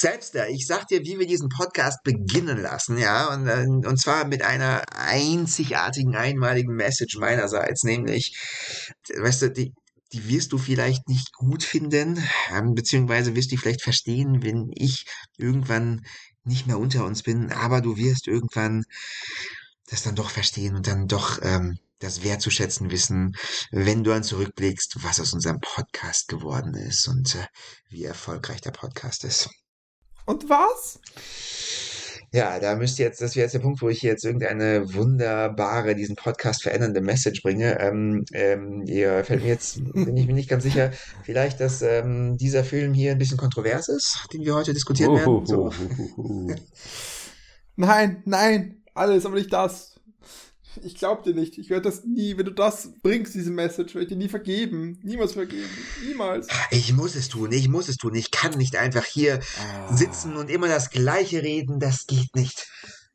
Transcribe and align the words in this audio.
Selbst 0.00 0.36
da, 0.36 0.46
ich 0.46 0.64
sag 0.64 0.86
dir, 0.86 1.00
wie 1.02 1.18
wir 1.18 1.26
diesen 1.26 1.48
Podcast 1.48 2.04
beginnen 2.04 2.62
lassen, 2.62 2.98
ja, 2.98 3.34
und, 3.34 3.48
äh, 3.48 3.66
und 3.66 4.00
zwar 4.00 4.26
mit 4.26 4.42
einer 4.42 4.84
einzigartigen, 4.94 6.14
einmaligen 6.14 6.72
Message 6.74 7.16
meinerseits, 7.18 7.82
nämlich, 7.82 8.38
weißt 9.16 9.42
du, 9.42 9.50
die, 9.50 9.74
die 10.12 10.28
wirst 10.28 10.52
du 10.52 10.58
vielleicht 10.58 11.08
nicht 11.08 11.32
gut 11.32 11.64
finden, 11.64 12.22
ähm, 12.52 12.74
beziehungsweise 12.74 13.34
wirst 13.34 13.50
du 13.50 13.56
vielleicht 13.56 13.82
verstehen, 13.82 14.44
wenn 14.44 14.70
ich 14.72 15.04
irgendwann 15.36 16.06
nicht 16.44 16.68
mehr 16.68 16.78
unter 16.78 17.04
uns 17.04 17.24
bin, 17.24 17.50
aber 17.50 17.80
du 17.80 17.96
wirst 17.96 18.28
irgendwann 18.28 18.84
das 19.90 20.04
dann 20.04 20.14
doch 20.14 20.30
verstehen 20.30 20.76
und 20.76 20.86
dann 20.86 21.08
doch 21.08 21.40
ähm, 21.42 21.76
das 21.98 22.22
wertzuschätzen 22.22 22.92
wissen, 22.92 23.34
wenn 23.72 24.04
du 24.04 24.10
dann 24.10 24.22
zurückblickst, 24.22 25.02
was 25.02 25.18
aus 25.18 25.32
unserem 25.32 25.58
Podcast 25.60 26.28
geworden 26.28 26.74
ist 26.74 27.08
und 27.08 27.34
äh, 27.34 27.46
wie 27.88 28.04
erfolgreich 28.04 28.60
der 28.60 28.70
Podcast 28.70 29.24
ist. 29.24 29.48
Und 30.28 30.50
was? 30.50 31.00
Ja, 32.34 32.60
da 32.60 32.76
müsste 32.76 33.02
jetzt, 33.02 33.22
das 33.22 33.34
wäre 33.34 33.44
jetzt 33.44 33.54
der 33.54 33.60
Punkt, 33.60 33.80
wo 33.80 33.88
ich 33.88 34.02
jetzt 34.02 34.26
irgendeine 34.26 34.92
wunderbare, 34.92 35.94
diesen 35.94 36.16
Podcast 36.16 36.62
verändernde 36.62 37.00
Message 37.00 37.42
bringe. 37.42 37.80
Ähm, 37.80 38.26
ähm, 38.34 38.82
ja, 38.84 39.24
fällt 39.24 39.42
mir 39.42 39.48
jetzt, 39.48 39.80
bin 39.94 40.14
ich 40.18 40.26
mir 40.26 40.34
nicht 40.34 40.50
ganz 40.50 40.64
sicher, 40.64 40.92
vielleicht, 41.24 41.60
dass 41.60 41.80
ähm, 41.80 42.36
dieser 42.36 42.62
Film 42.62 42.92
hier 42.92 43.12
ein 43.12 43.18
bisschen 43.18 43.38
kontrovers 43.38 43.88
ist, 43.88 44.26
den 44.34 44.44
wir 44.44 44.54
heute 44.54 44.74
diskutieren 44.74 45.14
werden. 45.14 45.46
So. 45.46 45.72
Nein, 47.76 48.22
nein, 48.26 48.82
alles, 48.92 49.24
aber 49.24 49.36
nicht 49.36 49.50
das. 49.50 49.97
Ich 50.84 50.94
glaub 50.96 51.22
dir 51.24 51.34
nicht. 51.34 51.58
Ich 51.58 51.70
werde 51.70 51.82
das 51.90 52.04
nie, 52.04 52.36
wenn 52.36 52.44
du 52.46 52.52
das 52.52 52.90
bringst, 53.02 53.34
diese 53.34 53.50
Message, 53.50 53.94
werde 53.94 54.04
ich 54.04 54.08
dir 54.08 54.16
nie 54.16 54.28
vergeben. 54.28 54.98
Niemals 55.02 55.32
vergeben. 55.32 55.68
Niemals. 56.06 56.46
Ich 56.70 56.92
muss 56.92 57.14
es 57.14 57.28
tun, 57.28 57.52
ich 57.52 57.68
muss 57.68 57.88
es 57.88 57.96
tun. 57.96 58.14
Ich 58.14 58.30
kann 58.30 58.56
nicht 58.58 58.76
einfach 58.76 59.04
hier 59.04 59.40
Ah. 59.60 59.94
sitzen 59.96 60.36
und 60.36 60.50
immer 60.50 60.68
das 60.68 60.90
Gleiche 60.90 61.42
reden. 61.42 61.80
Das 61.80 62.06
geht 62.06 62.34
nicht. 62.34 62.68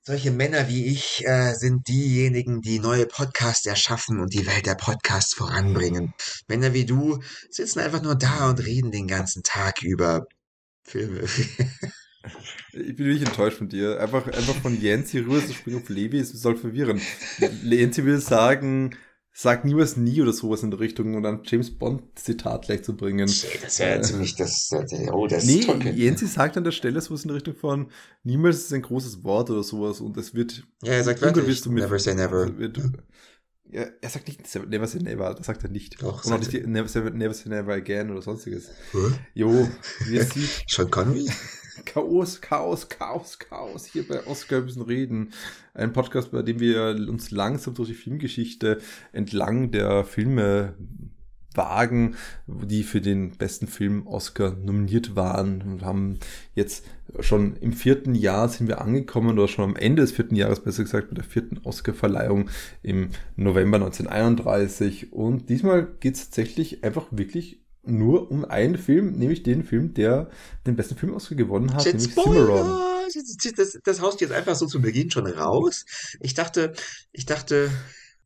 Solche 0.05 0.31
Männer 0.31 0.67
wie 0.67 0.85
ich 0.87 1.23
äh, 1.25 1.53
sind 1.53 1.87
diejenigen, 1.87 2.61
die 2.61 2.79
neue 2.79 3.05
Podcasts 3.05 3.65
erschaffen 3.65 4.19
und 4.19 4.33
die 4.33 4.45
Welt 4.45 4.65
der 4.65 4.75
Podcasts 4.75 5.33
voranbringen. 5.33 6.13
Männer 6.47 6.73
wie 6.73 6.85
du 6.85 7.19
sitzen 7.49 7.79
einfach 7.79 8.01
nur 8.01 8.15
da 8.15 8.49
und 8.49 8.59
reden 8.65 8.91
den 8.91 9.07
ganzen 9.07 9.43
Tag 9.43 9.81
über 9.81 10.25
Filme. 10.83 11.23
Ich 12.71 12.95
bin 12.95 13.05
wirklich 13.07 13.27
enttäuscht 13.27 13.57
von 13.57 13.69
dir. 13.69 13.99
Einfach, 13.99 14.25
einfach 14.27 14.55
von 14.61 14.79
Yancy 14.79 15.19
rüber 15.19 15.45
zu 15.45 15.53
springen 15.53 15.77
auf 15.81 15.89
Levi, 15.89 16.19
es 16.19 16.29
soll 16.31 16.55
verwirren. 16.55 17.01
Yancy 17.63 18.05
will 18.05 18.19
sagen, 18.19 18.95
sag 19.35 19.65
niemals 19.65 19.97
nie 19.97 20.21
oder 20.21 20.31
sowas 20.31 20.63
in 20.63 20.71
der 20.71 20.79
Richtung 20.79 21.15
und 21.15 21.23
dann 21.23 21.41
James 21.43 21.71
Bond 21.71 22.03
Zitat 22.15 22.65
gleich 22.65 22.83
zu 22.83 22.95
bringen. 22.95 23.27
Das 23.61 23.79
wäre 23.79 24.01
ziemlich 24.01 24.35
das. 24.35 24.69
Oh, 25.11 25.27
das 25.27 25.45
Nee, 25.45 25.59
ist 25.59 25.65
toll. 25.67 25.81
Yancy 25.95 26.27
sagt 26.27 26.55
an 26.55 26.63
der 26.63 26.71
Stelle 26.71 27.01
sowas 27.01 27.23
in 27.23 27.29
der 27.29 27.35
Richtung 27.37 27.55
von 27.55 27.91
niemals 28.23 28.57
ist 28.59 28.73
ein 28.73 28.81
großes 28.83 29.23
Wort 29.23 29.49
oder 29.49 29.63
sowas 29.63 29.99
und 30.01 30.15
es 30.17 30.33
wird 30.33 30.63
Ja, 30.83 30.93
er 30.93 31.03
sagt 31.03 31.21
wirklich, 31.21 31.61
damit- 31.61 31.83
never 31.83 31.99
say 31.99 32.15
never. 32.15 32.57
Wird, 32.57 32.77
ja, 33.71 33.87
er 34.01 34.09
sagt 34.09 34.27
nicht 34.27 34.41
never 34.69 34.85
say 34.87 34.99
never, 35.01 35.33
das 35.33 35.47
sagt 35.47 35.63
er 35.63 35.69
nicht. 35.71 36.01
Doch, 36.01 36.23
und 36.23 36.31
auch 36.31 36.39
nicht 36.39 36.67
never, 36.67 36.87
say, 36.87 37.01
never 37.11 37.33
say 37.33 37.49
never 37.49 37.73
again 37.73 38.11
oder 38.11 38.21
sonstiges. 38.21 38.69
Hä? 38.91 38.97
Jo, 39.33 39.67
wie 40.05 40.17
es 40.17 40.29
sieht, 40.33 40.49
Sean 40.67 40.91
Connery? 40.91 41.27
Chaos, 41.85 42.41
Chaos, 42.41 42.89
Chaos, 42.89 43.39
Chaos. 43.39 43.85
Hier 43.85 44.07
bei 44.07 44.25
Oscar 44.27 44.61
müssen 44.61 44.83
reden. 44.83 45.33
Ein 45.73 45.93
Podcast, 45.93 46.31
bei 46.31 46.41
dem 46.41 46.59
wir 46.59 46.95
uns 47.09 47.31
langsam 47.31 47.73
durch 47.73 47.89
die 47.89 47.95
Filmgeschichte 47.95 48.79
entlang 49.11 49.71
der 49.71 50.03
Filme 50.03 50.75
wagen, 51.55 52.15
die 52.47 52.83
für 52.83 53.01
den 53.01 53.37
besten 53.37 53.67
Film 53.67 54.07
Oscar 54.07 54.55
nominiert 54.55 55.15
waren 55.15 55.61
und 55.61 55.83
haben 55.83 56.19
jetzt 56.55 56.85
schon 57.19 57.55
im 57.57 57.73
vierten 57.73 58.15
Jahr 58.15 58.49
sind 58.49 58.67
wir 58.67 58.81
angekommen 58.81 59.37
oder 59.37 59.47
schon 59.47 59.65
am 59.65 59.75
Ende 59.75 60.01
des 60.01 60.11
vierten 60.11 60.35
Jahres 60.35 60.61
besser 60.61 60.83
gesagt 60.83 61.09
mit 61.09 61.17
der 61.17 61.25
vierten 61.25 61.59
Oscar-Verleihung 61.63 62.49
im 62.81 63.09
November 63.35 63.77
1931 63.77 65.13
und 65.13 65.49
diesmal 65.49 65.87
geht 65.99 66.15
es 66.15 66.25
tatsächlich 66.25 66.83
einfach 66.83 67.07
wirklich 67.11 67.62
nur 67.85 68.31
um 68.31 68.45
einen 68.45 68.77
Film, 68.77 69.13
nämlich 69.13 69.43
den 69.43 69.63
Film, 69.63 69.93
der 69.93 70.29
den 70.65 70.75
besten 70.75 70.95
Film 70.95 71.17
gewonnen 71.31 71.73
hat, 71.73 71.83
Shit, 71.83 71.95
nämlich 71.95 72.13
Cimarron. 72.13 72.81
Das, 73.57 73.77
das, 73.83 74.01
haust 74.01 74.21
du 74.21 74.25
jetzt 74.25 74.33
einfach 74.33 74.55
so 74.55 74.65
zu 74.65 74.81
Beginn 74.81 75.11
schon 75.11 75.27
raus. 75.27 75.85
Ich 76.21 76.33
dachte, 76.33 76.73
ich 77.11 77.25
dachte, 77.25 77.69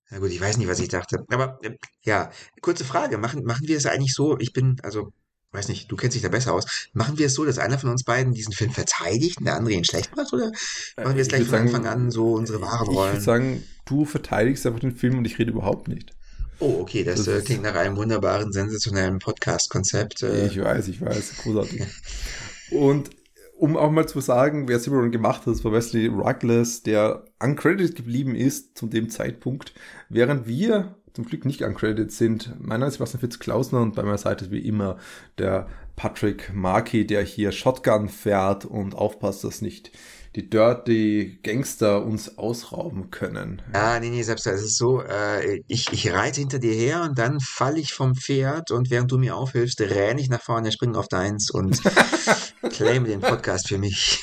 na 0.10 0.20
gut, 0.20 0.30
ich 0.30 0.40
weiß 0.40 0.58
nicht, 0.58 0.68
was 0.68 0.80
ich 0.80 0.88
dachte. 0.90 1.26
Aber 1.30 1.60
äh, 1.64 1.76
ja, 2.04 2.32
kurze 2.62 2.86
Frage. 2.86 3.18
Machen, 3.18 3.44
machen 3.44 3.68
wir 3.68 3.78
es 3.78 3.86
eigentlich 3.86 4.14
so? 4.14 4.38
Ich 4.40 4.54
bin, 4.54 4.78
also, 4.84 5.12
weiß 5.52 5.68
nicht, 5.68 5.92
du 5.92 5.96
kennst 5.96 6.16
dich 6.16 6.22
da 6.22 6.30
besser 6.30 6.54
aus. 6.54 6.90
Machen 6.94 7.18
wir 7.18 7.26
es 7.26 7.34
so, 7.34 7.44
dass 7.44 7.58
einer 7.58 7.80
von 7.80 7.90
uns 7.90 8.04
beiden 8.04 8.34
diesen 8.34 8.54
Film 8.54 8.72
verteidigt 8.72 9.40
und 9.40 9.46
der 9.46 9.56
andere 9.56 9.74
ihn 9.74 9.84
schlecht 9.84 10.16
macht? 10.16 10.32
Oder 10.32 10.52
machen 10.96 11.16
wir 11.16 11.22
es 11.22 11.28
Ich 11.28 11.30
gleich 11.30 11.42
von 11.44 11.52
sagen, 11.52 11.68
Anfang 11.68 11.88
an 11.88 12.12
so 12.12 12.34
unsere 12.34 12.62
wahren 12.62 12.84
Ich 12.84 12.96
würde 12.96 13.10
Rollen? 13.10 13.22
sagen, 13.22 13.64
du 13.86 14.06
verteidigst 14.06 14.66
einfach 14.66 14.80
den 14.80 14.96
Film 14.96 15.18
und 15.18 15.26
ich 15.26 15.40
rede 15.40 15.52
überhaupt 15.52 15.88
nicht. 15.88 16.17
Oh, 16.60 16.80
okay, 16.82 17.04
das, 17.04 17.24
Das 17.24 17.28
äh, 17.28 17.42
klingt 17.42 17.64
nach 17.64 17.76
einem 17.76 17.98
wunderbaren, 17.98 18.52
sensationellen 18.52 19.20
Podcast-Konzept. 19.20 20.24
Äh, 20.24 20.48
Ich 20.48 20.62
weiß, 20.62 20.88
ich 20.88 21.02
weiß, 21.02 21.38
großartig. 21.44 21.84
Und 22.72 23.12
um 23.58 23.76
auch 23.76 23.92
mal 23.92 24.08
zu 24.08 24.20
sagen, 24.22 24.68
wer 24.68 24.80
Cimarron 24.80 25.12
gemacht 25.12 25.42
hat, 25.42 25.54
das 25.54 25.64
war 25.64 25.72
Wesley 25.72 26.08
Ruggles, 26.08 26.84
der 26.84 27.26
uncredited 27.40 27.96
geblieben 27.96 28.36
ist 28.36 28.78
zu 28.78 28.88
dem 28.88 29.10
Zeitpunkt, 29.10 29.74
während 30.10 30.48
wir 30.48 30.96
zum 31.14 31.26
Glück 31.26 31.46
nicht 31.46 31.64
uncredited 31.64 32.12
sind. 32.12 32.54
Mein 32.60 32.80
Name 32.80 32.90
ist 32.90 32.96
Sebastian 32.96 33.22
Fitz-Klausner 33.22 33.82
und 33.82 33.96
bei 33.96 34.04
meiner 34.04 34.20
Seite 34.20 34.46
ist 34.46 34.52
wie 34.52 34.60
immer 34.60 34.98
der 35.40 35.68
Patrick 35.96 36.54
Markey, 36.54 37.08
der 37.08 37.24
hier 37.24 37.52
Shotgun 37.52 38.08
fährt 38.10 38.66
und 38.66 38.94
aufpasst, 38.94 39.44
dass 39.44 39.64
nicht 39.64 39.92
die 40.38 40.48
Dirty 40.52 41.40
Gangster 41.42 42.06
uns 42.06 42.38
ausrauben 42.38 43.10
können. 43.10 43.60
Ja, 43.74 44.00
nee, 44.00 44.12
nee, 44.12 44.22
selbst 44.22 44.46
es 44.46 44.62
ist 44.62 44.78
so, 44.78 45.02
äh, 45.02 45.64
ich, 45.68 45.92
ich 45.92 46.14
reite 46.14 46.40
hinter 46.40 46.60
dir 46.60 46.74
her 46.74 47.02
und 47.02 47.18
dann 47.18 47.40
falle 47.40 47.80
ich 47.80 47.94
vom 47.94 48.14
Pferd 48.14 48.70
und 48.70 48.92
während 48.92 49.12
du 49.12 49.18
mir 49.18 49.36
aufhilfst, 49.36 49.82
renne 49.82 50.22
ich 50.22 50.30
nach 50.30 50.44
vorne, 50.44 50.72
springe 50.72 50.98
auf 51.00 51.08
deins 51.08 51.50
und 51.50 51.82
claime 52.70 53.08
den 53.08 53.20
Podcast 53.20 53.68
für 53.68 53.80
mich. 53.80 54.20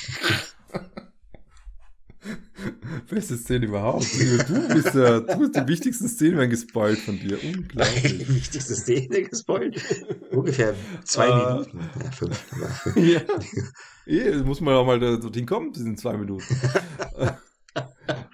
Beste 3.11 3.37
Szene 3.37 3.67
überhaupt. 3.67 4.07
Du 4.49 4.75
bist 4.75 4.95
ja, 4.95 5.21
du 5.21 5.39
bist 5.39 5.57
die 5.57 5.67
wichtigsten 5.69 6.09
Szenen 6.09 6.39
werden 6.39 6.51
gespoilt 6.51 6.99
von 6.99 7.19
dir. 7.19 7.37
Die 7.43 7.57
Unglaublich. 7.57 8.29
wichtigste 8.29 8.75
Szene 8.75 9.23
gespoilt. 9.23 9.81
Ungefähr 10.31 10.75
zwei 11.05 11.29
Äh, 11.29 11.53
Minuten. 11.53 11.81
Ja, 12.03 12.11
fünf. 12.11 12.45
ja. 12.97 13.21
Eh, 14.07 14.37
muss 14.43 14.61
man 14.61 14.75
auch 14.75 14.87
mal 14.87 14.99
dorthin 15.01 15.47
kommen, 15.47 15.73
bis 15.73 15.83
in 15.83 15.97
zwei 15.97 16.17
Minuten. 16.17 16.45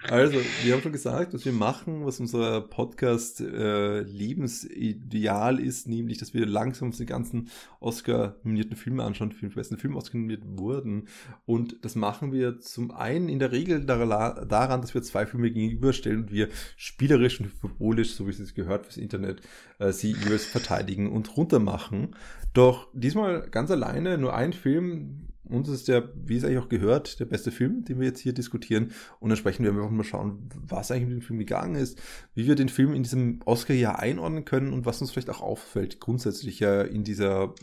Also, 0.03 0.37
wir 0.63 0.73
haben 0.73 0.81
schon 0.81 0.91
gesagt, 0.91 1.33
was 1.33 1.45
wir 1.45 1.53
machen, 1.53 2.05
was 2.05 2.19
unser 2.19 2.59
Podcast 2.61 3.39
äh, 3.39 4.01
Lebensideal 4.01 5.59
ist, 5.59 5.87
nämlich, 5.87 6.17
dass 6.17 6.33
wir 6.33 6.45
langsam 6.45 6.89
uns 6.89 6.97
die 6.97 7.05
ganzen 7.05 7.49
Oscar-nominierten 7.79 8.75
Filme 8.75 9.03
anschauen, 9.03 9.29
die 9.29 9.35
für 9.37 9.47
den 9.47 9.55
besten 9.55 9.77
Film 9.77 9.95
Oscar 9.95 10.17
nominiert 10.17 10.43
wurden. 10.45 11.07
Und 11.45 11.85
das 11.85 11.95
machen 11.95 12.33
wir 12.33 12.59
zum 12.59 12.91
einen 12.91 13.29
in 13.29 13.39
der 13.39 13.53
Regel 13.53 13.85
dar- 13.85 14.45
daran, 14.45 14.81
dass 14.81 14.93
wir 14.93 15.01
zwei 15.01 15.25
Filme 15.25 15.49
gegenüberstellen 15.49 16.23
und 16.23 16.31
wir 16.31 16.49
spielerisch 16.75 17.39
und 17.39 17.47
hyperbolisch, 17.47 18.11
so 18.13 18.27
wie 18.27 18.31
es 18.31 18.53
gehört 18.53 18.85
fürs 18.85 18.97
Internet, 18.97 19.41
äh, 19.79 19.93
sie 19.93 20.11
jeweils 20.11 20.45
verteidigen 20.45 21.09
und 21.09 21.37
runtermachen. 21.37 22.15
Doch 22.53 22.89
diesmal 22.93 23.47
ganz 23.49 23.71
alleine 23.71 24.17
nur 24.17 24.35
ein 24.35 24.51
Film. 24.51 25.27
Uns 25.51 25.69
ist 25.69 25.87
der, 25.87 26.09
wie 26.15 26.37
es 26.37 26.43
eigentlich 26.43 26.59
auch 26.59 26.69
gehört, 26.69 27.19
der 27.19 27.25
beste 27.25 27.51
Film, 27.51 27.85
den 27.85 27.99
wir 27.99 28.07
jetzt 28.07 28.19
hier 28.19 28.33
diskutieren. 28.33 28.91
Und 29.19 29.31
entsprechend 29.31 29.65
werden 29.65 29.75
wir 29.75 29.83
einfach 29.83 29.95
mal 29.95 30.03
schauen, 30.03 30.49
was 30.55 30.91
eigentlich 30.91 31.09
mit 31.09 31.17
dem 31.17 31.21
Film 31.21 31.39
gegangen 31.39 31.75
ist, 31.75 32.01
wie 32.33 32.47
wir 32.47 32.55
den 32.55 32.69
Film 32.69 32.93
in 32.93 33.03
diesem 33.03 33.39
Oscar-Jahr 33.45 33.99
einordnen 33.99 34.45
können 34.45 34.73
und 34.73 34.85
was 34.85 35.01
uns 35.01 35.11
vielleicht 35.11 35.29
auch 35.29 35.41
auffällt, 35.41 35.99
grundsätzlich 35.99 36.59
ja 36.59 36.81
in 36.81 37.03
dieser, 37.03 37.53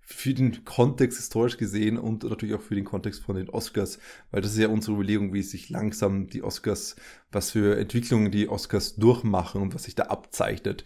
für 0.00 0.34
den 0.34 0.64
Kontext 0.64 1.18
historisch 1.18 1.58
gesehen 1.58 1.98
und 1.98 2.24
natürlich 2.24 2.54
auch 2.54 2.62
für 2.62 2.74
den 2.74 2.84
Kontext 2.84 3.22
von 3.22 3.36
den 3.36 3.50
Oscars, 3.50 3.98
weil 4.30 4.40
das 4.40 4.52
ist 4.52 4.58
ja 4.58 4.68
unsere 4.68 4.94
Überlegung, 4.94 5.32
wie 5.32 5.42
sich 5.42 5.68
langsam 5.68 6.28
die 6.28 6.42
Oscars, 6.42 6.96
was 7.30 7.50
für 7.50 7.78
Entwicklungen 7.78 8.30
die 8.30 8.48
Oscars 8.48 8.96
durchmachen 8.96 9.60
und 9.60 9.74
was 9.74 9.84
sich 9.84 9.94
da 9.94 10.04
abzeichnet. 10.04 10.84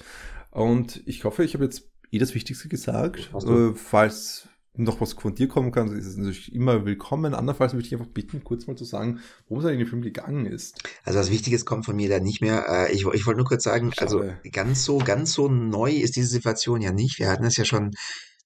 Und 0.51 1.03
ich 1.07 1.25
hoffe, 1.25 1.45
ich 1.45 1.55
habe 1.55 1.65
jetzt 1.65 1.89
eh 2.11 2.19
das 2.19 2.35
Wichtigste 2.35 2.69
gesagt. 2.69 3.31
Äh, 3.73 3.75
falls 3.75 4.49
noch 4.75 5.01
was 5.01 5.13
von 5.13 5.35
dir 5.35 5.49
kommen 5.49 5.71
kann, 5.71 5.95
ist 5.97 6.07
es 6.07 6.17
natürlich 6.17 6.55
immer 6.55 6.87
willkommen. 6.87 7.35
Andernfalls 7.35 7.75
würde 7.75 7.87
ich 7.87 7.93
einfach 7.93 8.07
bitten, 8.07 8.43
kurz 8.43 8.67
mal 8.67 8.77
zu 8.77 8.85
sagen, 8.85 9.21
worum 9.47 9.59
es 9.59 9.67
eigentlich 9.67 9.81
in 9.81 9.85
dem 9.87 9.91
Film 9.91 10.03
gegangen 10.03 10.47
ist. 10.47 10.79
Also 11.05 11.19
was 11.19 11.31
Wichtiges 11.31 11.67
kommt 11.67 11.85
von 11.85 11.97
mir 11.97 12.09
da 12.09 12.21
nicht 12.21 12.41
mehr. 12.41 12.65
Äh, 12.69 12.93
ich, 12.93 13.05
ich 13.05 13.27
wollte 13.27 13.39
nur 13.39 13.47
kurz 13.47 13.65
sagen, 13.65 13.93
also 13.99 14.21
Schade. 14.21 14.41
ganz 14.51 14.85
so, 14.85 14.99
ganz 14.99 15.35
so 15.35 15.49
neu 15.49 15.91
ist 15.93 16.17
diese 16.17 16.29
Situation 16.29 16.81
ja 16.81 16.93
nicht. 16.93 17.19
Wir 17.19 17.29
hatten 17.29 17.45
es 17.45 17.57
ja 17.57 17.67
schon 17.67 17.91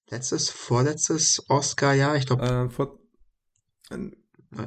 letztes, 0.09 0.49
vorletztes 0.49 1.45
Oscar-Jahr. 1.47 2.17
Ich 2.17 2.25
glaube, 2.25 2.45
Äh, 2.45 2.69
vor, 2.69 2.99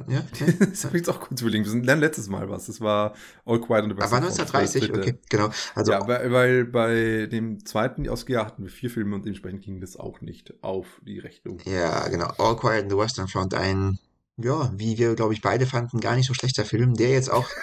Ja, 0.07 0.23
das 0.59 0.85
habe 0.85 0.97
ich 0.97 1.01
jetzt 1.01 1.09
auch 1.09 1.19
kurz 1.19 1.41
überlegen. 1.41 1.63
Wir 1.63 1.71
sind 1.71 1.85
letztes 1.85 2.29
Mal 2.29 2.49
was. 2.49 2.67
Das 2.67 2.81
war 2.81 3.15
All 3.45 3.59
Quiet 3.59 3.83
on 3.83 3.89
the 3.89 3.97
Western 3.97 4.23
Front. 4.23 4.49
Aber 4.49 4.59
1930, 4.59 4.93
okay, 4.93 5.19
genau. 5.29 5.49
Also, 5.73 5.91
ja, 5.91 6.07
weil, 6.07 6.31
weil 6.31 6.65
bei 6.65 7.27
dem 7.27 7.65
zweiten 7.65 8.07
Oscar 8.07 8.45
hatten 8.45 8.63
wir 8.63 8.69
vier 8.69 8.91
Filme 8.91 9.15
und 9.15 9.25
dementsprechend 9.25 9.63
ging 9.63 9.81
das 9.81 9.97
auch 9.97 10.21
nicht 10.21 10.53
auf 10.63 11.01
die 11.05 11.19
Rechnung. 11.19 11.59
Ja, 11.65 12.07
genau. 12.09 12.31
All 12.37 12.55
Quiet 12.55 12.83
on 12.83 12.89
the 12.91 12.97
Western 12.97 13.27
Front, 13.27 13.55
ein, 13.55 13.97
ja, 14.37 14.71
wie 14.75 14.97
wir, 14.97 15.15
glaube 15.15 15.33
ich, 15.33 15.41
beide 15.41 15.65
fanden, 15.65 15.99
gar 15.99 16.15
nicht 16.15 16.27
so 16.27 16.33
schlechter 16.33 16.63
Film, 16.65 16.93
der 16.93 17.09
jetzt 17.09 17.31
auch 17.31 17.49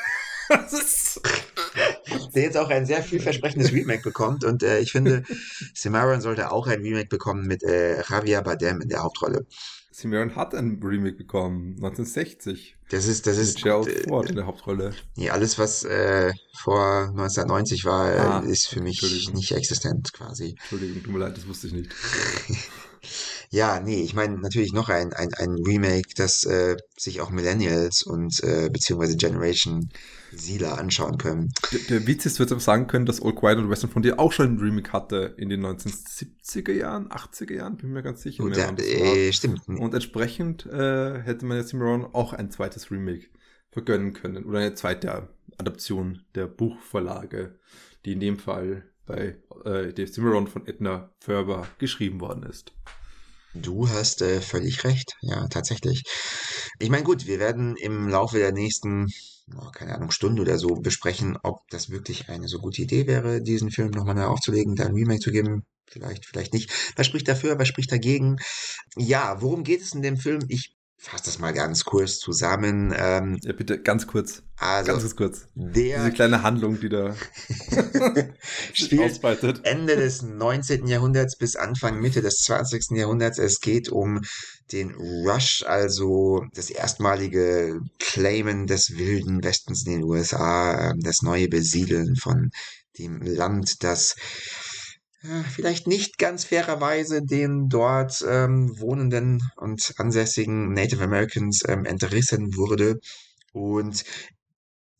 der 2.35 2.43
jetzt 2.43 2.56
auch 2.56 2.71
ein 2.71 2.87
sehr 2.87 3.03
vielversprechendes 3.03 3.73
Remake 3.73 4.03
bekommt. 4.03 4.44
Und 4.44 4.62
äh, 4.62 4.81
ich 4.81 4.93
finde, 4.93 5.25
Cimarron 5.75 6.21
sollte 6.21 6.50
auch 6.50 6.67
ein 6.67 6.81
Remake 6.81 7.09
bekommen 7.09 7.47
mit 7.47 7.62
äh, 7.62 8.03
Javier 8.09 8.43
Bardem 8.43 8.81
in 8.81 8.88
der 8.88 9.03
Hauptrolle. 9.03 9.47
Cimarron 9.99 10.37
hat 10.37 10.55
ein 10.55 10.81
Remake 10.81 11.17
bekommen, 11.17 11.75
1960. 11.75 12.77
Das 12.89 13.09
ist, 13.09 13.27
das 13.27 13.37
ist. 13.37 13.56
Mit 13.56 13.65
Gerald 13.65 13.89
äh, 13.89 14.03
Ford 14.06 14.31
in 14.31 14.37
der 14.37 14.47
Hauptrolle. 14.47 14.95
Nee, 15.17 15.31
alles, 15.31 15.59
was 15.59 15.83
äh, 15.83 16.33
vor 16.56 17.09
1990 17.09 17.85
war, 17.85 18.15
äh, 18.15 18.19
ah, 18.19 18.39
ist 18.39 18.69
für 18.69 18.81
mich 18.81 19.03
nicht 19.33 19.50
existent 19.50 20.12
quasi. 20.12 20.50
Entschuldigung, 20.50 21.03
tut 21.03 21.12
mir 21.12 21.19
leid, 21.19 21.37
das 21.37 21.49
wusste 21.49 21.67
ich 21.67 21.73
nicht. 21.73 21.91
Ja, 23.50 23.81
nee, 23.81 24.03
ich 24.03 24.12
meine 24.12 24.37
natürlich 24.37 24.73
noch 24.75 24.91
ein, 24.91 25.15
ein, 25.15 25.33
ein 25.33 25.55
Remake, 25.55 26.11
das 26.17 26.45
äh, 26.45 26.77
sich 26.99 27.23
auch 27.23 27.31
Millennials 27.31 28.03
und 28.03 28.43
äh, 28.43 28.69
beziehungsweise 28.71 29.17
Generation 29.17 29.89
Sila 30.32 30.75
anschauen 30.75 31.19
können. 31.19 31.52
Der, 31.72 31.78
der 32.00 32.06
Witz 32.06 32.26
ist, 32.26 32.40
aber 32.40 32.60
sagen 32.60 32.86
können, 32.86 33.06
dass 33.06 33.22
All 33.22 33.34
Quiet 33.34 33.58
on 33.58 33.70
Western 33.70 33.90
von 33.90 34.02
dir 34.02 34.19
auch 34.19 34.32
schon 34.32 34.54
ein 34.54 34.58
Remake 34.58 34.92
hatte 34.92 35.34
in 35.36 35.48
den 35.48 35.64
1970er 35.64 36.72
Jahren, 36.72 37.08
80er 37.08 37.54
Jahren, 37.54 37.76
bin 37.76 37.92
mir 37.92 38.02
ganz 38.02 38.22
sicher. 38.22 38.42
Und 38.42 38.56
ja, 38.56 38.70
äh, 38.70 39.32
stimmt. 39.32 39.66
Und 39.69 39.94
entsprechend 39.94 40.66
äh, 40.66 41.22
hätte 41.22 41.46
man 41.46 41.56
jetzt 41.56 41.70
Cimarron 41.70 42.04
auch 42.12 42.32
ein 42.32 42.50
zweites 42.50 42.90
Remake 42.90 43.26
vergönnen 43.70 44.12
können 44.12 44.44
oder 44.44 44.58
eine 44.58 44.75
zweite 44.75 45.28
Adaption 45.58 46.22
der 46.34 46.46
Buchvorlage, 46.46 47.58
die 48.04 48.12
in 48.12 48.20
dem 48.20 48.38
Fall 48.38 48.84
bei 49.06 49.36
äh, 49.64 49.92
Dave 49.92 50.10
Cimarron 50.10 50.46
von 50.46 50.66
Edna 50.66 51.10
Ferber 51.20 51.66
geschrieben 51.78 52.20
worden 52.20 52.44
ist. 52.44 52.72
Du 53.54 53.88
hast 53.88 54.22
äh, 54.22 54.40
völlig 54.40 54.84
recht, 54.84 55.16
ja, 55.22 55.48
tatsächlich. 55.48 56.04
Ich 56.78 56.90
meine, 56.90 57.02
gut, 57.02 57.26
wir 57.26 57.38
werden 57.38 57.76
im 57.76 58.08
Laufe 58.08 58.38
der 58.38 58.52
nächsten, 58.52 59.06
oh, 59.06 59.10
keine 59.75 59.95
Ahnung, 59.95 60.11
Stunde 60.11 60.43
oder 60.43 60.59
so 60.59 60.75
besprechen, 60.75 61.39
ob 61.43 61.69
das 61.71 61.91
wirklich 61.91 62.29
eine 62.29 62.49
so 62.49 62.59
gute 62.59 62.83
Idee 62.83 63.06
wäre, 63.06 63.43
diesen 63.43 63.71
Film 63.71 63.91
nochmal 63.91 64.15
neu 64.15 64.25
aufzulegen, 64.25 64.75
da 64.77 64.87
ein 64.87 64.95
Remake 64.95 65.21
zu 65.21 65.31
geben. 65.31 65.65
Vielleicht, 65.87 66.27
vielleicht 66.27 66.53
nicht. 66.53 66.71
Was 66.97 67.06
spricht 67.06 67.29
dafür, 67.29 67.59
was 67.59 67.69
spricht 67.69 67.91
dagegen? 67.91 68.37
Ja, 68.97 69.41
worum 69.41 69.65
geht 69.65 69.81
es 69.81 69.95
in 69.95 70.03
dem 70.03 70.19
Film? 70.19 70.41
Ich 70.49 70.77
fasse 70.99 71.25
das 71.27 71.39
mal 71.39 71.53
ganz 71.53 71.85
kurz 71.85 72.19
zusammen. 72.19 72.93
Ähm, 72.97 73.39
ja, 73.43 73.53
bitte 73.53 73.81
ganz 73.81 74.06
kurz. 74.06 74.43
Also, 74.56 74.93
ganz 74.93 75.17
kurz. 75.17 75.47
Der 75.55 75.99
Diese 75.99 76.12
kleine 76.12 76.43
Handlung, 76.43 76.81
die 76.81 76.89
da 76.89 77.15
spielt 78.75 79.12
ausweitet. 79.12 79.61
Ende 79.62 79.97
des 79.97 80.23
19. 80.23 80.89
Jahrhunderts 80.89 81.39
bis 81.39 81.56
Anfang, 81.56 82.00
Mitte 82.00 82.21
des 82.21 82.43
20. 82.43 82.91
Jahrhunderts. 82.91 83.39
Es 83.39 83.61
geht 83.61 83.89
um 83.89 84.21
den 84.73 84.94
Rush, 84.94 85.65
also 85.67 86.44
das 86.55 86.70
erstmalige 86.70 87.81
Claimen 87.99 88.67
des 88.67 88.97
wilden 88.97 89.43
Westens 89.43 89.87
in 89.87 89.93
den 89.93 90.05
USA, 90.05 90.91
ähm, 90.91 91.00
das 91.00 91.23
neue 91.23 91.49
Besiedeln 91.49 92.17
von 92.17 92.50
dem 92.99 93.20
Land, 93.23 93.82
das 93.82 94.17
vielleicht 95.50 95.88
nicht 95.88 96.19
ganz 96.19 96.44
fairerweise 96.44 97.23
den 97.23 97.69
dort 97.69 98.25
ähm, 98.26 98.79
wohnenden 98.79 99.43
und 99.56 99.94
ansässigen 99.99 100.73
Native 100.73 101.03
Americans 101.03 101.62
ähm, 101.67 101.85
entrissen 101.85 102.56
wurde. 102.56 103.00
Und 103.53 104.05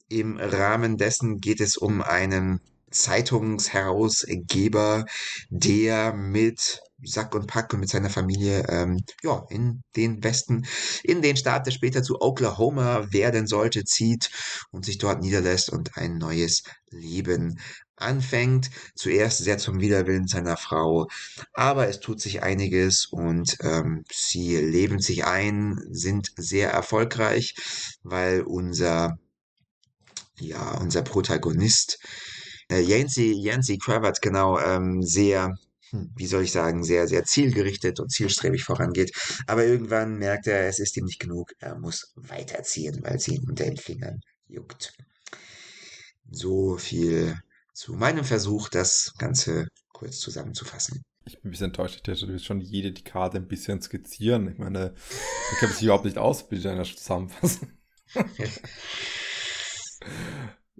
im 0.09 0.39
Rahmen 0.39 0.97
dessen 0.97 1.39
geht 1.39 1.61
es 1.61 1.77
um 1.77 2.03
einen 2.03 2.61
Zeitungsherausgeber, 2.91 5.05
der 5.51 6.15
mit 6.15 6.81
Sack 7.05 7.35
und 7.35 7.47
Pack 7.47 7.73
und 7.73 7.81
mit 7.81 7.89
seiner 7.89 8.11
Familie 8.11 8.65
ähm, 8.69 8.99
ja, 9.23 9.45
in 9.51 9.83
den 9.97 10.23
Westen, 10.25 10.67
in 11.03 11.23
den 11.23 11.37
Staat, 11.37 11.67
der 11.67 11.71
später 11.71 12.03
zu 12.03 12.21
Oklahoma 12.21 13.13
werden 13.13 13.47
sollte, 13.47 13.85
zieht 13.85 14.31
und 14.71 14.85
sich 14.85 14.99
dort 14.99 15.21
niederlässt 15.23 15.71
und 15.71 15.97
ein 15.97 16.19
neues 16.19 16.65
Leben 16.91 17.61
anfängt. 17.97 18.71
Zuerst 18.95 19.39
sehr 19.39 19.59
zum 19.59 19.81
Widerwillen 19.81 20.27
seiner 20.27 20.57
Frau, 20.57 21.07
aber 21.53 21.89
es 21.89 22.01
tut 22.01 22.21
sich 22.21 22.43
einiges 22.43 23.07
und 23.07 23.57
ähm, 23.61 24.05
sie 24.13 24.57
leben 24.57 25.01
sich 25.01 25.25
ein, 25.25 25.79
sind 25.91 26.33
sehr 26.37 26.71
erfolgreich, 26.71 27.55
weil 28.03 28.43
unser 28.43 29.19
ja 30.41 30.79
unser 30.79 31.03
Protagonist 31.03 31.99
äh, 32.71 32.81
Yancy 32.81 33.33
Yancy 33.33 33.79
Cravat 33.79 34.23
genau 34.23 34.59
ähm, 34.59 35.03
sehr 35.03 35.55
wie 35.93 36.27
soll 36.27 36.45
ich 36.45 36.53
sagen, 36.53 36.85
sehr, 36.85 37.09
sehr 37.09 37.25
zielgerichtet 37.25 38.01
und 38.01 38.11
zielstrebig 38.11 38.65
vorangeht. 38.65 39.13
Aber 39.47 39.65
irgendwann 39.65 40.19
merkt 40.19 40.47
er, 40.47 40.69
es 40.69 40.79
ist 40.79 40.97
ihm 40.97 41.05
nicht 41.05 41.21
genug, 41.21 41.53
er 41.59 41.79
muss 41.79 42.13
weiterziehen, 42.17 43.01
weil 43.03 43.19
sie 43.19 43.37
ihn 43.37 43.49
unter 43.49 43.65
den 43.65 43.77
Fingern 43.77 44.21
juckt. 44.47 44.93
So 46.31 46.77
viel 46.77 47.37
zu 47.73 47.95
meinem 47.95 48.25
Versuch, 48.25 48.69
das 48.69 49.15
Ganze 49.19 49.69
kurz 49.93 50.19
zusammenzufassen. 50.19 51.03
Ich 51.25 51.41
bin 51.41 51.49
ein 51.49 51.51
bisschen 51.51 51.67
enttäuscht, 51.67 52.01
ich 52.03 52.09
hätte 52.09 52.27
du 52.27 52.39
schon 52.39 52.61
jede 52.61 52.93
Dekade 52.93 53.39
ein 53.39 53.49
bisschen 53.49 53.83
skizzieren. 53.83 54.51
Ich 54.51 54.59
meine, 54.59 54.95
da 54.95 55.57
kennt 55.59 55.75
sich 55.75 55.85
überhaupt 55.85 56.07
nicht 56.07 56.19
aus 56.19 56.51
mit 56.51 56.65
einer 56.65 56.85
Zusammenfassung. 56.85 57.73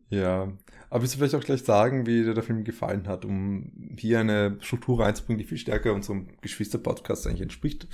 ja, 0.09 0.57
aber 0.91 1.03
willst 1.03 1.15
du 1.15 1.19
vielleicht 1.19 1.35
auch 1.35 1.45
gleich 1.45 1.63
sagen, 1.65 2.07
wie 2.07 2.23
dir 2.23 2.35
der 2.35 2.43
Film 2.43 2.65
gefallen 2.65 3.07
hat, 3.07 3.25
um 3.25 3.95
hier 3.97 4.21
eine 4.21 4.57
Struktur 4.61 5.01
reinzubringen, 5.01 5.39
die 5.39 5.45
viel 5.45 5.59
stärker 5.59 5.93
unserem 5.93 6.29
Geschwister-Podcast 6.41 7.27
eigentlich 7.27 7.43
entspricht, 7.43 7.89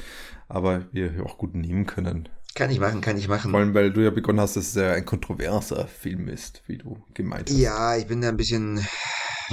aber 0.49 0.87
wir 0.93 1.25
auch 1.25 1.39
gut 1.39 1.55
nehmen 1.55 1.87
können. 1.87 2.29
Kann 2.55 2.71
ich 2.71 2.79
machen, 2.79 3.01
kann 3.01 3.17
ich 3.17 3.27
machen. 3.27 3.51
Vor 3.51 3.59
allem, 3.59 3.75
weil 3.75 3.93
du 3.93 4.01
ja 4.01 4.11
begonnen 4.11 4.41
hast, 4.41 4.55
dass 4.57 4.69
es 4.69 4.75
ja 4.75 4.93
ein 4.93 5.05
kontroverser 5.05 5.89
Film 5.89 6.29
ist, 6.29 6.63
wie 6.69 6.79
du 6.79 7.03
gemeint 7.13 7.51
hast. 7.51 7.59
Ja, 7.59 7.97
ich 7.97 8.07
bin 8.07 8.21
da 8.21 8.29
ein 8.29 8.37
bisschen 8.37 8.87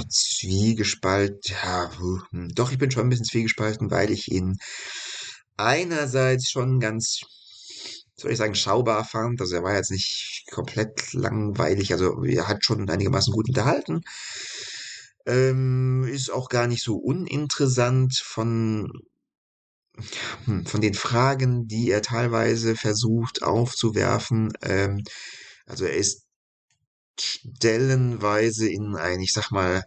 zwiegespalten. 0.08 1.56
Ja, 1.64 1.90
hm, 2.30 2.50
doch, 2.54 2.70
ich 2.70 2.78
bin 2.78 2.92
schon 2.92 3.04
ein 3.04 3.08
bisschen 3.08 3.24
zwiegespalten, 3.24 3.90
weil 3.90 4.12
ich 4.12 4.30
ihn 4.30 4.56
einerseits 5.56 6.50
schon 6.50 6.78
ganz, 6.78 7.20
soll 8.22 8.32
ich 8.32 8.38
sagen, 8.38 8.54
schaubar 8.54 9.04
fand. 9.04 9.40
Also 9.40 9.56
er 9.56 9.62
war 9.62 9.74
jetzt 9.74 9.90
nicht 9.90 10.46
komplett 10.50 11.12
langweilig. 11.12 11.92
Also 11.92 12.24
er 12.24 12.48
hat 12.48 12.64
schon 12.64 12.88
einigermaßen 12.88 13.32
gut 13.32 13.48
unterhalten. 13.48 14.02
Ähm, 15.26 16.04
ist 16.04 16.32
auch 16.32 16.48
gar 16.48 16.66
nicht 16.66 16.82
so 16.82 16.96
uninteressant 16.96 18.16
von 18.16 18.90
hm, 20.46 20.66
von 20.66 20.80
den 20.80 20.94
Fragen, 20.94 21.68
die 21.68 21.90
er 21.90 22.02
teilweise 22.02 22.76
versucht 22.76 23.42
aufzuwerfen. 23.42 24.52
Ähm, 24.62 25.04
also 25.66 25.84
er 25.84 25.96
ist 25.96 26.24
stellenweise 27.20 28.68
in 28.68 28.96
ein, 28.96 29.20
ich 29.20 29.32
sag 29.32 29.50
mal, 29.50 29.84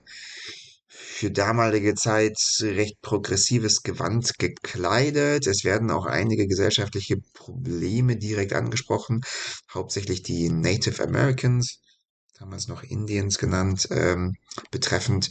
für 1.16 1.32
damalige 1.32 1.96
Zeit 1.96 2.38
recht 2.60 3.00
progressives 3.02 3.84
Gewand 3.84 4.38
gekleidet. 4.38 5.48
Es 5.48 5.64
werden 5.64 5.90
auch 5.90 6.06
einige 6.06 6.46
gesellschaftliche 6.46 7.16
Probleme 7.34 8.18
direkt 8.18 8.52
angesprochen, 8.52 9.22
hauptsächlich 9.74 10.24
die 10.24 10.50
Native 10.50 11.02
Americans, 11.02 11.80
damals 12.38 12.68
noch 12.68 12.84
Indians 12.84 13.38
genannt, 13.38 13.88
ähm, 13.92 14.34
betreffend. 14.72 15.30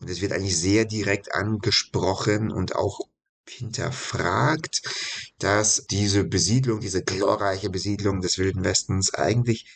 Und 0.00 0.10
es 0.10 0.20
wird 0.20 0.32
eigentlich 0.32 0.58
sehr 0.58 0.84
direkt 0.84 1.32
angesprochen 1.32 2.50
und 2.50 2.74
auch 2.74 2.98
hinterfragt, 3.48 4.82
dass 5.38 5.86
diese 5.88 6.24
Besiedlung, 6.24 6.80
diese 6.80 7.04
glorreiche 7.04 7.70
Besiedlung 7.70 8.20
des 8.20 8.36
Wilden 8.38 8.64
Westens 8.64 9.14
eigentlich 9.14 9.66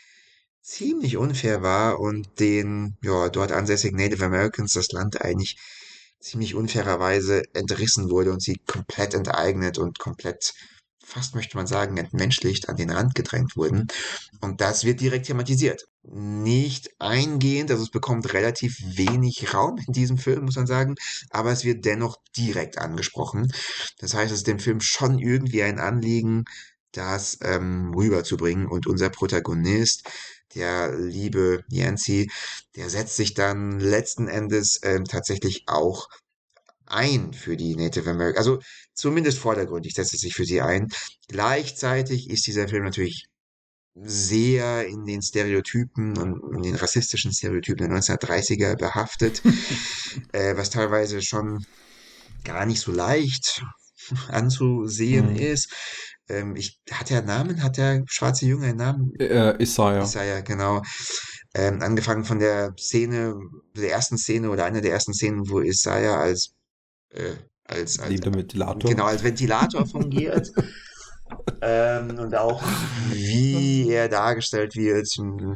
ziemlich 0.65 1.19
unfair 1.19 1.63
war 1.63 2.01
und 2.01 2.41
den 2.41 2.97
ja, 3.03 3.29
dort 3.29 3.53
ansässigen 3.53 3.99
Native 3.99 4.25
Americans 4.25 4.73
das 4.73 4.91
Land 4.93 5.21
eigentlich 5.21 5.59
ziemlich 6.21 6.55
unfairerweise 6.55 7.43
entrissen 7.53 8.09
wurde 8.09 8.33
und 8.33 8.43
sie 8.43 8.59
komplett 8.67 9.13
enteignet 9.13 9.77
und 9.79 9.99
komplett 9.99 10.55
fast 11.05 11.35
möchte 11.35 11.59
man 11.59 11.67
sagen, 11.67 11.99
entmenschlicht 11.99 12.71
an 12.71 12.77
den 12.77 12.89
Rand 12.89 13.15
gedrängt 13.15 13.59
wurden. 13.59 13.89
Und 14.41 14.63
das 14.63 14.85
wird 14.85 15.01
direkt 15.01 15.27
thematisiert. 15.27 15.85
Nicht 16.03 16.89
eingehend, 16.99 17.71
also 17.71 17.83
es 17.83 17.91
bekommt 17.91 18.33
relativ 18.33 18.79
wenig 18.97 19.53
Raum 19.53 19.79
in 19.87 19.93
diesem 19.93 20.17
Film, 20.17 20.47
muss 20.47 20.57
man 20.57 20.67
sagen, 20.67 20.95
aber 21.29 21.53
es 21.53 21.65
wird 21.65 21.85
dennoch 21.85 22.17
direkt 22.39 22.79
angesprochen. 22.79 23.53
Das 23.99 24.15
heißt, 24.15 24.33
es 24.33 24.39
ist 24.39 24.47
dem 24.47 24.61
Film 24.61 24.81
schon 24.81 25.19
irgendwie 25.19 25.63
ein 25.63 25.79
Anliegen, 25.79 26.45
das 26.93 27.39
ähm, 27.43 27.93
rüberzubringen. 27.95 28.67
Und 28.67 28.87
unser 28.87 29.11
Protagonist, 29.11 30.09
der 30.55 30.97
liebe 30.97 31.65
Yancy, 31.69 32.31
der 32.77 32.91
setzt 32.91 33.17
sich 33.17 33.35
dann 33.35 33.81
letzten 33.81 34.29
Endes 34.29 34.81
ähm, 34.83 35.05
tatsächlich 35.05 35.65
auch 35.67 36.09
ein 36.87 37.33
für 37.33 37.57
die 37.57 37.77
Native 37.77 38.11
American, 38.11 38.39
also 38.39 38.61
zumindest 38.95 39.39
vordergründig 39.39 39.95
setzt 39.95 40.15
es 40.15 40.21
sich 40.21 40.35
für 40.35 40.45
sie 40.45 40.61
ein. 40.61 40.89
Gleichzeitig 41.29 42.31
ist 42.31 42.47
dieser 42.47 42.69
Film 42.69 42.85
natürlich 42.85 43.27
sehr 43.95 44.87
in 44.87 45.05
den 45.05 45.23
Stereotypen 45.23 46.19
und 46.19 46.57
in 46.57 46.63
den 46.63 46.75
rassistischen 46.75 47.33
Stereotypen 47.33 47.89
der 47.89 47.99
1930er 47.99 48.77
behaftet, 48.77 49.43
äh, 50.33 50.57
was 50.57 50.71
teilweise 50.71 51.23
schon 51.23 51.65
gar 52.43 52.67
nicht 52.67 52.81
so 52.81 52.93
leicht 52.93 53.63
anzusehen 54.29 55.31
Mhm. 55.31 55.37
ist. 55.37 55.73
Ähm, 56.29 56.57
ich, 56.57 56.81
hat 56.91 57.11
er 57.11 57.19
einen 57.19 57.27
Namen? 57.27 57.63
Hat 57.63 57.77
der 57.77 58.03
schwarze 58.07 58.47
Junge 58.47 58.69
einen 58.69 58.79
Namen? 58.79 59.13
Äh, 59.19 59.63
Isaiah. 59.63 60.03
Isaiah, 60.03 60.41
genau. 60.41 60.83
Ähm, 61.55 61.83
angefangen 61.83 62.25
von 62.25 62.39
der 62.39 62.75
Szene, 62.79 63.35
der 63.77 63.91
ersten 63.93 64.19
Szene 64.19 64.51
oder 64.51 64.65
einer 64.65 64.81
der 64.81 64.93
ersten 64.93 65.13
Szenen, 65.15 65.49
wo 65.49 65.61
Isaiah 65.61 66.17
als, 66.19 66.55
äh, 67.11 67.35
als, 67.65 67.99
als 68.01 68.11
Lebender 68.11 68.39
Ventilator. 68.41 68.91
genau, 68.91 69.05
als 69.05 69.23
Ventilator 69.23 69.87
fungiert. 69.87 70.51
ähm, 71.63 72.19
und 72.19 72.35
auch 72.35 72.63
wie 73.13 73.89
er 73.91 74.09
dargestellt 74.09 74.75
wird, 74.77 75.07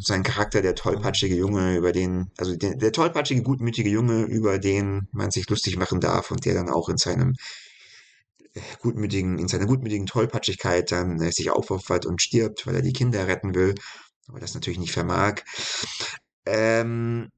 sein 0.01 0.23
Charakter, 0.23 0.63
der 0.63 0.75
tollpatschige 0.75 1.35
Junge, 1.35 1.77
über 1.77 1.93
den, 1.93 2.31
also 2.39 2.55
der, 2.57 2.77
der 2.77 2.93
tollpatschige, 2.93 3.43
gutmütige 3.43 3.91
Junge, 3.91 4.23
über 4.25 4.59
den 4.59 5.09
man 5.13 5.31
sich 5.31 5.49
lustig 5.49 5.77
machen 5.77 6.01
darf 6.01 6.31
und 6.31 6.45
der 6.45 6.55
dann 6.55 6.69
auch 6.69 6.89
in 6.89 6.97
seinem 6.99 7.31
äh, 7.31 7.35
gutmütigen, 8.81 9.39
in 9.39 9.49
seiner 9.49 9.67
gutmütigen 9.67 10.07
Tollpatschigkeit 10.07 10.91
dann 10.93 11.21
äh, 11.21 11.33
sich 11.33 11.51
aufopfert 11.51 12.07
und 12.07 12.23
stirbt, 12.23 12.67
weil 12.67 12.77
er 12.77 12.83
die 12.83 12.93
Kinder 12.93 13.27
retten 13.27 13.55
will, 13.55 13.75
aber 14.29 14.41
das 14.41 14.55
natürlich 14.55 14.79
nicht 14.79 14.93
vermag. 14.93 15.43
Ähm, 16.47 17.31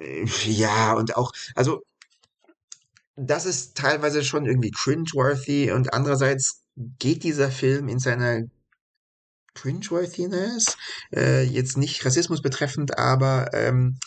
äh, 0.00 0.24
ja, 0.44 0.94
und 0.94 1.16
auch, 1.16 1.32
also 1.54 1.82
das 3.16 3.46
ist 3.46 3.76
teilweise 3.76 4.24
schon 4.24 4.44
irgendwie 4.44 4.70
cringeworthy 4.70 5.72
und 5.72 5.94
andererseits 5.94 6.62
geht 6.98 7.24
dieser 7.24 7.50
Film 7.50 7.88
in 7.88 7.98
seiner 7.98 8.42
Cringeworthiness, 9.54 10.76
äh, 11.14 11.42
jetzt 11.42 11.78
nicht 11.78 12.04
Rassismus 12.04 12.42
betreffend, 12.42 12.98
aber 12.98 13.50
ähm, 13.54 13.98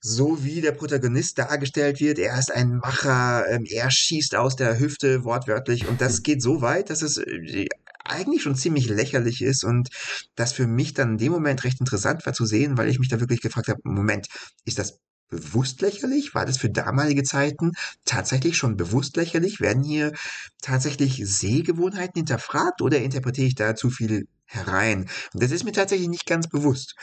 so 0.00 0.44
wie 0.44 0.60
der 0.60 0.72
Protagonist 0.72 1.38
dargestellt 1.38 2.00
wird, 2.00 2.18
er 2.18 2.38
ist 2.38 2.52
ein 2.52 2.76
Macher, 2.76 3.46
ähm, 3.48 3.64
er 3.68 3.90
schießt 3.90 4.36
aus 4.36 4.56
der 4.56 4.78
Hüfte 4.78 5.24
wortwörtlich 5.24 5.88
und 5.88 6.00
das 6.00 6.22
geht 6.22 6.42
so 6.42 6.62
weit, 6.62 6.90
dass 6.90 7.02
es 7.02 7.18
äh, 7.18 7.66
eigentlich 8.04 8.42
schon 8.42 8.56
ziemlich 8.56 8.88
lächerlich 8.88 9.42
ist 9.42 9.64
und 9.64 9.90
das 10.34 10.52
für 10.52 10.66
mich 10.66 10.94
dann 10.94 11.12
in 11.12 11.18
dem 11.18 11.32
Moment 11.32 11.64
recht 11.64 11.80
interessant 11.80 12.24
war 12.26 12.32
zu 12.32 12.46
sehen, 12.46 12.78
weil 12.78 12.88
ich 12.88 12.98
mich 12.98 13.08
da 13.08 13.20
wirklich 13.20 13.40
gefragt 13.40 13.68
habe, 13.68 13.80
Moment, 13.84 14.28
ist 14.64 14.78
das 14.78 14.98
bewusst 15.28 15.80
lächerlich? 15.82 16.34
War 16.34 16.46
das 16.46 16.58
für 16.58 16.70
damalige 16.70 17.22
Zeiten 17.22 17.72
tatsächlich 18.04 18.56
schon 18.56 18.76
bewusst 18.76 19.16
lächerlich? 19.16 19.60
Werden 19.60 19.82
hier 19.82 20.12
tatsächlich 20.62 21.22
Sehgewohnheiten 21.24 22.20
hinterfragt 22.20 22.80
oder 22.82 22.98
interpretiere 22.98 23.46
ich 23.46 23.54
da 23.54 23.74
zu 23.74 23.90
viel 23.90 24.26
herein? 24.46 25.08
Und 25.34 25.42
das 25.42 25.50
ist 25.50 25.64
mir 25.64 25.72
tatsächlich 25.72 26.08
nicht 26.08 26.26
ganz 26.26 26.48
bewusst, 26.48 26.94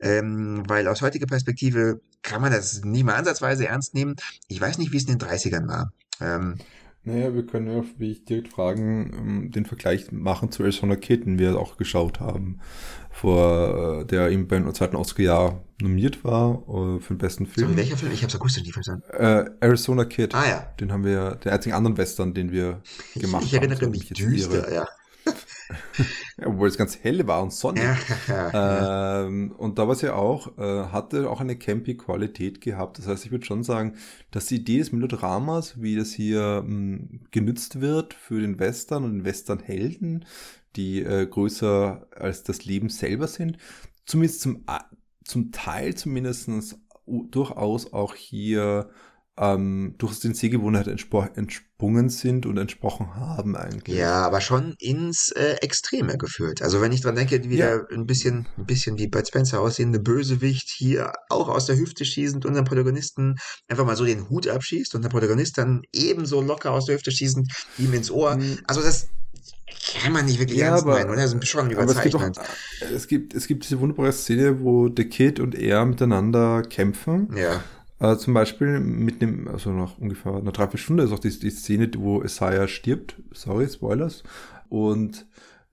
ähm, 0.00 0.64
weil 0.66 0.88
aus 0.88 1.02
heutiger 1.02 1.26
Perspektive 1.26 2.00
kann 2.22 2.40
man 2.42 2.52
das 2.52 2.84
nie 2.84 3.02
mal 3.02 3.14
ansatzweise 3.16 3.66
ernst 3.66 3.94
nehmen. 3.94 4.16
Ich 4.48 4.60
weiß 4.60 4.78
nicht, 4.78 4.92
wie 4.92 4.96
es 4.98 5.04
in 5.04 5.18
den 5.18 5.28
30ern 5.28 5.68
war. 5.68 5.92
Ähm, 6.20 6.56
Naja, 7.04 7.32
wir 7.34 7.46
können 7.46 7.68
ja, 7.74 7.84
wie 7.96 8.12
ich 8.12 8.24
direkt 8.24 8.48
fragen, 8.48 9.12
ähm, 9.16 9.50
den 9.50 9.64
Vergleich 9.66 10.12
machen 10.12 10.50
zu 10.52 10.62
Arizona 10.62 10.96
Kid, 10.96 11.24
den 11.24 11.38
wir 11.38 11.58
auch 11.58 11.76
geschaut 11.76 12.20
haben, 12.20 12.60
vor, 13.10 14.00
äh, 14.02 14.04
der 14.06 14.30
eben 14.30 14.46
beim 14.48 14.72
zweiten 14.74 14.96
Oscar-Jahr 14.96 15.64
nominiert 15.80 16.22
war 16.24 16.62
äh, 16.68 17.00
für 17.00 17.14
den 17.14 17.18
besten 17.18 17.46
Film. 17.46 17.68
sorry, 17.68 17.76
welcher 17.76 17.96
Film? 17.96 18.12
Ich 18.12 18.22
habe 18.22 18.28
es 18.28 18.34
akustisch 18.34 18.62
nicht 18.64 18.74
verstanden. 18.74 19.04
Äh, 19.10 19.44
Arizona 19.60 20.04
Kid. 20.04 20.34
Ah 20.34 20.46
ja, 20.48 20.60
Den 20.80 20.92
haben 20.92 21.04
wir, 21.04 21.36
den 21.36 21.52
einzigen 21.52 21.74
anderen 21.74 21.96
Western, 21.96 22.34
den 22.34 22.52
wir 22.52 22.82
ich, 23.14 23.22
gemacht 23.22 23.44
ich 23.46 23.54
erinnere 23.54 23.80
haben. 23.82 23.90
mich 23.90 24.12
so, 24.16 24.28
ich 24.28 24.30
düster, 24.30 24.72
ja. 24.72 24.86
Obwohl 26.44 26.68
es 26.68 26.76
ganz 26.78 26.98
hell 27.02 27.26
war 27.26 27.42
und 27.42 27.52
sonnig. 27.52 27.96
Ja. 28.28 28.52
Ähm, 28.52 29.52
und 29.58 29.78
da 29.78 29.86
war 29.86 29.92
es 29.94 30.00
ja 30.02 30.14
auch, 30.14 30.56
äh, 30.58 30.84
hatte 30.86 31.28
auch 31.30 31.40
eine 31.40 31.56
campy 31.58 31.96
Qualität 31.96 32.60
gehabt. 32.60 32.98
Das 32.98 33.06
heißt, 33.06 33.26
ich 33.26 33.30
würde 33.30 33.44
schon 33.44 33.62
sagen, 33.62 33.94
dass 34.30 34.46
die 34.46 34.56
Idee 34.56 34.78
des 34.78 34.92
Melodramas, 34.92 35.80
wie 35.82 35.96
das 35.96 36.12
hier 36.12 36.62
mh, 36.66 37.26
genützt 37.30 37.80
wird 37.80 38.14
für 38.14 38.40
den 38.40 38.58
Western 38.58 39.04
und 39.04 39.12
den 39.12 39.24
Western-Helden, 39.24 40.24
die 40.76 41.02
äh, 41.02 41.26
größer 41.26 42.06
als 42.16 42.42
das 42.42 42.64
Leben 42.64 42.88
selber 42.88 43.26
sind, 43.28 43.58
zumindest 44.06 44.40
zum, 44.40 44.64
zum 45.24 45.52
Teil 45.52 45.94
zumindestens 45.94 46.78
u- 47.06 47.26
durchaus 47.26 47.92
auch 47.92 48.14
hier 48.14 48.90
ähm, 49.40 49.94
durch 49.98 50.18
den 50.20 50.34
Sehgewohnheit 50.34 50.86
entsprungen 50.88 52.08
sind 52.08 52.44
und 52.46 52.58
entsprochen 52.58 53.14
haben 53.14 53.56
eigentlich. 53.56 53.96
Ja, 53.96 54.26
aber 54.26 54.40
schon 54.40 54.74
ins 54.78 55.30
äh, 55.32 55.56
Extreme 55.60 56.16
geführt. 56.18 56.60
Also 56.62 56.80
wenn 56.80 56.92
ich 56.92 57.00
dran 57.02 57.14
denke, 57.14 57.48
wieder 57.48 57.86
ein 57.92 58.06
bisschen, 58.06 58.46
ein 58.56 58.66
bisschen 58.66 58.98
wie 58.98 59.06
Bud 59.06 59.26
Spencer 59.28 59.60
aussehende 59.60 60.00
Bösewicht 60.00 60.68
hier 60.68 61.12
auch 61.28 61.48
aus 61.48 61.66
der 61.66 61.76
Hüfte 61.78 62.04
schießend 62.04 62.44
unseren 62.46 62.64
Protagonisten 62.64 63.36
einfach 63.68 63.86
mal 63.86 63.96
so 63.96 64.04
den 64.04 64.28
Hut 64.28 64.48
abschießt 64.48 64.94
und 64.94 65.02
der 65.02 65.08
Protagonist 65.10 65.58
dann 65.58 65.82
ebenso 65.94 66.40
locker 66.42 66.72
aus 66.72 66.86
der 66.86 66.96
Hüfte 66.96 67.12
schießend 67.12 67.50
ihm 67.78 67.92
ins 67.94 68.10
Ohr. 68.10 68.36
Mm, 68.36 68.58
Also 68.66 68.82
das 68.82 69.08
kann 70.02 70.12
man 70.12 70.26
nicht 70.26 70.38
wirklich 70.40 70.58
Ja, 70.58 70.68
ernst 70.68 70.84
aber- 70.84 70.94
meinen, 70.94 71.10
oder? 71.10 71.24
Ist 71.24 71.46
schon 71.46 71.74
Aber 71.76 71.84
es 71.92 72.00
gibt, 72.02 72.14
auch, 72.16 72.22
überzeichnet. 72.22 72.48
es, 72.94 73.06
gibt, 73.06 73.34
es 73.34 73.46
gibt 73.46 73.64
diese 73.64 73.78
wunderbare 73.80 74.12
Szene, 74.12 74.60
wo 74.60 74.88
The 74.94 75.04
Kid 75.08 75.40
und 75.40 75.54
er 75.54 75.84
miteinander 75.86 76.62
kämpfen. 76.62 77.34
Ja, 77.36 77.62
Äh, 78.00 78.16
zum 78.16 78.34
Beispiel 78.34 78.80
mit 78.80 79.22
dem, 79.22 79.48
also 79.48 79.70
nach 79.70 79.98
ungefähr 79.98 80.34
einer 80.34 80.52
Dreiviertelstunde 80.52 81.02
ist 81.02 81.12
auch 81.12 81.18
die, 81.18 81.36
die 81.36 81.50
Szene, 81.50 81.90
wo 81.96 82.22
Isaiah 82.22 82.68
stirbt. 82.68 83.16
Sorry, 83.32 83.68
Spoilers. 83.68 84.22
Und 84.68 85.26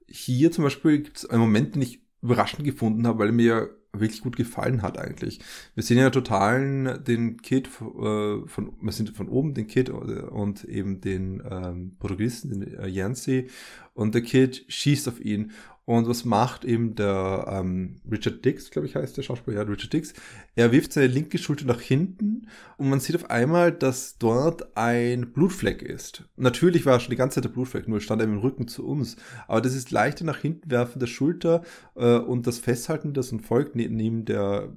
hier 0.08 0.52
zum 0.52 0.64
Beispiel 0.64 1.00
gibt 1.00 1.18
es 1.18 1.30
einen 1.30 1.42
Moment, 1.42 1.76
den 1.76 1.82
ich 1.82 2.02
überraschend 2.22 2.64
gefunden 2.64 3.06
habe, 3.06 3.20
weil 3.20 3.28
er 3.28 3.34
mir 3.34 3.70
wirklich 3.94 4.22
gut 4.22 4.36
gefallen 4.36 4.82
hat 4.82 4.98
eigentlich. 4.98 5.40
Wir 5.74 5.84
sehen 5.84 5.98
ja 5.98 6.10
totalen 6.10 7.04
den 7.04 7.42
Kid 7.42 7.68
äh, 7.68 8.48
von, 8.48 8.74
wir 8.82 8.92
sind 8.92 9.16
von 9.16 9.30
oben 9.30 9.54
den 9.54 9.68
Kid 9.68 9.90
und 9.90 10.64
eben 10.66 11.02
den 11.02 11.42
ähm, 11.50 11.96
Protagonisten, 11.98 12.50
den 12.50 12.74
äh, 12.74 12.88
Yancey 12.88 13.50
und 13.94 14.16
der 14.16 14.22
Kid 14.22 14.66
schießt 14.68 15.08
auf 15.08 15.20
ihn. 15.20 15.52
Und 15.86 16.08
was 16.08 16.26
macht 16.26 16.66
eben 16.66 16.96
der 16.96 17.46
ähm, 17.48 17.98
Richard 18.10 18.44
Dix, 18.44 18.72
glaube 18.72 18.88
ich 18.88 18.96
heißt 18.96 19.16
der 19.18 19.22
Schauspieler, 19.22 19.58
ja, 19.58 19.64
Richard 19.64 19.94
Dix. 19.94 20.14
Er 20.56 20.72
wirft 20.72 20.94
seine 20.94 21.08
linke 21.08 21.38
Schulter 21.38 21.66
nach 21.66 21.80
hinten 21.80 22.48
und 22.78 22.90
man 22.90 23.00
sieht 23.00 23.16
auf 23.16 23.30
einmal, 23.30 23.72
dass 23.72 24.18
dort 24.18 24.76
ein 24.76 25.32
Blutfleck 25.32 25.84
ist. 25.84 26.28
Natürlich 26.38 26.88
war 26.88 27.00
schon 27.00 27.12
die 27.12 27.18
ganze 27.18 27.36
Zeit 27.36 27.46
der 27.46 27.50
Blutfleck, 27.50 27.88
nur 27.88 28.02
stand 28.02 28.22
er 28.22 28.28
im 28.28 28.40
Rücken 28.40 28.68
zu 28.68 28.84
uns. 28.86 29.16
Aber 29.48 29.62
das 29.62 29.76
ist 29.76 29.92
leichte 29.92 30.26
nach 30.26 30.40
hinten 30.40 30.72
werfen 30.72 31.00
der 31.00 31.08
Schulter 31.08 31.64
äh, 31.96 32.18
und 32.18 32.48
das 32.48 32.58
Festhalten, 32.58 33.14
das 33.14 33.32
und 33.32 33.42
folgt 33.42 33.76
ne 33.76 33.88
neben 33.88 34.26
der 34.26 34.74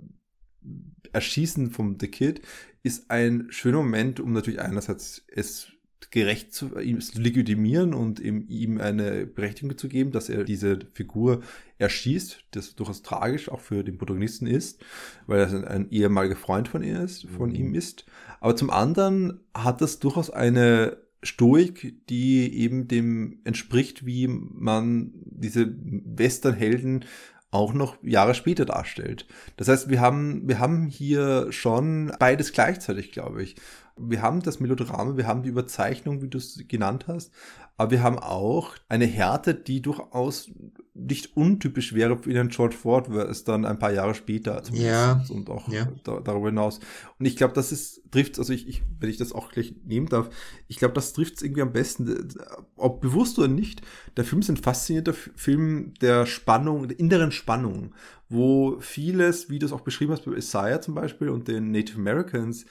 Erschießen 1.13 1.71
vom 1.71 1.97
The 1.99 2.09
Kid, 2.09 2.43
ist 2.83 3.11
ein 3.11 3.47
schöner 3.49 3.79
Moment, 3.79 4.21
um 4.21 4.33
natürlich 4.33 4.61
einerseits 4.61 5.25
es 5.29 5.73
gerecht 6.11 6.55
zu 6.55 6.79
ihm 6.79 7.01
zu 7.01 7.21
legitimieren 7.21 7.93
und 7.93 8.21
ihm, 8.21 8.81
eine 8.81 9.27
Berechtigung 9.27 9.77
zu 9.77 9.89
geben, 9.89 10.11
dass 10.11 10.29
er 10.29 10.45
diese 10.45 10.79
Figur 10.95 11.43
erschießt, 11.79 12.45
das 12.53 12.75
durchaus 12.77 13.03
tragisch 13.03 13.49
auch 13.49 13.61
für 13.61 13.85
den 13.85 13.99
Protagonisten 13.99 14.47
ist, 14.47 14.81
weil 15.27 15.41
er 15.41 15.71
ein 15.71 15.91
ehemaliger 15.91 16.37
Freund 16.37 16.69
von 16.69 16.83
ihr 16.83 17.01
ist, 17.01 17.27
von 17.27 17.51
Mhm. 17.51 17.55
ihm 17.55 17.75
ist. 17.75 18.07
Aber 18.41 18.57
zum 18.57 18.71
anderen 18.71 19.41
hat 19.55 19.81
das 19.81 19.99
durchaus 19.99 20.31
eine 20.31 20.97
Stoik, 21.23 21.95
die 22.09 22.55
eben 22.59 22.87
dem 22.87 23.41
entspricht, 23.45 24.07
wie 24.07 24.29
man 24.29 25.13
diese 25.25 25.75
Westernhelden 25.77 27.05
auch 27.51 27.73
noch 27.73 27.97
Jahre 28.03 28.35
später 28.35 28.67
darstellt. 28.67 29.27
Das 29.57 29.69
heißt, 29.69 29.89
wir 29.89 30.01
haben, 30.01 30.47
wir 30.47 30.59
haben 30.59 30.87
hier 30.87 31.51
schon 31.51 32.13
beides 32.19 32.53
gleichzeitig, 32.53 33.11
glaube 33.11 33.43
ich. 33.43 33.57
Wir 34.01 34.23
haben 34.23 34.43
das 34.43 34.61
Melodrama, 34.61 35.17
wir 35.17 35.27
haben 35.27 35.43
die 35.43 35.49
Überzeichnung, 35.51 36.23
wie 36.23 36.29
du 36.29 36.39
es 36.39 36.63
genannt 36.69 37.07
hast, 37.09 37.33
aber 37.77 37.93
wir 37.93 38.03
haben 38.03 38.19
auch 38.19 38.75
eine 38.89 39.07
Härte, 39.07 39.55
die 39.55 39.81
durchaus 39.83 40.51
nicht 40.95 41.37
untypisch 41.37 41.95
wäre 41.95 42.19
für 42.19 42.31
einen 42.31 42.49
George 42.49 42.75
Ford, 42.77 43.09
wäre 43.13 43.29
es 43.29 43.45
dann 43.45 43.65
ein 43.65 43.79
paar 43.79 43.93
Jahre 43.93 44.17
später 44.17 44.61
Ja, 44.73 45.25
und 45.31 45.49
auch 45.49 45.69
ja. 45.69 45.87
da, 46.03 46.19
darüber 46.19 46.49
hinaus. 46.49 46.81
Und 47.21 47.27
ich 47.27 47.37
glaube, 47.37 47.55
das 47.55 47.71
ist, 47.71 48.03
trifft, 48.11 48.37
also 48.41 48.53
ich, 48.53 48.67
ich, 48.67 48.83
wenn 48.99 49.09
ich 49.09 49.17
das 49.17 49.33
auch 49.33 49.53
gleich 49.53 49.77
nehmen 49.85 50.07
darf, 50.09 50.29
ich 50.67 50.79
glaube, 50.79 50.95
das 50.95 51.13
trifft 51.13 51.37
es 51.37 51.43
irgendwie 51.43 51.63
am 51.63 51.73
besten, 51.73 52.29
ob 52.75 53.01
bewusst 53.01 53.39
oder 53.39 53.47
nicht. 53.47 53.83
Der 54.17 54.25
Film 54.25 54.41
ist 54.41 54.49
ein 54.49 54.57
faszinierender 54.57 55.13
F- 55.13 55.31
Film 55.37 55.95
der 56.01 56.27
Spannung, 56.27 56.89
der 56.89 56.99
inneren 56.99 57.31
Spannung, 57.31 57.95
wo 58.29 58.81
vieles, 58.81 59.51
wie 59.51 59.61
du 59.61 59.67
es 59.67 59.73
auch 59.73 59.83
beschrieben 59.83 60.13
hast, 60.13 60.25
bei 60.25 60.33
Isaiah 60.33 60.81
zum 60.81 60.95
Beispiel 60.95 61.29
und 61.29 61.47
den 61.47 61.71
Native 61.71 61.99
Americans, 61.99 62.67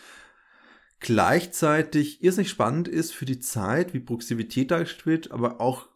gleichzeitig 0.99 2.23
irrsinnig 2.23 2.49
spannend 2.49 2.87
ist 2.87 3.13
für 3.13 3.25
die 3.25 3.39
Zeit, 3.39 3.93
wie 3.93 3.99
Progressivität 3.99 4.71
dargestellt 4.71 5.05
wird, 5.05 5.31
aber 5.31 5.61
auch 5.61 5.87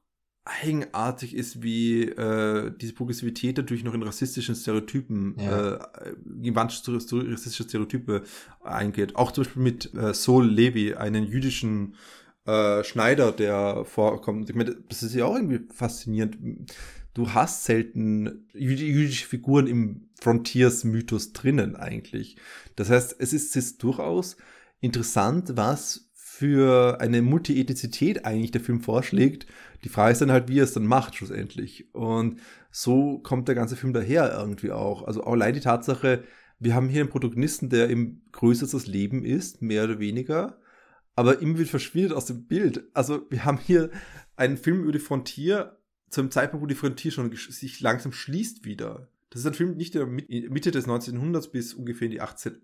eigenartig 0.43 1.35
ist, 1.35 1.61
wie 1.61 2.03
äh, 2.03 2.71
diese 2.75 2.93
Progressivität 2.93 3.57
natürlich 3.57 3.83
noch 3.83 3.93
in 3.93 4.01
rassistischen 4.01 4.55
Stereotypen, 4.55 5.35
Ja. 5.39 5.75
äh, 5.75 6.51
manche 6.51 6.81
rassistische 6.95 7.63
Stereotype 7.63 8.23
eingeht. 8.63 9.15
Auch 9.15 9.31
zum 9.31 9.43
Beispiel 9.43 9.61
mit 9.61 9.93
äh, 9.93 10.13
Sol 10.13 10.47
Levi, 10.49 10.95
einen 10.95 11.25
jüdischen 11.25 11.95
äh, 12.45 12.83
Schneider, 12.83 13.31
der 13.31 13.85
vorkommt. 13.85 14.49
Ich 14.49 14.55
meine, 14.55 14.75
das 14.89 15.03
ist 15.03 15.13
ja 15.13 15.25
auch 15.25 15.35
irgendwie 15.35 15.61
faszinierend. 15.71 16.71
Du 17.13 17.29
hast 17.33 17.65
selten 17.65 18.47
jüdische 18.53 19.27
Figuren 19.27 19.67
im 19.67 20.09
Frontiers-Mythos 20.21 21.33
drinnen 21.33 21.75
eigentlich. 21.75 22.37
Das 22.75 22.89
heißt, 22.89 23.15
es 23.19 23.33
ist, 23.33 23.55
es 23.55 23.65
ist 23.65 23.83
durchaus 23.83 24.37
interessant, 24.81 25.55
was 25.55 26.11
für 26.13 26.99
eine 26.99 27.21
Multiethnizität 27.21 28.25
eigentlich 28.25 28.51
der 28.51 28.61
Film 28.61 28.81
vorschlägt. 28.81 29.45
Die 29.83 29.89
Frage 29.89 30.13
ist 30.13 30.21
dann 30.21 30.31
halt, 30.31 30.49
wie 30.49 30.59
er 30.59 30.63
es 30.63 30.73
dann 30.73 30.87
macht 30.87 31.15
schlussendlich. 31.15 31.93
Und 31.93 32.39
so 32.71 33.19
kommt 33.19 33.47
der 33.47 33.55
ganze 33.55 33.75
Film 33.75 33.93
daher 33.93 34.33
irgendwie 34.33 34.71
auch. 34.71 35.03
Also 35.03 35.23
allein 35.23 35.53
die 35.53 35.59
Tatsache, 35.59 36.23
wir 36.57 36.73
haben 36.73 36.89
hier 36.89 37.01
einen 37.01 37.11
Protagonisten, 37.11 37.69
der 37.69 37.89
im 37.89 38.23
größeres 38.31 38.87
Leben 38.87 39.23
ist, 39.23 39.61
mehr 39.61 39.83
oder 39.83 39.99
weniger, 39.99 40.59
aber 41.15 41.41
immer 41.41 41.59
wieder 41.59 41.69
verschwindet 41.69 42.13
aus 42.13 42.25
dem 42.25 42.47
Bild. 42.47 42.85
Also 42.93 43.27
wir 43.29 43.45
haben 43.45 43.59
hier 43.59 43.91
einen 44.35 44.57
Film 44.57 44.81
über 44.81 44.91
die 44.91 44.99
Frontier 44.99 45.77
zu 46.09 46.21
einem 46.21 46.31
Zeitpunkt, 46.31 46.63
wo 46.63 46.67
die 46.67 46.75
Frontier 46.75 47.11
schon 47.11 47.31
sich 47.35 47.79
langsam 47.81 48.11
schließt 48.11 48.65
wieder. 48.65 49.09
Das 49.29 49.41
ist 49.41 49.47
ein 49.47 49.53
Film 49.53 49.77
nicht 49.77 49.93
der 49.93 50.07
Mitte 50.07 50.71
des 50.71 50.87
1900s 50.87 51.51
bis 51.51 51.73
ungefähr 51.75 52.05
in 52.05 52.11
die 52.11 52.21
18, 52.21 52.61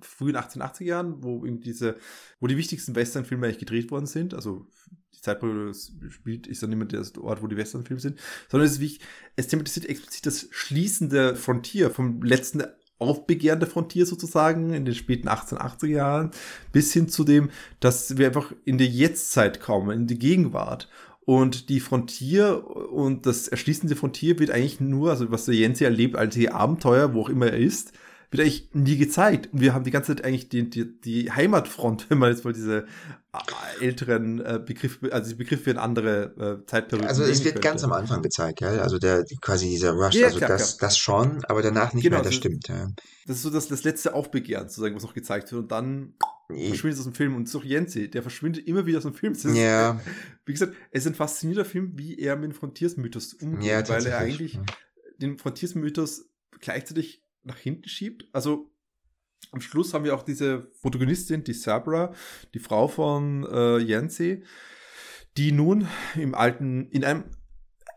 frühen 0.00 0.36
1880er 0.36 0.84
Jahren, 0.84 1.22
wo 1.22 1.44
eben 1.44 1.60
diese, 1.60 1.96
wo 2.40 2.46
die 2.46 2.56
wichtigsten 2.56 2.94
Westernfilme 2.94 3.46
eigentlich 3.46 3.58
gedreht 3.58 3.90
worden 3.90 4.06
sind. 4.06 4.34
Also 4.34 4.66
die 5.14 5.20
Zeitperiode 5.20 5.74
spielt, 6.08 6.46
ist 6.46 6.62
dann 6.62 6.72
immer 6.72 6.84
der 6.84 7.04
Ort, 7.20 7.42
wo 7.42 7.46
die 7.46 7.56
Westernfilme 7.56 8.00
sind, 8.00 8.18
sondern 8.48 8.66
es 8.66 8.74
ist 8.74 8.80
wie, 8.80 8.98
es 9.36 9.48
thematisiert 9.48 9.86
explizit 9.86 10.26
das 10.26 10.48
Schließen 10.50 11.10
der 11.10 11.36
Frontier 11.36 11.90
vom 11.90 12.22
letzten 12.22 12.64
Aufbegehren 12.98 13.58
der 13.58 13.68
Frontier 13.68 14.06
sozusagen 14.06 14.72
in 14.72 14.84
den 14.84 14.94
späten 14.94 15.28
1880er 15.28 15.86
Jahren 15.88 16.30
bis 16.70 16.92
hin 16.92 17.08
zu 17.08 17.24
dem, 17.24 17.50
dass 17.80 18.16
wir 18.16 18.28
einfach 18.28 18.52
in 18.64 18.78
die 18.78 18.86
Jetztzeit 18.86 19.60
kommen, 19.60 19.90
in 19.90 20.06
die 20.06 20.18
Gegenwart. 20.18 20.88
Und 21.24 21.68
die 21.68 21.80
Frontier 21.80 22.66
und 22.92 23.26
das 23.26 23.48
Erschließen 23.48 23.88
der 23.88 23.96
Frontier 23.96 24.38
wird 24.38 24.50
eigentlich 24.50 24.80
nur, 24.80 25.10
also 25.10 25.30
was 25.30 25.44
der 25.44 25.54
Jensi 25.54 25.84
erlebt 25.84 26.16
als 26.16 26.34
die 26.34 26.50
Abenteuer, 26.50 27.14
wo 27.14 27.22
auch 27.22 27.28
immer 27.28 27.46
er 27.46 27.58
ist, 27.58 27.92
wird 28.32 28.42
eigentlich 28.42 28.68
nie 28.72 28.96
gezeigt. 28.96 29.52
Und 29.52 29.60
wir 29.60 29.74
haben 29.74 29.84
die 29.84 29.90
ganze 29.90 30.16
Zeit 30.16 30.24
eigentlich 30.24 30.48
die, 30.48 30.68
die, 30.68 31.00
die 31.00 31.30
Heimatfront, 31.30 32.06
wenn 32.10 32.18
man 32.18 32.30
jetzt 32.30 32.44
mal 32.44 32.52
diese 32.52 32.86
äh, 33.32 33.84
älteren 33.84 34.40
äh, 34.40 34.60
Begriffe, 34.64 35.12
also 35.12 35.30
die 35.30 35.36
Begriffe 35.36 35.70
in 35.70 35.78
andere 35.78 36.60
äh, 36.62 36.66
Zeitperioden. 36.66 37.08
Also 37.08 37.22
es 37.22 37.44
wird 37.44 37.54
könnte. 37.54 37.68
ganz 37.68 37.84
am 37.84 37.92
Anfang 37.92 38.22
gezeigt, 38.22 38.60
ja. 38.60 38.68
Also 38.68 38.98
der 38.98 39.24
quasi 39.40 39.68
dieser 39.68 39.92
Rush, 39.92 40.14
ja, 40.14 40.26
also 40.26 40.38
klar, 40.38 40.48
das, 40.48 40.78
klar. 40.78 40.88
das 40.88 40.98
schon, 40.98 41.44
aber 41.44 41.62
danach 41.62 41.92
nicht 41.92 42.02
genau, 42.02 42.16
mehr, 42.16 42.24
das, 42.24 42.30
das 42.30 42.36
stimmt, 42.36 42.68
ja. 42.68 42.88
Das 43.26 43.36
ist 43.36 43.42
so 43.42 43.50
das, 43.50 43.68
das 43.68 43.84
letzte 43.84 44.14
Aufbegehren, 44.14 44.68
sozusagen, 44.68 44.96
was 44.96 45.02
noch 45.02 45.14
gezeigt 45.14 45.52
wird. 45.52 45.62
Und 45.62 45.70
dann 45.70 46.14
verschwindet 46.48 46.98
aus 46.98 47.04
dem 47.04 47.14
Film. 47.14 47.36
Und 47.36 47.48
so 47.48 47.62
Jensi, 47.62 48.10
der 48.10 48.22
verschwindet 48.22 48.66
immer 48.66 48.86
wieder 48.86 48.98
aus 48.98 49.04
dem 49.04 49.14
Film. 49.14 49.34
ja. 49.54 50.00
wie 50.44 50.52
gesagt, 50.52 50.74
es 50.90 51.02
ist 51.02 51.12
ein 51.12 51.14
faszinierender 51.14 51.68
Film, 51.68 51.92
wie 51.96 52.18
er 52.18 52.36
mit 52.36 52.50
dem 52.50 52.54
Frontiersmythos 52.54 53.34
umgeht, 53.34 53.64
ja, 53.64 53.88
weil 53.88 54.06
er 54.06 54.18
eigentlich 54.18 54.54
ja. 54.54 54.62
den 55.18 55.38
Frontiersmythos 55.38 56.26
gleichzeitig 56.60 57.21
nach 57.44 57.58
hinten 57.58 57.88
schiebt. 57.88 58.26
Also 58.32 58.70
am 59.50 59.60
Schluss 59.60 59.92
haben 59.92 60.04
wir 60.04 60.14
auch 60.14 60.22
diese 60.22 60.70
Protagonistin, 60.80 61.44
die 61.44 61.52
Sabra, 61.52 62.14
die 62.54 62.58
Frau 62.58 62.88
von 62.88 63.46
äh, 63.50 63.78
Yancy, 63.78 64.44
die 65.36 65.52
nun 65.52 65.88
im 66.14 66.34
alten, 66.34 66.88
in 66.90 67.04
einem 67.04 67.24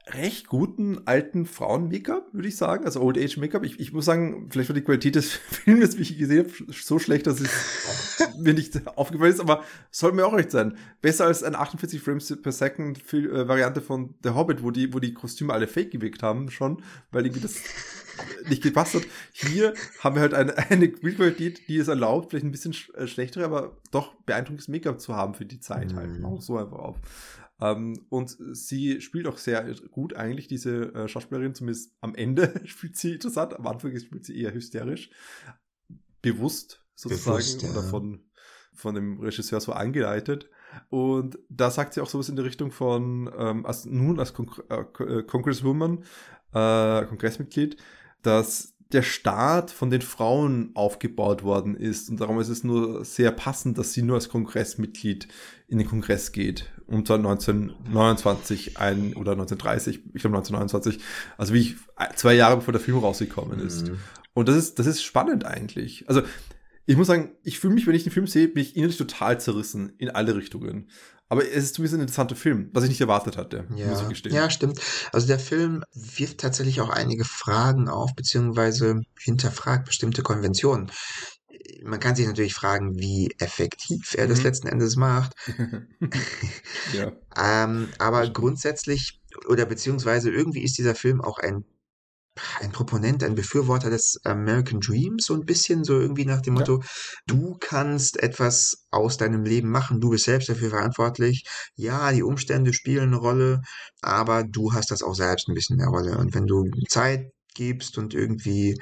recht 0.08 0.48
guten 0.48 1.08
alten 1.08 1.46
Frauen-Make-up, 1.46 2.28
würde 2.32 2.48
ich 2.48 2.58
sagen. 2.58 2.86
Also 2.86 3.02
Old 3.02 3.18
Age 3.18 3.38
Make-up. 3.38 3.64
Ich, 3.64 3.80
ich 3.80 3.92
muss 3.92 4.06
sagen, 4.06 4.48
vielleicht 4.52 4.70
war 4.70 4.76
die 4.76 4.84
Qualität 4.84 5.16
des 5.16 5.32
Films, 5.50 5.98
wie 5.98 6.04
ich 6.04 6.18
gesehen 6.18 6.46
habe, 6.46 6.74
so 6.74 7.00
schlecht, 7.00 7.26
dass 7.26 7.40
es 7.40 7.50
mir 8.38 8.54
nicht 8.54 8.88
aufgefallen 8.98 9.34
ist, 9.34 9.40
aber 9.40 9.64
soll 9.90 10.12
mir 10.12 10.26
auch 10.26 10.34
recht 10.34 10.52
sein. 10.52 10.78
Besser 11.02 11.26
als 11.26 11.42
eine 11.42 11.58
48 11.58 12.02
Frames 12.02 12.36
per 12.42 12.52
Second 12.52 13.02
äh, 13.14 13.48
Variante 13.48 13.82
von 13.82 14.14
The 14.24 14.32
Hobbit, 14.32 14.62
wo 14.62 14.70
die, 14.70 14.94
wo 14.94 15.00
die 15.00 15.14
Kostüme 15.14 15.54
alle 15.54 15.68
fake 15.68 15.92
gewirkt 15.92 16.22
haben, 16.22 16.52
schon, 16.52 16.84
weil 17.12 17.26
irgendwie 17.26 17.42
das 17.42 17.56
nicht 18.50 18.62
gepasst 18.62 18.94
hat. 18.94 19.04
Hier 19.32 19.74
haben 20.00 20.16
wir 20.16 20.22
halt 20.22 20.36
eine, 20.36 20.56
eine 20.70 20.88
Bildqualität, 20.88 21.68
die 21.68 21.78
es 21.78 21.88
erlaubt, 21.88 22.30
vielleicht 22.30 22.46
ein 22.46 22.52
bisschen 22.52 22.74
sch 22.74 22.92
äh, 22.96 23.08
schlechtere, 23.08 23.46
aber 23.46 23.78
doch 23.92 24.14
beeindruckendes 24.26 24.68
Make-up 24.68 25.02
zu 25.02 25.16
haben 25.16 25.34
für 25.34 25.46
die 25.46 25.60
Zeit 25.60 25.96
halt. 25.96 26.20
Mhm. 26.20 26.26
Auch 26.26 26.42
so 26.42 26.58
einfach 26.58 26.78
auf. 26.78 26.98
Ähm, 27.62 28.06
und 28.10 28.36
sie 28.52 29.00
spielt 29.02 29.28
auch 29.28 29.38
sehr 29.38 29.74
gut 29.92 30.16
eigentlich, 30.16 30.48
diese 30.48 30.94
äh, 30.94 31.08
Schauspielerin, 31.08 31.56
zumindest 31.56 31.94
am 32.02 32.16
Ende 32.16 32.62
spielt 32.66 32.98
sie 32.98 33.14
interessant, 33.14 33.54
am 33.54 33.68
Anfang 33.68 33.98
spielt 33.98 34.26
sie 34.26 34.40
eher 34.40 34.54
hysterisch. 34.54 35.10
Bewusst 36.22 36.84
sozusagen 36.96 37.38
Bewusst, 37.38 37.62
ja. 37.62 37.70
oder 37.72 37.84
von, 37.84 38.26
von 38.74 38.96
dem 38.96 39.20
Regisseur 39.20 39.62
so 39.62 39.74
angeleitet. 39.74 40.50
Und 40.90 41.40
da 41.50 41.72
sagt 41.72 41.94
sie 41.94 42.02
auch 42.02 42.10
sowas 42.10 42.30
in 42.30 42.36
der 42.36 42.46
Richtung 42.46 42.72
von, 42.72 43.32
ähm, 43.38 43.66
als, 43.66 43.86
nun 43.86 44.20
als 44.20 44.34
Con 44.34 44.52
äh, 44.70 44.82
äh, 45.04 45.24
Congresswoman, 45.24 46.04
äh, 46.54 47.06
Kongressmitglied, 47.06 47.78
dass 48.22 48.76
der 48.92 49.02
Staat 49.02 49.72
von 49.72 49.90
den 49.90 50.02
Frauen 50.02 50.72
aufgebaut 50.74 51.44
worden 51.44 51.76
ist. 51.76 52.10
Und 52.10 52.20
darum 52.22 52.40
ist 52.40 52.50
es 52.50 52.64
nur 52.64 53.04
sehr 53.04 53.32
passend, 53.32 53.78
dass 53.78 53.94
sie 53.94 54.02
nur 54.02 54.16
als 54.16 54.30
Kongressmitglied 54.30 55.28
in 55.68 55.78
den 55.78 55.88
Kongress 55.88 56.32
geht. 56.32 56.72
Und 56.88 57.08
zwar 57.08 57.18
1929 57.18 58.78
ein, 58.78 59.16
oder 59.16 59.32
1930, 59.32 59.96
ich 60.14 60.22
glaube 60.22 60.38
1929, 60.38 61.00
also 61.38 61.54
wie 61.54 61.60
ich 61.62 61.76
zwei 62.16 62.34
Jahre 62.34 62.58
bevor 62.58 62.72
der 62.72 62.82
Film 62.82 62.98
rausgekommen 63.00 63.60
ist. 63.60 63.90
Mhm. 63.90 64.00
Und 64.34 64.50
das 64.50 64.56
ist, 64.56 64.80
das 64.80 64.86
ist 64.86 65.04
spannend 65.04 65.46
eigentlich. 65.46 66.08
Also 66.08 66.22
ich 66.86 66.98
muss 66.98 67.08
sagen, 67.08 67.32
ich 67.44 67.60
fühle 67.60 67.74
mich, 67.74 67.88
wenn 67.88 67.96
ich 67.96 68.04
den 68.04 68.12
Film 68.12 68.28
sehe, 68.28 68.48
bin 68.48 68.62
ich 68.62 68.76
innerlich 68.76 68.98
total 68.98 69.40
zerrissen 69.40 69.94
in 69.98 70.10
alle 70.10 70.36
Richtungen. 70.36 70.90
Aber 71.28 71.44
es 71.44 71.64
ist 71.64 71.76
zumindest 71.76 71.96
ein 71.96 72.02
interessanter 72.02 72.36
Film, 72.36 72.70
was 72.72 72.84
ich 72.84 72.90
nicht 72.90 73.02
erwartet 73.02 73.36
hatte, 73.36 73.66
ja. 73.76 73.88
muss 73.88 74.02
ich 74.02 74.10
gestehen. 74.10 74.36
Ja, 74.36 74.50
stimmt. 74.52 74.80
Also 75.12 75.26
der 75.26 75.40
Film 75.40 75.84
wirft 75.94 76.40
tatsächlich 76.40 76.82
auch 76.82 76.90
einige 76.90 77.26
Fragen 77.26 77.90
auf, 77.90 78.14
beziehungsweise 78.16 79.02
hinterfragt 79.20 79.86
bestimmte 79.86 80.22
Konventionen. 80.22 80.92
Man 81.84 82.00
kann 82.00 82.16
sich 82.16 82.26
natürlich 82.26 82.54
fragen, 82.54 82.98
wie 83.00 83.34
effektiv 83.40 84.16
er 84.16 84.26
mhm. 84.26 84.30
das 84.30 84.44
letzten 84.44 84.68
Endes 84.68 84.96
macht. 84.96 85.34
ja. 86.94 87.12
ähm, 87.38 87.90
aber 88.00 88.30
grundsätzlich, 88.30 89.22
oder 89.48 89.66
beziehungsweise 89.66 90.32
irgendwie 90.32 90.64
ist 90.64 90.78
dieser 90.78 90.96
Film 90.96 91.22
auch 91.22 91.40
ein 91.40 91.66
ein 92.60 92.72
Proponent, 92.72 93.24
ein 93.24 93.36
Befürworter 93.36 93.90
des 93.90 94.20
American 94.26 94.80
Dreams, 94.80 95.26
so 95.26 95.34
ein 95.34 95.46
bisschen, 95.46 95.84
so 95.84 96.00
irgendwie 96.00 96.26
nach 96.26 96.42
dem 96.42 96.56
Motto, 96.56 96.80
ja. 96.80 96.88
du 97.28 97.58
kannst 97.60 98.22
etwas 98.22 98.88
aus 98.92 99.18
deinem 99.18 99.44
Leben 99.44 99.70
machen, 99.70 100.02
du 100.02 100.10
bist 100.10 100.26
selbst 100.26 100.50
dafür 100.50 100.70
verantwortlich. 100.70 101.46
Ja, 101.76 102.12
die 102.12 102.24
Umstände 102.24 102.74
spielen 102.74 103.14
eine 103.14 103.18
Rolle, 103.18 103.62
aber 104.02 104.44
du 104.44 104.74
hast 104.74 104.92
das 104.92 105.02
auch 105.02 105.16
selbst 105.16 105.48
ein 105.48 105.56
bisschen 105.56 105.76
in 105.76 105.86
der 105.86 105.90
Rolle. 105.90 106.18
Und 106.18 106.34
wenn 106.34 106.46
du 106.46 106.70
Zeit 106.90 107.32
gibst 107.54 107.98
und 107.98 108.14
irgendwie, 108.14 108.78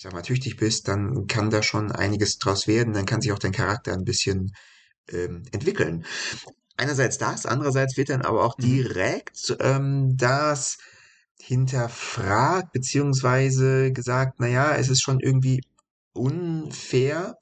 ich 0.00 0.04
sag 0.04 0.14
mal, 0.14 0.22
tüchtig 0.22 0.56
bist, 0.56 0.88
dann 0.88 1.26
kann 1.26 1.50
da 1.50 1.62
schon 1.62 1.92
einiges 1.92 2.38
draus 2.38 2.66
werden, 2.66 2.94
dann 2.94 3.04
kann 3.04 3.20
sich 3.20 3.32
auch 3.32 3.38
dein 3.38 3.52
Charakter 3.52 3.92
ein 3.92 4.06
bisschen 4.06 4.54
ähm, 5.10 5.42
entwickeln. 5.52 6.06
Einerseits 6.78 7.18
das, 7.18 7.44
andererseits 7.44 7.98
wird 7.98 8.08
dann 8.08 8.22
aber 8.22 8.42
auch 8.42 8.56
mhm. 8.56 8.62
direkt 8.62 9.54
ähm, 9.60 10.16
das 10.16 10.78
hinterfragt, 11.38 12.72
beziehungsweise 12.72 13.92
gesagt, 13.92 14.40
naja, 14.40 14.74
es 14.74 14.88
ist 14.88 15.02
schon 15.02 15.20
irgendwie 15.20 15.60
unfair, 16.14 17.36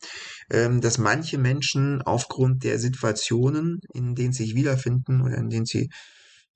ähm, 0.51 0.81
dass 0.81 0.99
manche 0.99 1.39
Menschen 1.39 2.03
aufgrund 2.03 2.65
der 2.65 2.81
Situationen, 2.81 3.83
in 3.95 4.17
denen 4.17 4.33
sie 4.33 4.47
sich 4.47 4.57
wiederfinden 4.57 5.21
oder 5.21 5.37
in 5.37 5.49
denen 5.49 5.67
sie 5.67 5.91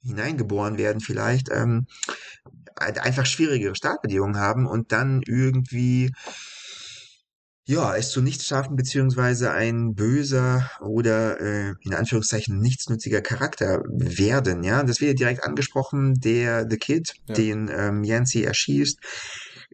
hineingeboren 0.01 0.79
werden 0.79 1.01
vielleicht, 1.01 1.49
ähm, 1.53 1.87
einfach 2.79 3.27
schwierigere 3.27 3.75
Startbedingungen 3.75 4.37
haben 4.37 4.67
und 4.67 4.93
dann 4.93 5.23
irgendwie 5.27 6.11
ja, 7.65 7.95
es 7.95 8.11
zu 8.11 8.21
nichts 8.21 8.47
schaffen, 8.47 8.75
beziehungsweise 8.75 9.53
ein 9.53 9.95
böser 9.95 10.69
oder 10.81 11.41
äh, 11.41 11.75
in 11.83 11.95
Anführungszeichen 11.95 12.59
nichtsnutziger 12.59 13.21
Charakter 13.21 13.83
werden. 13.89 14.65
Ja, 14.65 14.83
das 14.83 15.01
wird 15.01 15.13
ja 15.13 15.17
direkt 15.17 15.45
angesprochen, 15.45 16.15
der 16.15 16.67
The 16.69 16.77
Kid, 16.77 17.15
ja. 17.29 17.35
den 17.35 17.71
ähm, 17.73 18.03
Yancy 18.03 18.43
erschießt. 18.43 18.99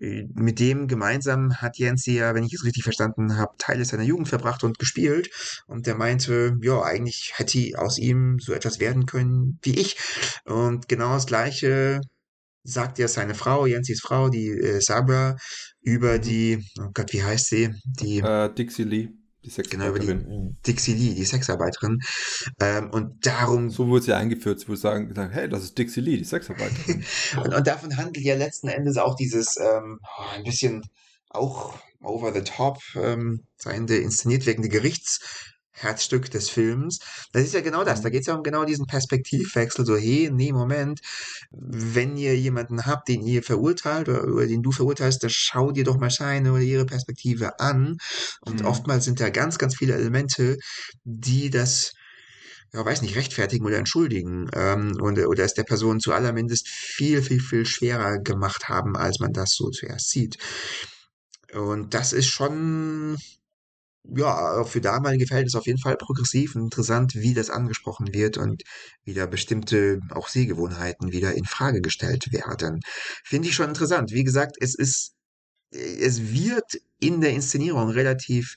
Äh, 0.00 0.24
mit 0.34 0.60
dem 0.60 0.86
gemeinsam 0.86 1.62
hat 1.62 1.78
Yancy 1.78 2.16
ja, 2.16 2.34
wenn 2.34 2.44
ich 2.44 2.52
es 2.52 2.64
richtig 2.64 2.82
verstanden 2.82 3.38
habe, 3.38 3.54
Teile 3.56 3.86
seiner 3.86 4.02
Jugend 4.02 4.28
verbracht 4.28 4.64
und 4.64 4.78
gespielt. 4.78 5.30
Und 5.66 5.86
der 5.86 5.94
meinte, 5.94 6.58
ja, 6.60 6.82
eigentlich 6.82 7.32
hätte 7.36 7.72
aus 7.78 7.96
ihm 7.96 8.38
so 8.38 8.52
etwas 8.52 8.80
werden 8.80 9.06
können 9.06 9.58
wie 9.62 9.78
ich. 9.78 9.96
Und 10.44 10.88
genau 10.88 11.14
das 11.14 11.26
gleiche 11.26 12.02
sagt 12.68 12.98
ja 12.98 13.08
seine 13.08 13.34
Frau, 13.34 13.66
Jensys 13.66 14.00
Frau, 14.00 14.28
die 14.28 14.48
äh, 14.48 14.80
Sabra, 14.80 15.36
über 15.80 16.16
mhm. 16.16 16.20
die, 16.22 16.64
oh 16.80 16.90
Gott, 16.92 17.12
wie 17.12 17.22
heißt 17.22 17.46
sie? 17.46 17.74
Die 17.84 18.18
äh, 18.18 18.52
Dixie 18.52 18.84
Lee. 18.84 19.08
Die 19.44 19.50
Sexarbeiterin. 19.50 20.18
Genau, 20.18 20.36
über 20.36 20.52
die 20.52 20.62
Dixie 20.66 20.94
Lee, 20.94 21.14
die 21.14 21.24
Sexarbeiterin. 21.24 21.98
Ähm, 22.60 22.90
und 22.90 23.24
darum. 23.24 23.70
So 23.70 23.86
wurde 23.88 24.04
sie 24.04 24.12
eingeführt. 24.12 24.60
Sie 24.60 24.68
wurde 24.68 24.80
sagen, 24.80 25.30
hey, 25.30 25.48
das 25.48 25.62
ist 25.62 25.78
Dixie 25.78 26.00
Lee, 26.00 26.16
die 26.16 26.24
Sexarbeiterin. 26.24 27.04
und, 27.36 27.54
und 27.54 27.66
davon 27.66 27.96
handelt 27.96 28.24
ja 28.24 28.34
letzten 28.34 28.68
Endes 28.68 28.96
auch 28.96 29.14
dieses 29.14 29.56
ähm, 29.58 29.98
oh, 30.02 30.22
ein 30.34 30.42
bisschen 30.42 30.82
auch 31.30 31.78
over 32.00 32.32
the 32.32 32.42
top 32.42 32.78
ähm, 32.96 33.44
seiende, 33.56 33.96
inszeniert 33.96 34.46
wirkende 34.46 34.68
Gerichts 34.68 35.20
Herzstück 35.78 36.30
des 36.30 36.50
Films. 36.50 36.98
Das 37.32 37.44
ist 37.44 37.54
ja 37.54 37.60
genau 37.60 37.84
das. 37.84 38.02
Da 38.02 38.10
geht 38.10 38.20
es 38.22 38.26
ja 38.26 38.34
um 38.34 38.42
genau 38.42 38.64
diesen 38.64 38.86
Perspektivwechsel. 38.86 39.86
So, 39.86 39.96
hey, 39.96 40.30
nee, 40.32 40.52
Moment. 40.52 41.00
Wenn 41.50 42.16
ihr 42.16 42.36
jemanden 42.36 42.86
habt, 42.86 43.08
den 43.08 43.22
ihr 43.22 43.42
verurteilt 43.42 44.08
oder, 44.08 44.24
oder 44.24 44.46
den 44.46 44.62
du 44.62 44.72
verurteilst, 44.72 45.22
dann 45.22 45.30
schau 45.30 45.72
dir 45.72 45.84
doch 45.84 45.98
mal 45.98 46.10
seine 46.10 46.52
oder 46.52 46.62
ihre 46.62 46.86
Perspektive 46.86 47.60
an. 47.60 47.96
Und 48.40 48.60
Mhm. 48.60 48.66
oftmals 48.66 49.04
sind 49.04 49.20
da 49.20 49.30
ganz, 49.30 49.58
ganz 49.58 49.76
viele 49.76 49.94
Elemente, 49.94 50.56
die 51.04 51.50
das 51.50 51.92
ja, 52.72 52.84
weiß 52.84 53.02
nicht, 53.02 53.16
rechtfertigen 53.16 53.64
oder 53.64 53.78
entschuldigen 53.78 54.48
ähm, 54.54 54.96
und, 55.00 55.18
oder 55.18 55.44
es 55.44 55.54
der 55.54 55.64
Person 55.64 56.00
zu 56.00 56.12
allermindest 56.12 56.68
viel, 56.68 57.22
viel, 57.22 57.40
viel 57.40 57.64
schwerer 57.64 58.18
gemacht 58.18 58.68
haben, 58.68 58.96
als 58.96 59.20
man 59.20 59.32
das 59.32 59.50
so 59.54 59.70
zuerst 59.70 60.10
sieht. 60.10 60.36
Und 61.54 61.94
das 61.94 62.12
ist 62.12 62.28
schon, 62.28 63.16
ja, 64.04 64.64
für 64.64 64.80
damalige 64.80 65.26
Verhältnisse 65.26 65.58
auf 65.58 65.66
jeden 65.66 65.80
Fall 65.80 65.96
progressiv 65.96 66.54
und 66.54 66.62
interessant, 66.62 67.14
wie 67.14 67.34
das 67.34 67.50
angesprochen 67.50 68.12
wird 68.12 68.38
und 68.38 68.62
wie 69.04 69.14
da 69.14 69.26
bestimmte 69.26 70.00
auch 70.10 70.28
Sehgewohnheiten 70.28 71.12
wieder 71.12 71.34
in 71.34 71.44
Frage 71.44 71.80
gestellt 71.80 72.32
werden. 72.32 72.80
Finde 73.24 73.48
ich 73.48 73.54
schon 73.54 73.68
interessant. 73.68 74.12
Wie 74.12 74.24
gesagt, 74.24 74.56
es 74.60 74.74
ist, 74.74 75.12
es 75.70 76.32
wird 76.32 76.78
in 77.00 77.20
der 77.20 77.32
Inszenierung 77.32 77.90
relativ 77.90 78.54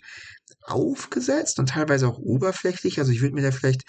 aufgesetzt 0.64 1.60
und 1.60 1.70
teilweise 1.70 2.08
auch 2.08 2.18
oberflächlich. 2.20 3.00
Also 3.00 3.12
ich 3.12 3.22
würde 3.22 3.36
mir 3.36 3.42
da 3.42 3.52
vielleicht 3.52 3.82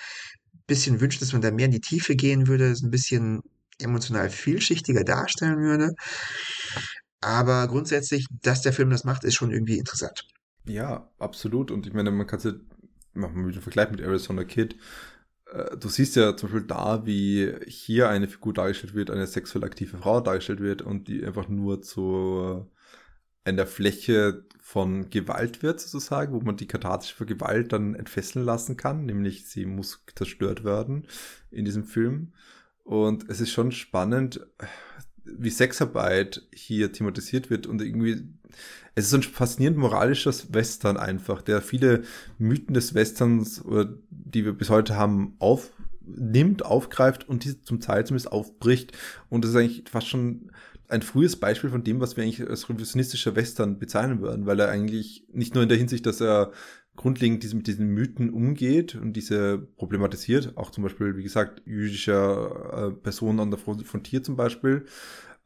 ein 0.54 0.62
bisschen 0.66 1.00
wünschen, 1.00 1.20
dass 1.20 1.32
man 1.32 1.42
da 1.42 1.50
mehr 1.50 1.66
in 1.66 1.72
die 1.72 1.80
Tiefe 1.80 2.16
gehen 2.16 2.48
würde, 2.48 2.70
es 2.70 2.82
ein 2.82 2.90
bisschen 2.90 3.42
emotional 3.78 4.30
vielschichtiger 4.30 5.04
darstellen 5.04 5.58
würde. 5.58 5.92
Aber 7.20 7.68
grundsätzlich, 7.68 8.26
dass 8.42 8.62
der 8.62 8.72
Film 8.72 8.90
das 8.90 9.04
macht, 9.04 9.24
ist 9.24 9.34
schon 9.34 9.52
irgendwie 9.52 9.78
interessant. 9.78 10.26
Ja, 10.66 11.10
absolut. 11.18 11.70
Und 11.70 11.86
ich 11.86 11.92
meine, 11.92 12.10
man 12.10 12.26
kann 12.26 12.38
es 12.38 12.44
ja 12.44 12.52
machen 13.14 13.36
wir 13.36 13.48
wieder 13.48 13.56
einen 13.56 13.62
Vergleich 13.62 13.90
mit 13.90 14.00
Arizona 14.00 14.44
Kid. 14.44 14.76
Äh, 15.52 15.76
Du 15.76 15.88
siehst 15.88 16.16
ja 16.16 16.36
zum 16.36 16.50
Beispiel 16.50 16.66
da, 16.66 17.06
wie 17.06 17.52
hier 17.66 18.08
eine 18.08 18.28
Figur 18.28 18.52
dargestellt 18.54 18.94
wird, 18.94 19.10
eine 19.10 19.26
sexuell 19.26 19.64
aktive 19.64 19.98
Frau 19.98 20.20
dargestellt 20.20 20.60
wird 20.60 20.82
und 20.82 21.08
die 21.08 21.24
einfach 21.24 21.48
nur 21.48 21.82
zu 21.82 22.70
einer 23.44 23.66
Fläche 23.66 24.44
von 24.60 25.10
Gewalt 25.10 25.62
wird, 25.62 25.80
sozusagen, 25.80 26.32
wo 26.32 26.40
man 26.40 26.56
die 26.56 26.68
kathartische 26.68 27.26
Gewalt 27.26 27.72
dann 27.72 27.94
entfesseln 27.96 28.44
lassen 28.44 28.76
kann, 28.76 29.04
nämlich 29.04 29.48
sie 29.48 29.66
muss 29.66 30.04
zerstört 30.14 30.64
werden 30.64 31.08
in 31.50 31.64
diesem 31.64 31.84
Film. 31.84 32.32
Und 32.84 33.28
es 33.28 33.40
ist 33.40 33.50
schon 33.50 33.72
spannend, 33.72 34.46
wie 35.24 35.50
Sexarbeit 35.50 36.42
hier 36.54 36.92
thematisiert 36.92 37.50
wird 37.50 37.66
und 37.66 37.82
irgendwie, 37.82 38.28
es 38.94 39.06
ist 39.06 39.14
ein 39.14 39.22
faszinierend 39.22 39.78
moralischer 39.78 40.32
Western 40.50 40.96
einfach, 40.96 41.42
der 41.42 41.62
viele 41.62 42.02
Mythen 42.38 42.74
des 42.74 42.94
Westerns, 42.94 43.62
die 44.10 44.44
wir 44.44 44.52
bis 44.52 44.70
heute 44.70 44.96
haben, 44.96 45.34
aufnimmt, 45.38 46.64
aufgreift 46.64 47.28
und 47.28 47.44
diese 47.44 47.62
zum 47.62 47.80
Teil 47.80 48.04
zumindest 48.06 48.32
aufbricht. 48.32 48.92
Und 49.30 49.44
das 49.44 49.52
ist 49.52 49.56
eigentlich 49.56 49.84
fast 49.90 50.08
schon 50.08 50.50
ein 50.88 51.02
frühes 51.02 51.36
Beispiel 51.36 51.70
von 51.70 51.84
dem, 51.84 52.00
was 52.00 52.16
wir 52.16 52.24
eigentlich 52.24 52.46
als 52.46 52.68
revisionistischer 52.68 53.34
Western 53.34 53.78
bezeichnen 53.78 54.20
würden, 54.20 54.44
weil 54.44 54.60
er 54.60 54.68
eigentlich 54.68 55.24
nicht 55.32 55.54
nur 55.54 55.62
in 55.62 55.70
der 55.70 55.78
Hinsicht, 55.78 56.04
dass 56.04 56.20
er 56.20 56.52
grundlegend 56.94 57.54
mit 57.54 57.66
diesen 57.66 57.88
Mythen 57.88 58.28
umgeht 58.28 58.94
und 58.94 59.14
diese 59.14 59.58
problematisiert, 59.58 60.58
auch 60.58 60.70
zum 60.70 60.84
Beispiel, 60.84 61.16
wie 61.16 61.22
gesagt, 61.22 61.62
jüdischer 61.64 62.90
äh, 62.90 62.90
Personen 62.90 63.40
an 63.40 63.50
der 63.50 63.58
Frontier 63.58 64.22
zum 64.22 64.36
Beispiel, 64.36 64.84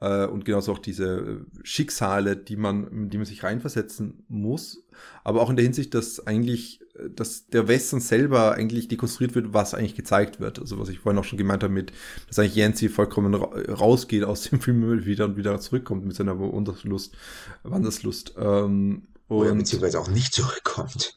äh, 0.00 0.26
und 0.26 0.44
genauso 0.44 0.72
auch 0.72 0.78
diese 0.78 1.46
Schicksale, 1.62 2.36
die 2.36 2.56
man, 2.56 3.08
die 3.08 3.16
man 3.16 3.26
sich 3.26 3.42
reinversetzen 3.42 4.24
muss, 4.28 4.84
aber 5.24 5.40
auch 5.40 5.50
in 5.50 5.56
der 5.56 5.64
Hinsicht, 5.64 5.94
dass 5.94 6.26
eigentlich, 6.26 6.80
dass 7.14 7.46
der 7.48 7.68
Western 7.68 8.00
selber 8.00 8.52
eigentlich 8.52 8.88
dekonstruiert 8.88 9.34
wird, 9.34 9.54
was 9.54 9.74
eigentlich 9.74 9.94
gezeigt 9.94 10.40
wird. 10.40 10.58
Also 10.58 10.78
was 10.78 10.88
ich 10.88 10.98
vorhin 10.98 11.18
auch 11.18 11.24
schon 11.24 11.38
gemeint 11.38 11.62
habe 11.62 11.72
mit, 11.72 11.92
dass 12.28 12.38
eigentlich 12.38 12.56
Yancy 12.56 12.88
vollkommen 12.88 13.34
rausgeht 13.34 14.24
aus 14.24 14.42
dem 14.42 14.60
Film 14.62 15.06
wieder 15.06 15.24
und 15.24 15.36
wieder 15.36 15.58
zurückkommt 15.60 16.04
mit 16.04 16.16
seiner 16.16 16.38
Wanderlust, 16.38 17.14
Wanderslust. 17.62 18.34
Ähm, 18.38 19.08
und 19.28 19.38
Oder 19.38 19.54
beziehungsweise 19.54 19.98
auch 19.98 20.08
nicht 20.08 20.34
zurückkommt. 20.34 21.16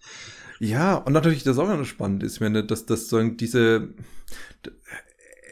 Ja, 0.60 0.96
und 0.96 1.14
natürlich, 1.14 1.44
das 1.44 1.58
auch 1.58 1.68
noch 1.68 1.86
spannend 1.86 2.24
ist, 2.24 2.42
wenn 2.42 2.54
dass 2.68 2.86
das 2.86 3.08
sagen, 3.08 3.38
diese, 3.38 3.90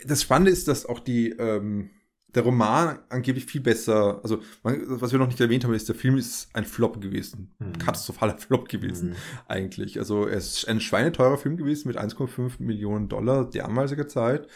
das 0.06 0.22
Spannende 0.22 0.52
ist, 0.52 0.68
dass 0.68 0.86
auch 0.86 1.00
die, 1.00 1.30
ähm, 1.30 1.92
der 2.36 2.44
Roman 2.44 3.00
angeblich 3.10 3.46
viel 3.46 3.62
besser, 3.62 4.20
also 4.22 4.40
was 4.62 5.12
wir 5.14 5.20
noch 5.20 5.28
nicht 5.28 5.40
erwähnt 5.40 5.64
haben, 5.64 5.74
ist, 5.74 5.88
der 5.88 5.96
Film 5.96 6.18
ist 6.18 6.50
ein 6.54 6.66
Flop 6.66 7.02
gewesen. 7.02 7.56
Mhm. 7.58 7.78
Katastrophaler 7.78 8.38
Flop 8.38 8.68
gewesen, 8.68 9.10
mhm. 9.10 9.16
eigentlich. 9.48 9.98
Also 9.98 10.26
er 10.26 10.38
ist 10.38 10.68
ein 10.68 10.82
schweineteurer 10.82 11.38
Film 11.38 11.56
gewesen 11.56 11.88
mit 11.88 11.98
1,5 11.98 12.54
Millionen 12.60 13.08
Dollar 13.08 13.50
damaliger 13.50 14.10
Zeit. 14.10 14.48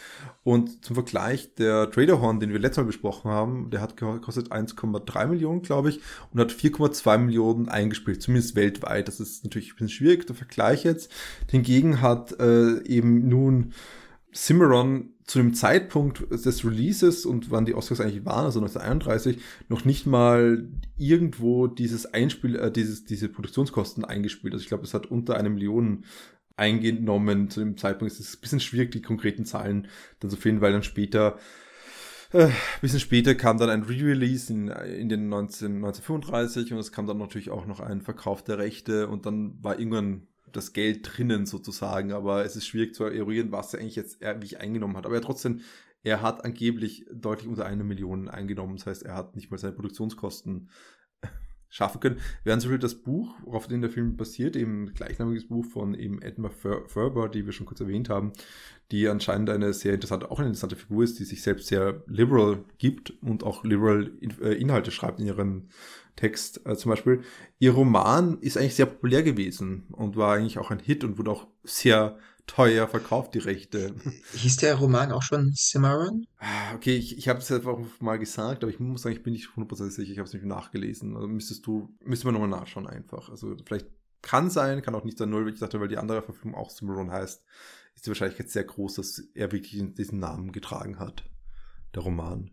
Und 0.44 0.84
zum 0.84 0.94
Vergleich, 0.94 1.54
der 1.54 1.90
Traderhorn, 1.90 2.40
den 2.40 2.52
wir 2.52 2.58
letztes 2.58 2.78
Mal 2.78 2.86
besprochen 2.86 3.30
haben, 3.30 3.70
der 3.70 3.80
hat 3.80 3.96
gekostet 3.96 4.52
1,3 4.52 5.26
Millionen, 5.28 5.62
glaube 5.62 5.88
ich, 5.88 6.00
und 6.30 6.40
hat 6.40 6.52
4,2 6.52 7.18
Millionen 7.18 7.68
eingespielt, 7.70 8.22
zumindest 8.22 8.54
weltweit. 8.54 9.08
Das 9.08 9.18
ist 9.18 9.44
natürlich 9.44 9.70
ein 9.70 9.76
bisschen 9.76 9.88
schwierig, 9.88 10.26
der 10.26 10.36
Vergleich 10.36 10.84
jetzt. 10.84 11.10
Hingegen 11.50 12.02
hat 12.02 12.38
äh, 12.38 12.82
eben 12.84 13.28
nun 13.28 13.72
Cimarron 14.34 15.10
zu 15.24 15.38
dem 15.38 15.54
Zeitpunkt 15.54 16.30
des 16.30 16.64
Releases 16.64 17.26
und 17.26 17.50
wann 17.50 17.64
die 17.64 17.74
Oscars 17.74 18.00
eigentlich 18.00 18.24
waren, 18.24 18.46
also 18.46 18.60
1931, 18.60 19.38
noch 19.68 19.84
nicht 19.84 20.06
mal 20.06 20.68
irgendwo 20.96 21.66
dieses 21.66 22.06
Einspiel, 22.06 22.56
äh, 22.56 22.72
dieses, 22.72 23.04
diese 23.04 23.28
Produktionskosten 23.28 24.04
eingespielt. 24.04 24.54
Also 24.54 24.62
ich 24.62 24.68
glaube, 24.68 24.84
es 24.84 24.94
hat 24.94 25.06
unter 25.06 25.36
eine 25.36 25.50
Million 25.50 26.04
eingenommen 26.56 27.50
zu 27.50 27.60
dem 27.60 27.76
Zeitpunkt. 27.76 28.12
Es 28.12 28.20
ist 28.20 28.36
ein 28.36 28.40
bisschen 28.40 28.60
schwierig, 28.60 28.90
die 28.90 29.02
konkreten 29.02 29.44
Zahlen 29.44 29.88
dann 30.20 30.30
zu 30.30 30.36
finden, 30.36 30.60
weil 30.60 30.72
dann 30.72 30.82
später 30.82 31.38
äh, 32.32 32.48
bisschen 32.80 33.00
später 33.00 33.34
kam 33.34 33.58
dann 33.58 33.68
ein 33.68 33.82
Re-Release 33.82 34.50
in, 34.50 34.68
in 34.68 35.08
den 35.10 35.28
19, 35.28 35.76
1935 35.76 36.72
und 36.72 36.78
es 36.78 36.90
kam 36.90 37.06
dann 37.06 37.18
natürlich 37.18 37.50
auch 37.50 37.66
noch 37.66 37.80
ein 37.80 38.00
Verkauf 38.00 38.42
der 38.42 38.58
Rechte 38.58 39.08
und 39.08 39.26
dann 39.26 39.62
war 39.62 39.78
irgendwann 39.78 40.26
das 40.52 40.72
Geld 40.72 41.00
drinnen 41.02 41.46
sozusagen, 41.46 42.12
aber 42.12 42.44
es 42.44 42.56
ist 42.56 42.66
schwierig 42.66 42.94
zu 42.94 43.04
eruieren, 43.04 43.52
was 43.52 43.74
er 43.74 43.80
eigentlich 43.80 43.96
jetzt 43.96 44.20
wirklich 44.20 44.60
eingenommen 44.60 44.96
hat. 44.96 45.06
Aber 45.06 45.14
er 45.14 45.22
trotzdem, 45.22 45.60
er 46.02 46.22
hat 46.22 46.44
angeblich 46.44 47.06
deutlich 47.12 47.48
unter 47.48 47.66
eine 47.66 47.84
Million 47.84 48.28
eingenommen. 48.28 48.76
Das 48.76 48.86
heißt, 48.86 49.02
er 49.02 49.14
hat 49.14 49.36
nicht 49.36 49.50
mal 49.50 49.58
seine 49.58 49.74
Produktionskosten 49.74 50.68
schaffen 51.72 52.00
können. 52.00 52.20
Während 52.44 52.60
zum 52.60 52.70
Beispiel 52.70 52.82
das 52.82 52.96
Buch, 52.96 53.34
worauf 53.44 53.66
den 53.66 53.80
der 53.80 53.90
Film 53.90 54.18
basiert, 54.18 54.56
eben 54.56 54.92
gleichnamiges 54.92 55.48
Buch 55.48 55.64
von 55.64 55.94
eben 55.94 56.20
Edmar 56.20 56.50
Ferber, 56.50 57.30
die 57.30 57.46
wir 57.46 57.52
schon 57.52 57.64
kurz 57.64 57.80
erwähnt 57.80 58.10
haben, 58.10 58.32
die 58.90 59.08
anscheinend 59.08 59.48
eine 59.48 59.72
sehr 59.72 59.94
interessante, 59.94 60.30
auch 60.30 60.38
eine 60.38 60.48
interessante 60.48 60.76
Figur 60.76 61.02
ist, 61.02 61.18
die 61.18 61.24
sich 61.24 61.40
selbst 61.42 61.68
sehr 61.68 62.02
liberal 62.06 62.62
gibt 62.76 63.14
und 63.22 63.42
auch 63.42 63.64
liberal 63.64 64.12
Inhalte 64.20 64.90
schreibt 64.90 65.18
in 65.18 65.26
ihren 65.26 65.70
Text 66.14 66.60
äh, 66.66 66.76
zum 66.76 66.90
Beispiel. 66.90 67.22
Ihr 67.58 67.72
Roman 67.72 68.36
ist 68.42 68.58
eigentlich 68.58 68.74
sehr 68.74 68.84
populär 68.84 69.22
gewesen 69.22 69.86
und 69.92 70.16
war 70.16 70.34
eigentlich 70.34 70.58
auch 70.58 70.70
ein 70.70 70.78
Hit 70.78 71.04
und 71.04 71.16
wurde 71.16 71.30
auch 71.30 71.46
sehr 71.64 72.18
teuer 72.54 72.86
verkauft, 72.86 73.34
die 73.34 73.38
Rechte. 73.38 73.94
Hieß 74.34 74.58
der 74.58 74.74
Roman 74.74 75.10
auch 75.10 75.22
schon 75.22 75.54
Cimarron? 75.54 76.26
Okay, 76.74 76.96
ich, 76.96 77.16
ich 77.16 77.28
habe 77.28 77.38
es 77.38 77.50
einfach 77.50 77.78
mal 78.00 78.18
gesagt, 78.18 78.62
aber 78.62 78.70
ich 78.70 78.78
muss 78.78 79.02
sagen, 79.02 79.16
ich 79.16 79.22
bin 79.22 79.32
nicht 79.32 79.48
100% 79.56 79.90
sicher, 79.90 80.12
ich 80.12 80.18
habe 80.18 80.28
es 80.28 80.34
nicht 80.34 80.44
nachgelesen. 80.44 81.16
Also 81.16 81.28
müsstest 81.28 81.66
du, 81.66 81.88
müssen 82.04 82.26
wir 82.26 82.32
nochmal 82.32 82.48
nachschauen 82.48 82.86
einfach. 82.86 83.30
Also 83.30 83.56
vielleicht 83.64 83.86
kann 84.20 84.50
sein, 84.50 84.82
kann 84.82 84.94
auch 84.94 85.04
nicht 85.04 85.16
sein, 85.16 85.30
null, 85.30 85.46
wie 85.46 85.50
ich 85.50 85.58
sagte, 85.58 85.80
weil 85.80 85.88
die 85.88 85.96
andere 85.96 86.20
Verfilmung 86.20 86.60
auch 86.60 86.70
Cimarron 86.70 87.10
heißt, 87.10 87.42
ist 87.94 88.06
die 88.06 88.10
Wahrscheinlichkeit 88.10 88.50
sehr 88.50 88.64
groß, 88.64 88.94
dass 88.94 89.18
er 89.34 89.50
wirklich 89.50 89.82
diesen 89.94 90.18
Namen 90.18 90.52
getragen 90.52 90.98
hat, 90.98 91.24
der 91.94 92.02
Roman. 92.02 92.50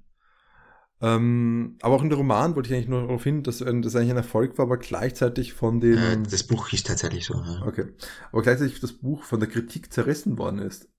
Ähm, 1.02 1.78
aber 1.82 1.96
auch 1.96 2.04
in 2.04 2.10
der 2.10 2.18
Roman 2.18 2.56
wollte 2.56 2.70
ich 2.70 2.76
eigentlich 2.76 2.90
nur 2.90 3.02
darauf 3.02 3.24
hin, 3.24 3.44
dass 3.44 3.60
das 3.60 3.68
eigentlich 3.68 4.12
ein 4.12 4.18
Erfolg 4.18 4.58
war, 4.58 4.66
aber 4.66 4.78
gleichzeitig 4.78 5.54
von 5.54 5.80
den. 5.80 5.98
Äh, 5.98 6.24
das 6.30 6.44
Buch 6.44 6.68
hieß 6.68 6.84
tatsächlich 6.84 7.26
so. 7.26 7.36
Ja. 7.36 7.66
Okay. 7.66 7.86
Aber 8.32 8.42
gleichzeitig 8.42 8.80
das 8.82 8.94
Buch 8.94 9.24
von 9.24 9.40
der 9.40 9.48
Kritik 9.48 9.94
zerrissen 9.94 10.38
worden 10.38 10.60
ist. 10.60 10.90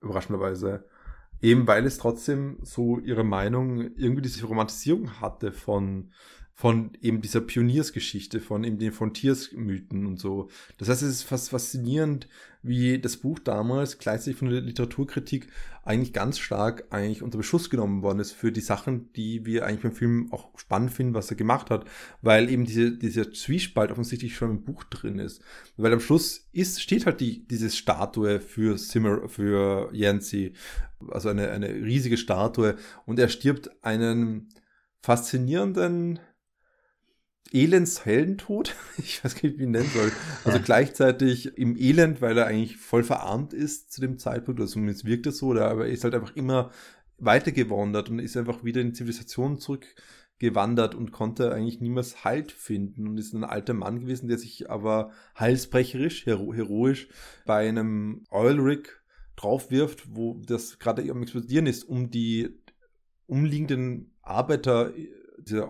Überraschenderweise. 0.00 0.84
Eben 1.40 1.66
weil 1.66 1.86
es 1.86 1.98
trotzdem 1.98 2.58
so 2.62 2.98
ihre 2.98 3.24
Meinung 3.24 3.80
irgendwie 3.96 4.22
diese 4.22 4.44
Romantisierung 4.46 5.20
hatte 5.20 5.52
von 5.52 6.12
von 6.56 6.92
eben 7.00 7.20
dieser 7.20 7.40
Pioniersgeschichte, 7.40 8.40
von 8.40 8.62
eben 8.62 8.78
den 8.78 8.92
Frontiersmythen 8.92 10.06
und 10.06 10.20
so. 10.20 10.48
Das 10.78 10.88
heißt, 10.88 11.02
es 11.02 11.10
ist 11.10 11.22
fast 11.24 11.50
faszinierend, 11.50 12.28
wie 12.62 13.00
das 13.00 13.16
Buch 13.16 13.40
damals 13.40 13.98
gleichzeitig 13.98 14.38
von 14.38 14.48
der 14.48 14.60
Literaturkritik 14.60 15.48
eigentlich 15.82 16.12
ganz 16.12 16.38
stark 16.38 16.84
eigentlich 16.90 17.22
unter 17.22 17.38
Beschuss 17.38 17.70
genommen 17.70 18.02
worden 18.02 18.20
ist 18.20 18.32
für 18.32 18.52
die 18.52 18.60
Sachen, 18.60 19.12
die 19.14 19.44
wir 19.44 19.66
eigentlich 19.66 19.82
beim 19.82 19.92
Film 19.92 20.32
auch 20.32 20.56
spannend 20.56 20.92
finden, 20.92 21.14
was 21.14 21.28
er 21.28 21.36
gemacht 21.36 21.70
hat, 21.70 21.86
weil 22.22 22.48
eben 22.48 22.64
diese, 22.64 22.92
dieser 22.92 23.32
Zwiespalt 23.32 23.90
offensichtlich 23.90 24.36
schon 24.36 24.50
im 24.50 24.64
Buch 24.64 24.84
drin 24.84 25.18
ist. 25.18 25.42
Weil 25.76 25.92
am 25.92 26.00
Schluss 26.00 26.48
ist, 26.52 26.80
steht 26.80 27.04
halt 27.04 27.20
die, 27.20 27.46
diese 27.48 27.68
Statue 27.68 28.40
für 28.40 28.78
Simmer, 28.78 29.28
für 29.28 29.90
Yancy, 29.92 30.52
also 31.10 31.30
eine, 31.30 31.50
eine 31.50 31.68
riesige 31.68 32.16
Statue 32.16 32.76
und 33.06 33.18
er 33.18 33.28
stirbt 33.28 33.84
einen 33.84 34.48
faszinierenden 35.02 36.20
Elendsheldentod. 37.54 38.74
Ich 38.98 39.24
weiß 39.24 39.34
gar 39.34 39.42
nicht, 39.44 39.58
wie 39.58 39.62
ich 39.62 39.66
ihn 39.66 39.70
nennen 39.70 39.90
soll. 39.92 40.12
Also 40.44 40.58
ja. 40.58 40.64
gleichzeitig 40.64 41.56
im 41.56 41.76
Elend, 41.76 42.20
weil 42.20 42.36
er 42.36 42.46
eigentlich 42.46 42.76
voll 42.76 43.04
verarmt 43.04 43.52
ist 43.52 43.92
zu 43.92 44.00
dem 44.00 44.18
Zeitpunkt, 44.18 44.60
oder 44.60 44.68
zumindest 44.68 45.04
wirkt 45.04 45.26
es 45.26 45.38
so, 45.38 45.48
oder 45.48 45.70
aber 45.70 45.86
er 45.86 45.92
ist 45.92 46.04
halt 46.04 46.14
einfach 46.14 46.36
immer 46.36 46.70
weitergewandert 47.18 48.10
und 48.10 48.18
ist 48.18 48.36
einfach 48.36 48.64
wieder 48.64 48.80
in 48.80 48.94
Zivilisation 48.94 49.58
zurückgewandert 49.58 50.94
und 50.94 51.12
konnte 51.12 51.52
eigentlich 51.52 51.80
niemals 51.80 52.24
Halt 52.24 52.52
finden 52.52 53.06
und 53.06 53.18
ist 53.18 53.32
ein 53.32 53.44
alter 53.44 53.74
Mann 53.74 54.00
gewesen, 54.00 54.28
der 54.28 54.38
sich 54.38 54.70
aber 54.70 55.10
heilsbrecherisch, 55.38 56.26
hero 56.26 56.52
heroisch 56.52 57.08
bei 57.46 57.68
einem 57.68 58.24
Oil 58.30 58.60
Rig 58.60 59.00
draufwirft, 59.36 60.14
wo 60.14 60.40
das 60.46 60.78
gerade 60.78 61.08
am 61.10 61.22
explodieren 61.22 61.66
ist, 61.66 61.84
um 61.84 62.10
die 62.10 62.60
umliegenden 63.26 64.12
Arbeiter 64.22 64.92
dieser 65.44 65.68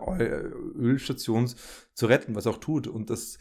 Ölstation 0.77 1.51
zu 1.95 2.07
retten, 2.07 2.35
was 2.35 2.47
er 2.47 2.53
auch 2.53 2.59
tut. 2.59 2.87
Und 2.87 3.11
das 3.11 3.39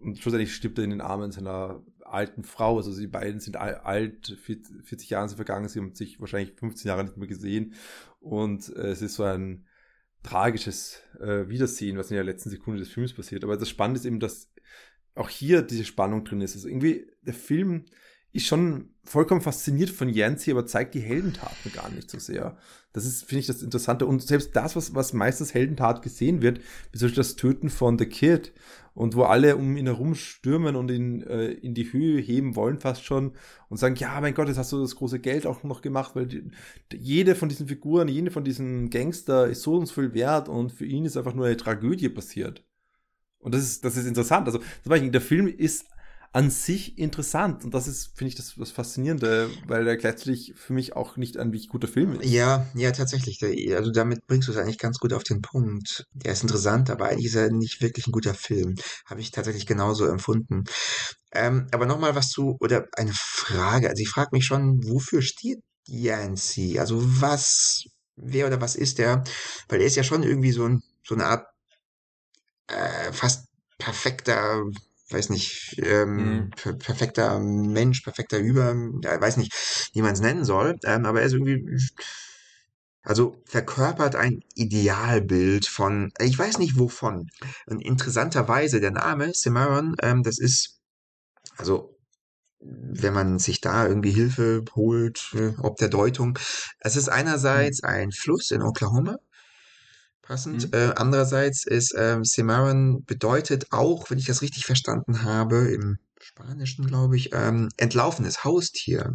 und 0.00 0.18
schlussendlich 0.18 0.54
stirbt 0.54 0.78
er 0.78 0.84
in 0.84 0.90
den 0.90 1.00
Armen 1.00 1.32
seiner 1.32 1.82
alten 2.04 2.44
Frau. 2.44 2.76
Also 2.76 2.98
die 2.98 3.06
beiden 3.06 3.40
sind 3.40 3.56
alt, 3.56 4.36
40 4.42 5.10
Jahre 5.10 5.28
sind 5.28 5.36
vergangen, 5.36 5.68
sie 5.68 5.80
haben 5.80 5.94
sich 5.94 6.20
wahrscheinlich 6.20 6.54
15 6.56 6.88
Jahre 6.88 7.04
nicht 7.04 7.16
mehr 7.16 7.26
gesehen. 7.26 7.74
Und 8.20 8.74
äh, 8.76 8.88
es 8.88 9.02
ist 9.02 9.14
so 9.14 9.24
ein 9.24 9.66
tragisches 10.22 11.00
äh, 11.20 11.48
Wiedersehen, 11.48 11.98
was 11.98 12.10
in 12.10 12.16
der 12.16 12.24
letzten 12.24 12.50
Sekunde 12.50 12.80
des 12.80 12.90
Films 12.90 13.12
passiert. 13.12 13.44
Aber 13.44 13.56
das 13.56 13.68
Spannende 13.68 13.98
ist 13.98 14.06
eben, 14.06 14.20
dass 14.20 14.52
auch 15.14 15.28
hier 15.28 15.62
diese 15.62 15.84
Spannung 15.84 16.24
drin 16.24 16.40
ist. 16.40 16.54
Also 16.54 16.68
irgendwie 16.68 17.06
der 17.22 17.34
Film 17.34 17.84
ist 18.34 18.46
schon 18.46 18.90
vollkommen 19.04 19.40
fasziniert 19.40 19.90
von 19.90 20.08
Yancy, 20.08 20.50
aber 20.50 20.66
zeigt 20.66 20.94
die 20.94 21.00
Heldentaten 21.00 21.72
gar 21.72 21.88
nicht 21.90 22.10
so 22.10 22.18
sehr. 22.18 22.56
Das 22.92 23.04
ist, 23.06 23.24
finde 23.24 23.40
ich, 23.40 23.46
das 23.46 23.62
Interessante. 23.62 24.06
Und 24.06 24.22
selbst 24.22 24.56
das, 24.56 24.74
was, 24.74 24.94
was 24.94 25.12
meistens 25.12 25.54
Heldentat 25.54 26.02
gesehen 26.02 26.42
wird, 26.42 26.60
wie 26.90 26.98
zum 26.98 27.14
das 27.14 27.36
Töten 27.36 27.70
von 27.70 27.96
The 27.96 28.06
Kid 28.06 28.52
und 28.92 29.14
wo 29.14 29.22
alle 29.22 29.56
um 29.56 29.76
ihn 29.76 29.86
herum 29.86 30.16
stürmen 30.16 30.74
und 30.74 30.90
ihn 30.90 31.22
äh, 31.22 31.52
in 31.52 31.74
die 31.74 31.92
Höhe 31.92 32.20
heben 32.20 32.56
wollen 32.56 32.80
fast 32.80 33.04
schon 33.04 33.32
und 33.68 33.76
sagen, 33.76 33.94
ja, 33.96 34.20
mein 34.20 34.34
Gott, 34.34 34.48
jetzt 34.48 34.58
hast 34.58 34.72
du 34.72 34.80
das 34.80 34.96
große 34.96 35.20
Geld 35.20 35.46
auch 35.46 35.62
noch 35.62 35.80
gemacht, 35.80 36.16
weil 36.16 36.26
die, 36.26 36.50
jede 36.92 37.36
von 37.36 37.48
diesen 37.48 37.68
Figuren, 37.68 38.08
jede 38.08 38.32
von 38.32 38.42
diesen 38.42 38.90
Gangster 38.90 39.46
ist 39.46 39.62
so 39.62 39.76
und 39.76 39.86
so 39.86 39.94
viel 39.94 40.12
wert 40.12 40.48
und 40.48 40.72
für 40.72 40.86
ihn 40.86 41.04
ist 41.04 41.16
einfach 41.16 41.34
nur 41.34 41.46
eine 41.46 41.56
Tragödie 41.56 42.08
passiert. 42.08 42.64
Und 43.38 43.54
das 43.54 43.62
ist, 43.62 43.84
das 43.84 43.96
ist 43.96 44.06
interessant. 44.06 44.46
Also, 44.46 44.58
zum 44.58 44.90
Beispiel, 44.90 45.10
der 45.10 45.20
Film 45.20 45.46
ist 45.46 45.84
an 46.34 46.50
sich 46.50 46.98
interessant. 46.98 47.64
Und 47.64 47.72
das 47.72 47.86
ist, 47.86 48.10
finde 48.16 48.30
ich, 48.30 48.34
das, 48.34 48.56
das 48.56 48.72
Faszinierende, 48.72 49.48
weil 49.68 49.86
er 49.86 49.96
gleichzeitig 49.96 50.52
für 50.56 50.72
mich 50.72 50.96
auch 50.96 51.16
nicht 51.16 51.36
ein 51.36 51.52
wirklich 51.52 51.68
guter 51.68 51.86
Film 51.86 52.18
ist. 52.18 52.28
Ja, 52.28 52.66
ja, 52.74 52.90
tatsächlich. 52.90 53.40
Also 53.76 53.92
damit 53.92 54.26
bringst 54.26 54.48
du 54.48 54.52
es 54.52 54.58
eigentlich 54.58 54.78
ganz 54.78 54.98
gut 54.98 55.12
auf 55.12 55.22
den 55.22 55.42
Punkt. 55.42 56.04
Er 56.24 56.32
ist 56.32 56.42
interessant, 56.42 56.90
aber 56.90 57.06
eigentlich 57.06 57.26
ist 57.26 57.36
er 57.36 57.52
nicht 57.52 57.80
wirklich 57.80 58.08
ein 58.08 58.12
guter 58.12 58.34
Film. 58.34 58.74
Habe 59.06 59.20
ich 59.20 59.30
tatsächlich 59.30 59.64
genauso 59.64 60.06
empfunden. 60.06 60.64
Ähm, 61.30 61.68
aber 61.70 61.86
nochmal 61.86 62.16
was 62.16 62.30
zu, 62.30 62.56
oder 62.58 62.88
eine 62.96 63.12
Frage. 63.14 63.88
Also 63.88 64.02
ich 64.02 64.10
frage 64.10 64.30
mich 64.32 64.44
schon, 64.44 64.82
wofür 64.88 65.22
steht 65.22 65.60
Yancy? 65.86 66.80
Also 66.80 67.00
was, 67.20 67.84
wer 68.16 68.48
oder 68.48 68.60
was 68.60 68.74
ist 68.74 68.98
der? 68.98 69.22
Weil 69.68 69.82
er 69.82 69.86
ist 69.86 69.96
ja 69.96 70.02
schon 70.02 70.24
irgendwie 70.24 70.50
so, 70.52 70.64
ein, 70.64 70.82
so 71.06 71.14
eine 71.14 71.26
Art 71.26 71.46
äh, 72.66 73.12
fast 73.12 73.46
perfekter 73.78 74.64
weiß 75.10 75.30
nicht, 75.30 75.76
ähm, 75.78 76.16
mhm. 76.16 76.50
per 76.50 76.72
perfekter 76.74 77.38
Mensch, 77.38 78.00
perfekter 78.02 78.38
Über, 78.38 78.74
ja, 79.02 79.20
weiß 79.20 79.36
nicht, 79.36 79.52
wie 79.92 80.02
man 80.02 80.12
es 80.12 80.20
nennen 80.20 80.44
soll, 80.44 80.78
ähm, 80.84 81.04
aber 81.04 81.20
er 81.20 81.26
ist 81.26 81.34
irgendwie, 81.34 81.78
also 83.02 83.36
verkörpert 83.44 84.16
ein 84.16 84.40
Idealbild 84.54 85.66
von, 85.66 86.10
ich 86.18 86.38
weiß 86.38 86.58
nicht 86.58 86.78
wovon. 86.78 87.28
Und 87.66 87.80
interessanterweise 87.80 88.80
der 88.80 88.92
Name 88.92 89.32
Cimarron, 89.32 89.94
ähm, 90.00 90.22
das 90.22 90.38
ist, 90.38 90.80
also 91.56 91.94
wenn 92.60 93.12
man 93.12 93.38
sich 93.38 93.60
da 93.60 93.86
irgendwie 93.86 94.12
Hilfe 94.12 94.64
holt, 94.74 95.34
äh, 95.34 95.52
ob 95.60 95.76
der 95.76 95.88
Deutung, 95.88 96.38
es 96.80 96.96
ist 96.96 97.10
einerseits 97.10 97.82
mhm. 97.82 97.88
ein 97.88 98.12
Fluss 98.12 98.50
in 98.50 98.62
Oklahoma, 98.62 99.18
passend. 100.24 100.72
Mhm. 100.72 100.78
Äh, 100.78 100.92
andererseits 100.96 101.66
ist 101.66 101.94
äh, 101.94 102.20
Cimarron 102.22 103.04
bedeutet 103.04 103.66
auch, 103.70 104.10
wenn 104.10 104.18
ich 104.18 104.26
das 104.26 104.42
richtig 104.42 104.64
verstanden 104.64 105.22
habe, 105.22 105.68
im 105.68 105.98
Spanischen 106.20 106.86
glaube 106.86 107.16
ich, 107.16 107.30
ähm, 107.32 107.68
entlaufenes 107.76 108.44
Haustier. 108.44 109.12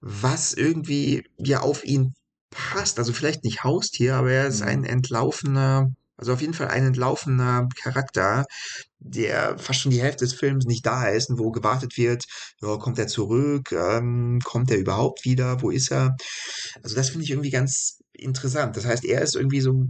Was 0.00 0.52
irgendwie 0.52 1.24
ja 1.38 1.60
auf 1.60 1.84
ihn 1.84 2.14
passt. 2.50 2.98
Also 2.98 3.12
vielleicht 3.12 3.44
nicht 3.44 3.64
Haustier, 3.64 4.14
aber 4.16 4.30
er 4.30 4.46
ist 4.46 4.60
mhm. 4.60 4.68
ein 4.68 4.84
entlaufener, 4.84 5.92
also 6.16 6.32
auf 6.32 6.40
jeden 6.40 6.54
Fall 6.54 6.68
ein 6.68 6.86
entlaufener 6.86 7.68
Charakter, 7.82 8.44
der 9.00 9.58
fast 9.58 9.80
schon 9.80 9.92
die 9.92 10.02
Hälfte 10.02 10.24
des 10.24 10.34
Films 10.34 10.64
nicht 10.66 10.84
da 10.84 11.08
ist 11.08 11.30
und 11.30 11.38
wo 11.38 11.50
gewartet 11.50 11.96
wird, 11.96 12.24
ja, 12.62 12.76
kommt 12.76 12.98
er 12.98 13.06
zurück, 13.06 13.72
ähm, 13.72 14.40
kommt 14.44 14.70
er 14.70 14.78
überhaupt 14.78 15.24
wieder, 15.24 15.62
wo 15.62 15.70
ist 15.70 15.90
er? 15.92 16.16
Also 16.82 16.96
das 16.96 17.10
finde 17.10 17.24
ich 17.24 17.30
irgendwie 17.30 17.50
ganz 17.50 17.97
interessant. 18.18 18.76
Das 18.76 18.84
heißt, 18.84 19.04
er 19.04 19.22
ist 19.22 19.36
irgendwie 19.36 19.60
so 19.60 19.86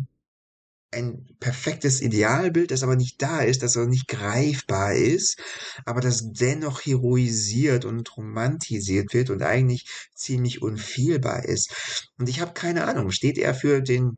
ein 0.91 1.37
perfektes 1.39 2.01
Idealbild, 2.01 2.71
das 2.71 2.83
aber 2.83 2.97
nicht 2.97 3.21
da 3.21 3.41
ist, 3.41 3.63
das 3.63 3.77
aber 3.77 3.87
nicht 3.87 4.09
greifbar 4.09 4.95
ist, 4.95 5.39
aber 5.85 6.01
das 6.01 6.33
dennoch 6.33 6.81
heroisiert 6.81 7.85
und 7.85 8.17
romantisiert 8.17 9.13
wird 9.13 9.29
und 9.29 9.43
eigentlich 9.43 9.87
ziemlich 10.15 10.63
unfehlbar 10.63 11.45
ist. 11.45 12.11
Und 12.19 12.29
ich 12.29 12.41
habe 12.41 12.55
keine 12.55 12.87
Ahnung, 12.87 13.11
steht 13.11 13.37
er 13.37 13.55
für 13.55 13.83
den 13.83 14.17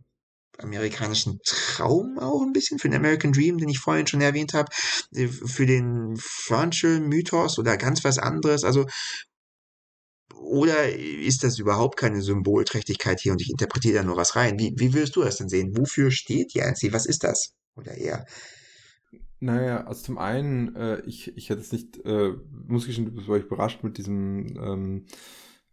amerikanischen 0.59 1.41
Traum 1.45 2.19
auch 2.19 2.43
ein 2.43 2.53
bisschen, 2.53 2.79
für 2.79 2.89
den 2.89 2.99
American 2.99 3.33
Dream, 3.33 3.59
den 3.59 3.69
ich 3.69 3.79
vorhin 3.79 4.07
schon 4.07 4.21
erwähnt 4.21 4.53
habe, 4.53 4.71
für 5.47 5.67
den 5.67 6.17
Frontier-Mythos 6.19 7.59
oder 7.59 7.77
ganz 7.79 8.05
was 8.05 8.19
anderes. 8.19 8.63
Also 8.63 8.87
oder 10.41 10.89
ist 10.89 11.45
das 11.45 11.59
überhaupt 11.59 11.99
keine 11.99 12.23
Symbolträchtigkeit 12.23 13.21
hier 13.21 13.33
und 13.33 13.41
ich 13.41 13.51
interpretiere 13.51 13.99
da 13.99 14.03
nur 14.03 14.17
was 14.17 14.37
rein? 14.37 14.59
Wie, 14.59 14.75
wie 14.77 14.95
willst 14.95 15.17
du 15.17 15.23
das 15.23 15.37
denn 15.37 15.49
sehen? 15.49 15.77
Wofür 15.77 16.11
steht 16.11 16.55
Yancy? 16.55 16.93
Was 16.93 17.07
ist 17.07 17.25
das? 17.25 17.55
Oder 17.77 17.97
eher? 17.97 18.27
Naja, 19.39 19.85
also 19.85 20.03
zum 20.03 20.19
einen, 20.19 20.75
äh, 20.77 21.01
ich, 21.07 21.37
ich 21.37 21.49
hätte 21.49 21.61
es 21.61 21.73
nicht, 21.73 22.05
äh, 22.05 22.33
muss 22.67 22.87
ich 22.89 22.97
schon, 22.97 23.27
war 23.27 23.39
ich 23.39 23.45
überrascht 23.45 23.83
mit 23.83 23.97
diesem 23.97 24.47
ähm, 24.57 25.07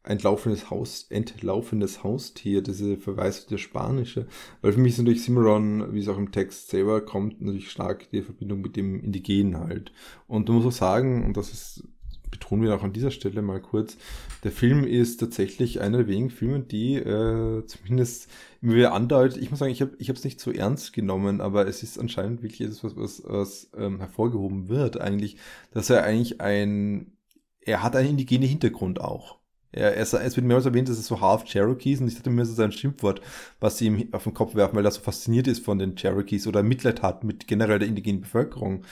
entlaufendes 0.03 0.69
Haus, 0.69 1.07
entlaufendes 1.09 2.03
Haustier, 2.03 2.61
diese 2.61 2.97
Verweis 2.97 3.45
auf 3.51 3.59
Spanische. 3.59 4.27
Weil 4.61 4.73
für 4.73 4.79
mich 4.79 4.93
ist 4.93 4.99
natürlich 4.99 5.23
Cimarron, 5.23 5.93
wie 5.93 5.99
es 5.99 6.07
auch 6.07 6.17
im 6.17 6.31
Text 6.31 6.69
selber 6.69 7.01
kommt, 7.01 7.41
natürlich 7.41 7.69
stark 7.69 8.09
die 8.11 8.21
Verbindung 8.21 8.61
mit 8.61 8.75
dem 8.75 9.01
Indigenen 9.01 9.57
halt. 9.57 9.91
Und 10.27 10.47
du 10.47 10.53
musst 10.53 10.67
auch 10.67 10.71
sagen, 10.71 11.25
und 11.25 11.35
das 11.35 11.51
ist 11.51 11.83
betonen 12.31 12.63
wir 12.63 12.75
auch 12.75 12.83
an 12.83 12.93
dieser 12.93 13.11
Stelle 13.11 13.41
mal 13.41 13.61
kurz, 13.61 13.97
der 14.43 14.51
Film 14.51 14.83
ist 14.83 15.19
tatsächlich 15.19 15.81
einer 15.81 15.97
der 15.97 16.07
wenigen 16.07 16.29
Filme, 16.29 16.59
die 16.59 16.95
äh, 16.95 17.65
zumindest 17.65 18.29
wieder 18.61 18.93
andeutet. 18.93 19.41
Ich 19.41 19.49
muss 19.49 19.59
sagen, 19.59 19.71
ich 19.71 19.81
habe 19.81 19.95
es 19.97 20.23
nicht 20.23 20.39
so 20.39 20.51
ernst 20.51 20.93
genommen, 20.93 21.41
aber 21.41 21.67
es 21.67 21.83
ist 21.83 21.99
anscheinend 21.99 22.43
wirklich 22.43 22.61
etwas, 22.61 22.83
was, 22.83 22.95
was, 22.95 23.23
was 23.25 23.69
ähm, 23.77 23.99
hervorgehoben 23.99 24.69
wird, 24.69 24.99
eigentlich, 24.99 25.37
dass 25.71 25.89
er 25.89 26.03
eigentlich 26.03 26.41
ein, 26.41 27.13
er 27.61 27.83
hat 27.83 27.95
einen 27.95 28.09
indigenen 28.09 28.47
Hintergrund 28.47 29.01
auch. 29.01 29.37
Er, 29.71 29.95
er, 29.95 30.01
es 30.01 30.13
wird 30.13 30.45
mehrmals 30.45 30.65
erwähnt, 30.65 30.89
dass 30.89 30.97
es 30.97 31.07
so 31.07 31.21
half 31.21 31.43
Cherokees 31.45 32.01
und 32.01 32.07
ich 32.07 32.15
dachte 32.15 32.29
mir, 32.29 32.41
das 32.41 32.49
ist 32.49 32.59
ein 32.59 32.71
Schimpfwort, 32.71 33.21
was 33.59 33.77
sie 33.77 33.87
ihm 33.87 34.09
auf 34.13 34.23
den 34.23 34.33
Kopf 34.33 34.55
werfen, 34.55 34.75
weil 34.75 34.85
er 34.85 34.91
so 34.91 35.01
fasziniert 35.01 35.47
ist 35.47 35.63
von 35.63 35.77
den 35.77 35.95
Cherokees 35.95 36.47
oder 36.47 36.63
Mitleid 36.63 37.01
hat 37.01 37.23
mit 37.23 37.47
generell 37.47 37.79
der 37.79 37.87
indigenen 37.87 38.21
Bevölkerung. 38.21 38.83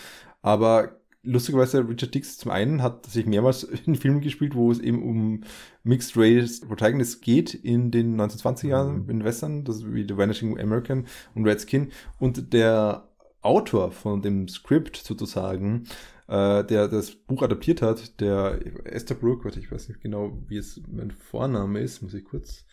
Aber 0.42 1.00
lustigerweise 1.26 1.88
Richard 1.88 2.14
Dix 2.14 2.38
zum 2.38 2.52
einen 2.52 2.82
hat 2.82 3.06
sich 3.06 3.26
mehrmals 3.26 3.64
in 3.86 3.96
Filmen 3.96 4.22
gespielt, 4.22 4.56
wo 4.56 4.72
es 4.72 4.80
eben 4.80 5.04
um 5.04 5.42
Mixed 5.84 6.16
Race 6.16 6.62
Protagonists 6.62 7.22
geht 7.22 7.54
in 7.54 7.92
den 7.92 8.20
1920er 8.20 8.68
Jahren 8.68 9.04
mhm. 9.04 9.10
in 9.10 9.24
Western, 9.24 9.64
das 9.64 9.78
ist 9.78 9.94
wie 9.94 10.06
The 10.08 10.18
Vanishing 10.18 10.60
American 10.60 11.08
und 11.34 11.46
Redskin 11.46 11.92
und 12.20 12.54
der 12.54 13.10
Autor 13.42 13.92
von 13.92 14.22
dem 14.22 14.48
Skript 14.48 14.98
sozusagen, 14.98 15.84
äh, 16.28 16.64
der 16.64 16.88
das 16.88 17.12
Buch 17.12 17.44
adaptiert 17.44 17.82
hat, 17.82 18.20
der 18.20 18.60
Estabrook, 18.86 19.46
warte, 19.46 19.60
ich 19.60 19.72
weiß 19.72 19.90
nicht 19.90 20.02
genau, 20.02 20.38
wie 20.48 20.58
es 20.58 20.82
mein 20.88 21.12
Vorname 21.12 21.80
ist, 21.82 22.02
muss 22.02 22.16
ich 22.16 22.26
kurz 22.26 22.66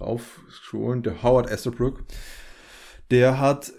raufscrollen, 0.00 1.02
der 1.02 1.22
Howard 1.22 1.50
Estabrook, 1.50 2.04
der 3.10 3.40
hat 3.40 3.72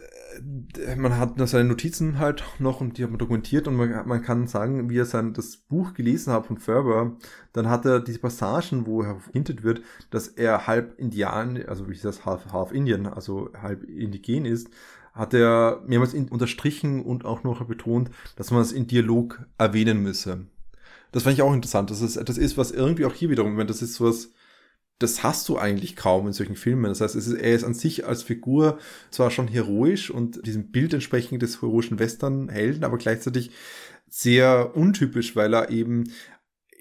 man 0.97 1.17
hat 1.17 1.33
seine 1.49 1.69
Notizen 1.69 2.19
halt 2.19 2.43
noch 2.59 2.81
und 2.81 2.97
die 2.97 3.03
hat 3.03 3.09
man 3.09 3.19
dokumentiert 3.19 3.67
und 3.67 3.75
man, 3.75 4.07
man 4.07 4.21
kann 4.21 4.47
sagen, 4.47 4.89
wie 4.89 4.97
er 4.97 5.05
sein, 5.05 5.33
das 5.33 5.57
Buch 5.57 5.93
gelesen 5.93 6.33
hat 6.33 6.45
von 6.45 6.57
Ferber, 6.57 7.17
dann 7.53 7.69
hat 7.69 7.85
er 7.85 7.99
diese 7.99 8.19
Passagen, 8.19 8.85
wo 8.85 9.01
er 9.01 9.19
hintet 9.33 9.63
wird, 9.63 9.81
dass 10.11 10.27
er 10.27 10.67
halb 10.67 10.99
Indian, 10.99 11.61
also 11.67 11.89
wie 11.89 11.93
ist 11.93 12.05
das, 12.05 12.25
half, 12.25 12.51
half 12.51 12.71
Indian, 12.71 13.07
also 13.07 13.49
halb 13.59 13.83
indigen 13.83 14.45
ist, 14.45 14.69
hat 15.13 15.33
er 15.33 15.83
mehrmals 15.87 16.13
unterstrichen 16.13 17.03
und 17.03 17.25
auch 17.25 17.43
noch 17.43 17.63
betont, 17.65 18.11
dass 18.35 18.51
man 18.51 18.61
es 18.61 18.71
in 18.71 18.87
Dialog 18.87 19.45
erwähnen 19.57 20.01
müsse. 20.01 20.45
Das 21.11 21.23
fand 21.23 21.33
ich 21.33 21.41
auch 21.41 21.53
interessant, 21.53 21.89
dass 21.89 22.01
es 22.01 22.17
etwas 22.17 22.37
ist, 22.37 22.57
was 22.57 22.71
irgendwie 22.71 23.05
auch 23.05 23.13
hier 23.13 23.29
wiederum, 23.29 23.57
wenn 23.57 23.67
das 23.67 23.81
ist 23.81 23.95
sowas, 23.95 24.31
das 24.99 25.23
hast 25.23 25.47
du 25.47 25.57
eigentlich 25.57 25.95
kaum 25.95 26.27
in 26.27 26.33
solchen 26.33 26.57
Filmen. 26.57 26.85
Das 26.85 27.01
heißt, 27.01 27.15
es 27.15 27.27
ist, 27.27 27.39
er 27.39 27.55
ist 27.55 27.63
an 27.63 27.73
sich 27.73 28.05
als 28.05 28.21
Figur 28.21 28.77
zwar 29.11 29.31
schon 29.31 29.47
heroisch 29.47 30.11
und 30.11 30.45
diesem 30.45 30.71
Bild 30.71 30.93
entsprechend 30.93 31.41
des 31.41 31.61
heroischen 31.61 31.99
Western-Helden, 31.99 32.83
aber 32.83 32.97
gleichzeitig 32.97 33.51
sehr 34.09 34.75
untypisch, 34.75 35.35
weil 35.35 35.53
er 35.53 35.69
eben 35.69 36.11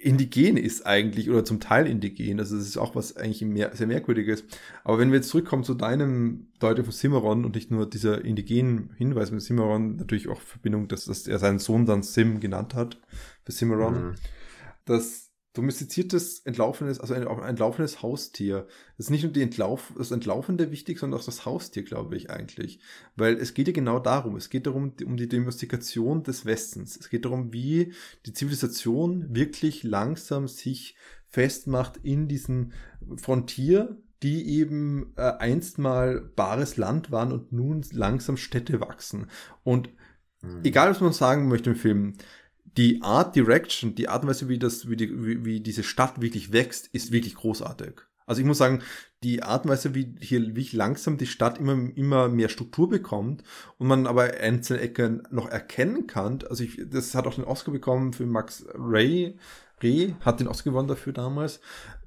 indigen 0.00 0.57
ist 0.57 0.87
eigentlich 0.87 1.28
oder 1.28 1.44
zum 1.44 1.61
Teil 1.61 1.87
indigen. 1.87 2.38
Also 2.38 2.57
das 2.57 2.66
ist 2.66 2.76
auch 2.76 2.94
was 2.94 3.16
eigentlich 3.16 3.42
mehr, 3.42 3.74
sehr 3.74 3.87
merkwürdiges. 3.87 4.44
Aber 4.85 4.98
wenn 4.98 5.11
wir 5.11 5.16
jetzt 5.16 5.28
zurückkommen 5.28 5.64
zu 5.64 5.74
deinem 5.74 6.48
Deutung 6.59 6.85
von 6.85 6.94
Cimarron 6.94 7.44
und 7.44 7.54
nicht 7.54 7.70
nur 7.70 7.88
dieser 7.88 8.24
indigenen 8.24 8.90
Hinweis 8.96 9.31
mit 9.31 9.42
Cimarron, 9.42 9.96
natürlich 9.96 10.28
auch 10.28 10.40
Verbindung, 10.40 10.88
dass, 10.88 11.07
dass 11.07 11.26
er 11.26 11.38
seinen 11.38 11.59
Sohn 11.59 11.87
dann 11.87 12.02
Sim 12.02 12.40
genannt 12.40 12.74
hat 12.74 13.00
für 13.44 13.52
Cimarron, 13.52 14.09
mhm. 14.09 14.14
dass 14.85 15.27
domestiziertes, 15.54 16.40
entlaufenes, 16.40 17.00
also 17.00 17.14
ein, 17.14 17.26
entlaufenes 17.26 18.02
Haustier. 18.02 18.66
Das 18.96 19.06
ist 19.06 19.11
nicht 19.11 19.24
nur 19.24 19.32
die 19.32 19.42
Entlauf, 19.42 19.92
das 19.96 20.11
Entlaufende 20.11 20.70
wichtig, 20.70 20.98
sondern 20.98 21.18
auch 21.18 21.24
das 21.24 21.46
Haustier, 21.46 21.82
glaube 21.82 22.16
ich 22.16 22.30
eigentlich. 22.30 22.80
Weil 23.16 23.34
es 23.34 23.54
geht 23.54 23.66
ja 23.66 23.72
genau 23.72 23.98
darum. 23.98 24.37
Es 24.37 24.50
geht 24.50 24.66
darum, 24.66 24.92
um 25.04 25.16
die 25.16 25.28
Domestikation 25.28 26.22
des 26.22 26.44
Westens. 26.44 26.96
Es 26.96 27.08
geht 27.08 27.24
darum, 27.24 27.52
wie 27.52 27.92
die 28.26 28.32
Zivilisation 28.32 29.34
wirklich 29.34 29.82
langsam 29.82 30.48
sich 30.48 30.96
festmacht 31.28 31.98
in 32.02 32.28
diesen 32.28 32.72
Frontier, 33.16 33.96
die 34.22 34.48
eben 34.58 35.12
äh, 35.16 35.22
einst 35.22 35.78
mal 35.78 36.20
bares 36.20 36.76
Land 36.76 37.11
waren 37.11 37.32
und 37.32 37.52
nun 37.52 37.84
langsam 37.92 38.37
Städte 38.37 38.80
wachsen. 38.80 39.26
Und 39.62 39.90
mhm. 40.42 40.61
egal, 40.64 40.90
was 40.90 41.00
man 41.00 41.12
sagen 41.12 41.48
möchte 41.48 41.70
im 41.70 41.76
Film, 41.76 42.14
die 42.76 43.02
Art 43.02 43.35
Direction, 43.37 43.94
die 43.94 44.09
Art 44.09 44.22
und 44.22 44.28
Weise, 44.28 44.48
wie, 44.48 44.59
das, 44.59 44.88
wie, 44.88 44.96
die, 44.96 45.24
wie, 45.24 45.44
wie 45.44 45.61
diese 45.61 45.83
Stadt 45.83 46.20
wirklich 46.20 46.52
wächst, 46.52 46.88
ist 46.88 47.12
wirklich 47.12 47.35
großartig. 47.35 48.02
Also 48.26 48.42
ich 48.42 48.46
muss 48.46 48.59
sagen, 48.59 48.83
die 49.22 49.42
Art 49.42 49.64
und 49.64 49.70
Weise, 49.70 49.94
wie 49.94 50.14
hier 50.20 50.54
wie 50.54 50.76
langsam 50.76 51.16
die 51.16 51.26
Stadt 51.26 51.59
immer, 51.59 51.72
immer 51.96 52.28
mehr 52.28 52.50
Struktur 52.50 52.88
bekommt 52.88 53.42
und 53.78 53.88
man 53.88 54.07
aber 54.07 54.35
einzelne 54.38 54.81
Ecken 54.81 55.22
noch 55.31 55.48
erkennen 55.48 56.07
kann. 56.07 56.40
Also 56.48 56.62
ich, 56.62 56.78
das 56.90 57.14
hat 57.14 57.26
auch 57.26 57.35
den 57.35 57.44
Oscar 57.44 57.72
bekommen 57.72 58.12
für 58.12 58.26
Max 58.26 58.66
Ray. 58.74 59.38
Ray 59.83 60.14
hat 60.20 60.40
den 60.40 60.48
Oscar 60.48 60.70
gewonnen 60.70 60.88
dafür 60.88 61.14
damals. 61.14 61.61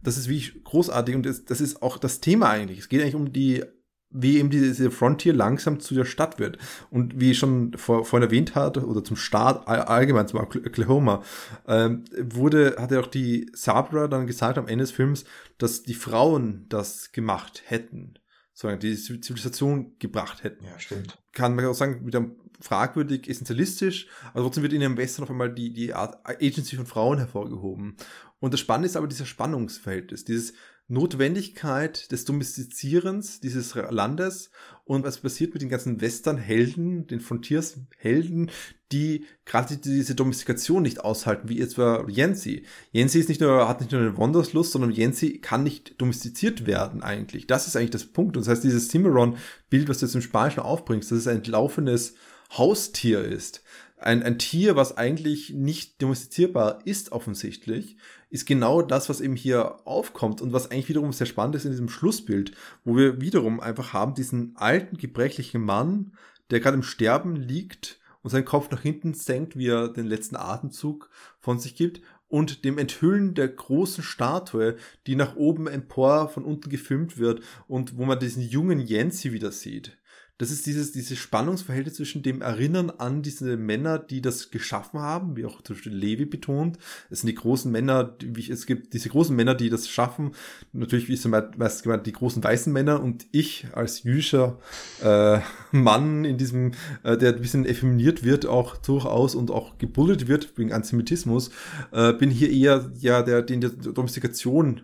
Das 0.03 0.17
ist 0.17 0.29
wirklich 0.29 0.63
großartig 0.63 1.15
und 1.15 1.25
das, 1.25 1.43
das 1.43 1.59
ist 1.59 1.81
auch 1.81 1.97
das 1.97 2.21
Thema 2.21 2.51
eigentlich. 2.51 2.79
Es 2.79 2.89
geht 2.89 3.01
eigentlich 3.01 3.15
um 3.15 3.33
die 3.33 3.63
wie 4.11 4.37
eben 4.37 4.49
diese 4.49 4.91
Frontier 4.91 5.33
langsam 5.33 5.79
zu 5.79 5.95
der 5.95 6.05
Stadt 6.05 6.39
wird. 6.39 6.57
Und 6.89 7.19
wie 7.19 7.31
ich 7.31 7.39
schon 7.39 7.73
vor, 7.73 8.05
vorhin 8.05 8.27
erwähnt 8.27 8.55
hatte, 8.55 8.85
oder 8.85 9.03
zum 9.03 9.15
Start 9.15 9.67
allgemein, 9.67 10.27
zum 10.27 10.39
Oklahoma, 10.39 11.23
ähm, 11.67 12.03
wurde, 12.17 12.75
hat 12.77 12.91
ja 12.91 12.99
auch 12.99 13.07
die 13.07 13.49
Sabra 13.53 14.07
dann 14.07 14.27
gesagt 14.27 14.57
am 14.57 14.67
Ende 14.67 14.83
des 14.83 14.91
Films, 14.91 15.25
dass 15.57 15.83
die 15.83 15.93
Frauen 15.93 16.65
das 16.69 17.11
gemacht 17.11 17.63
hätten. 17.65 18.15
Sozusagen 18.53 18.79
die 18.79 18.95
Zivilisation 18.95 19.97
gebracht 19.97 20.43
hätten. 20.43 20.65
Ja, 20.65 20.77
stimmt. 20.77 21.17
Kann 21.31 21.55
man 21.55 21.65
auch 21.65 21.73
sagen, 21.73 22.05
wieder 22.05 22.25
fragwürdig 22.59 23.27
essentialistisch, 23.27 24.07
aber 24.33 24.43
trotzdem 24.43 24.63
wird 24.63 24.73
in 24.73 24.81
dem 24.81 24.97
Westen 24.97 25.23
auf 25.23 25.31
einmal 25.31 25.51
die, 25.51 25.73
die 25.73 25.93
Art 25.93 26.17
Agency 26.25 26.75
von 26.75 26.85
Frauen 26.85 27.17
hervorgehoben. 27.17 27.95
Und 28.39 28.53
das 28.53 28.59
Spannende 28.59 28.87
ist 28.87 28.97
aber 28.97 29.07
dieser 29.07 29.25
Spannungsverhältnis, 29.25 30.25
dieses 30.25 30.53
Notwendigkeit 30.91 32.11
des 32.11 32.25
Domestizierens 32.25 33.39
dieses 33.39 33.75
Landes 33.75 34.51
und 34.83 35.05
was 35.05 35.19
passiert 35.19 35.53
mit 35.53 35.61
den 35.61 35.69
ganzen 35.69 36.01
Western-Helden, 36.01 37.07
den 37.07 37.21
Frontiers-Helden, 37.21 38.51
die 38.91 39.25
gerade 39.45 39.77
diese 39.77 40.15
Domestikation 40.15 40.83
nicht 40.83 40.99
aushalten, 40.99 41.47
wie 41.47 41.61
etwa 41.61 42.05
Jensi. 42.09 42.65
Jensi 42.91 43.19
ist 43.19 43.29
nicht 43.29 43.39
nur, 43.39 43.69
hat 43.69 43.79
nicht 43.79 43.93
nur 43.93 44.01
eine 44.01 44.17
Wanderslust, 44.17 44.73
sondern 44.73 44.91
Jensi 44.91 45.39
kann 45.39 45.63
nicht 45.63 45.99
domestiziert 46.01 46.67
werden 46.67 47.03
eigentlich. 47.03 47.47
Das 47.47 47.67
ist 47.67 47.77
eigentlich 47.77 47.91
das 47.91 48.05
Punkt. 48.05 48.35
Und 48.35 48.45
das 48.45 48.51
heißt, 48.51 48.63
dieses 48.65 48.89
Cimarron-Bild, 48.89 49.87
was 49.87 49.99
du 49.99 50.05
jetzt 50.05 50.15
im 50.15 50.21
Spanischen 50.21 50.59
aufbringst, 50.59 51.09
dass 51.09 51.19
es 51.19 51.27
ein 51.27 51.43
laufendes 51.45 52.15
Haustier 52.57 53.23
ist. 53.23 53.63
Ein, 54.01 54.23
ein 54.23 54.39
Tier, 54.39 54.75
was 54.75 54.97
eigentlich 54.97 55.51
nicht 55.51 56.01
domestizierbar 56.01 56.79
ist, 56.85 57.11
offensichtlich, 57.11 57.97
ist 58.31 58.47
genau 58.47 58.81
das, 58.81 59.09
was 59.09 59.21
eben 59.21 59.35
hier 59.35 59.85
aufkommt 59.85 60.41
und 60.41 60.53
was 60.53 60.71
eigentlich 60.71 60.89
wiederum 60.89 61.13
sehr 61.13 61.27
spannend 61.27 61.55
ist 61.55 61.65
in 61.65 61.71
diesem 61.71 61.87
Schlussbild, 61.87 62.53
wo 62.83 62.97
wir 62.97 63.21
wiederum 63.21 63.59
einfach 63.59 63.93
haben 63.93 64.15
diesen 64.15 64.53
alten, 64.55 64.97
gebrechlichen 64.97 65.61
Mann, 65.61 66.13
der 66.49 66.61
gerade 66.61 66.77
im 66.77 66.83
Sterben 66.83 67.35
liegt 67.35 67.99
und 68.23 68.31
seinen 68.31 68.45
Kopf 68.45 68.71
nach 68.71 68.81
hinten 68.81 69.13
senkt, 69.13 69.55
wie 69.55 69.67
er 69.67 69.87
den 69.89 70.07
letzten 70.07 70.35
Atemzug 70.35 71.11
von 71.39 71.59
sich 71.59 71.75
gibt 71.75 72.01
und 72.27 72.65
dem 72.65 72.79
Enthüllen 72.79 73.35
der 73.35 73.49
großen 73.49 74.03
Statue, 74.03 74.77
die 75.05 75.15
nach 75.15 75.35
oben 75.35 75.67
empor 75.67 76.27
von 76.27 76.43
unten 76.43 76.71
gefilmt 76.71 77.19
wird 77.19 77.41
und 77.67 77.99
wo 77.99 78.05
man 78.05 78.17
diesen 78.17 78.41
jungen 78.41 78.79
Jensi 78.79 79.31
wieder 79.31 79.51
sieht 79.51 79.95
das 80.41 80.49
ist 80.49 80.65
dieses, 80.65 80.91
dieses 80.91 81.19
Spannungsverhältnis 81.19 81.97
zwischen 81.97 82.23
dem 82.23 82.41
Erinnern 82.41 82.89
an 82.89 83.21
diese 83.21 83.57
Männer, 83.57 83.99
die 83.99 84.23
das 84.23 84.49
geschaffen 84.49 84.99
haben, 84.99 85.37
wie 85.37 85.45
auch 85.45 85.61
zum 85.61 85.75
Beispiel 85.75 85.93
Levi 85.93 86.25
betont. 86.25 86.79
Es 87.11 87.21
sind 87.21 87.27
die 87.27 87.35
großen 87.35 87.71
Männer, 87.71 88.15
wie, 88.19 88.49
es 88.49 88.65
gibt 88.65 88.95
diese 88.95 89.09
großen 89.09 89.35
Männer, 89.35 89.53
die 89.53 89.69
das 89.69 89.87
schaffen. 89.87 90.31
Natürlich, 90.73 91.09
wie 91.09 91.13
es 91.13 91.27
meist 91.27 91.83
gemeint, 91.83 92.07
die 92.07 92.11
großen 92.11 92.43
weißen 92.43 92.73
Männer 92.73 93.03
und 93.03 93.27
ich 93.31 93.67
als 93.73 94.01
jüdischer 94.01 94.57
äh, 95.03 95.41
Mann 95.71 96.25
in 96.25 96.39
diesem, 96.39 96.71
äh, 97.03 97.17
der 97.17 97.35
ein 97.35 97.41
bisschen 97.41 97.67
effeminiert 97.67 98.23
wird, 98.23 98.47
auch 98.47 98.77
durchaus 98.77 99.35
und 99.35 99.51
auch 99.51 99.77
gebullet 99.77 100.27
wird 100.27 100.57
wegen 100.57 100.73
Antisemitismus, 100.73 101.51
äh, 101.91 102.13
bin 102.13 102.31
hier 102.31 102.49
eher 102.49 102.91
ja 102.97 103.21
der, 103.21 103.43
den 103.43 103.61
der 103.61 103.69
Domestikation 103.69 104.81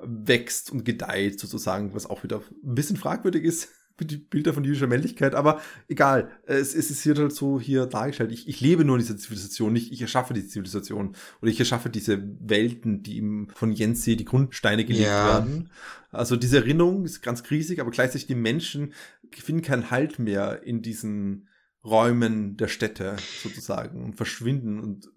wächst 0.00 0.70
und 0.70 0.84
gedeiht 0.84 1.40
sozusagen, 1.40 1.92
was 1.92 2.06
auch 2.06 2.22
wieder 2.22 2.40
ein 2.62 2.76
bisschen 2.76 2.96
fragwürdig 2.96 3.42
ist 3.42 3.68
die 4.04 4.16
Bilder 4.16 4.52
von 4.52 4.64
jüdischer 4.64 4.86
Männlichkeit, 4.86 5.34
aber 5.34 5.60
egal, 5.88 6.30
es, 6.46 6.74
es 6.74 6.90
ist 6.90 7.02
hier 7.02 7.14
halt 7.14 7.32
so 7.32 7.60
hier 7.60 7.86
dargestellt. 7.86 8.32
Ich, 8.32 8.48
ich 8.48 8.60
lebe 8.60 8.84
nur 8.84 8.96
in 8.96 9.02
dieser 9.02 9.16
Zivilisation, 9.16 9.72
nicht 9.72 9.92
ich 9.92 10.00
erschaffe 10.00 10.34
die 10.34 10.46
Zivilisation 10.46 11.16
oder 11.40 11.50
ich 11.50 11.58
erschaffe 11.58 11.90
diese 11.90 12.22
Welten, 12.40 13.02
die 13.02 13.16
ihm 13.16 13.48
von 13.54 13.72
Jensi 13.72 14.16
die 14.16 14.24
Grundsteine 14.24 14.84
gelegt 14.84 15.06
ja. 15.06 15.26
werden. 15.26 15.70
Also 16.10 16.36
diese 16.36 16.58
Erinnerung 16.58 17.04
ist 17.04 17.22
ganz 17.22 17.50
riesig, 17.50 17.80
aber 17.80 17.90
gleichzeitig 17.90 18.26
die 18.26 18.34
Menschen 18.34 18.92
finden 19.30 19.62
keinen 19.62 19.90
Halt 19.90 20.18
mehr 20.18 20.62
in 20.62 20.82
diesen 20.82 21.48
Räumen 21.84 22.56
der 22.56 22.68
Städte 22.68 23.16
sozusagen 23.42 24.04
und 24.04 24.14
verschwinden 24.14 24.78
und 24.78 25.10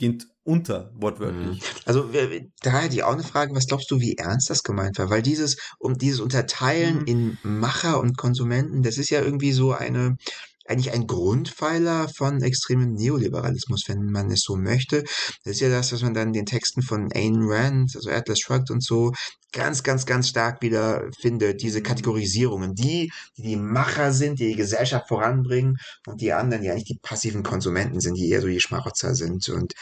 gehen 0.00 0.24
unter, 0.42 0.90
wortwörtlich. 0.94 1.60
Mhm. 1.60 1.66
Also 1.84 2.08
da 2.62 2.70
hätte 2.70 2.94
ich 2.94 3.04
auch 3.04 3.12
eine 3.12 3.22
Frage, 3.22 3.54
was 3.54 3.66
glaubst 3.66 3.90
du, 3.90 4.00
wie 4.00 4.16
ernst 4.16 4.50
das 4.50 4.64
gemeint 4.64 4.98
war? 4.98 5.10
Weil 5.10 5.22
dieses, 5.22 5.56
um 5.78 5.96
dieses 5.96 6.18
Unterteilen 6.18 7.00
mhm. 7.00 7.06
in 7.06 7.38
Macher 7.42 8.00
und 8.00 8.16
Konsumenten, 8.16 8.82
das 8.82 8.98
ist 8.98 9.10
ja 9.10 9.20
irgendwie 9.20 9.52
so 9.52 9.72
eine, 9.72 10.16
eigentlich 10.70 10.92
ein 10.92 11.06
Grundpfeiler 11.06 12.08
von 12.08 12.42
extremem 12.42 12.92
Neoliberalismus, 12.92 13.84
wenn 13.88 14.10
man 14.10 14.30
es 14.30 14.40
so 14.40 14.56
möchte. 14.56 15.02
Das 15.44 15.54
ist 15.54 15.60
ja 15.60 15.68
das, 15.68 15.92
was 15.92 16.02
man 16.02 16.14
dann 16.14 16.28
in 16.28 16.34
den 16.34 16.46
Texten 16.46 16.82
von 16.82 17.10
Ayn 17.12 17.42
Rand, 17.42 17.92
also 17.96 18.10
Atlas 18.10 18.38
Shrugged 18.38 18.70
und 18.70 18.82
so, 18.82 19.12
ganz, 19.52 19.82
ganz, 19.82 20.06
ganz 20.06 20.28
stark 20.28 20.62
wieder 20.62 21.10
findet, 21.20 21.62
diese 21.62 21.82
Kategorisierungen. 21.82 22.74
Die, 22.74 23.10
die 23.36 23.42
die 23.42 23.56
Macher 23.56 24.12
sind, 24.12 24.38
die 24.38 24.48
die 24.48 24.56
Gesellschaft 24.56 25.08
voranbringen 25.08 25.76
und 26.06 26.20
die 26.20 26.32
anderen, 26.32 26.62
die 26.62 26.70
eigentlich 26.70 26.84
die 26.84 26.98
passiven 27.02 27.42
Konsumenten 27.42 28.00
sind, 28.00 28.14
die 28.14 28.28
eher 28.28 28.40
so 28.40 28.46
die 28.46 28.60
Schmarotzer 28.60 29.14
sind 29.14 29.48
und 29.48 29.74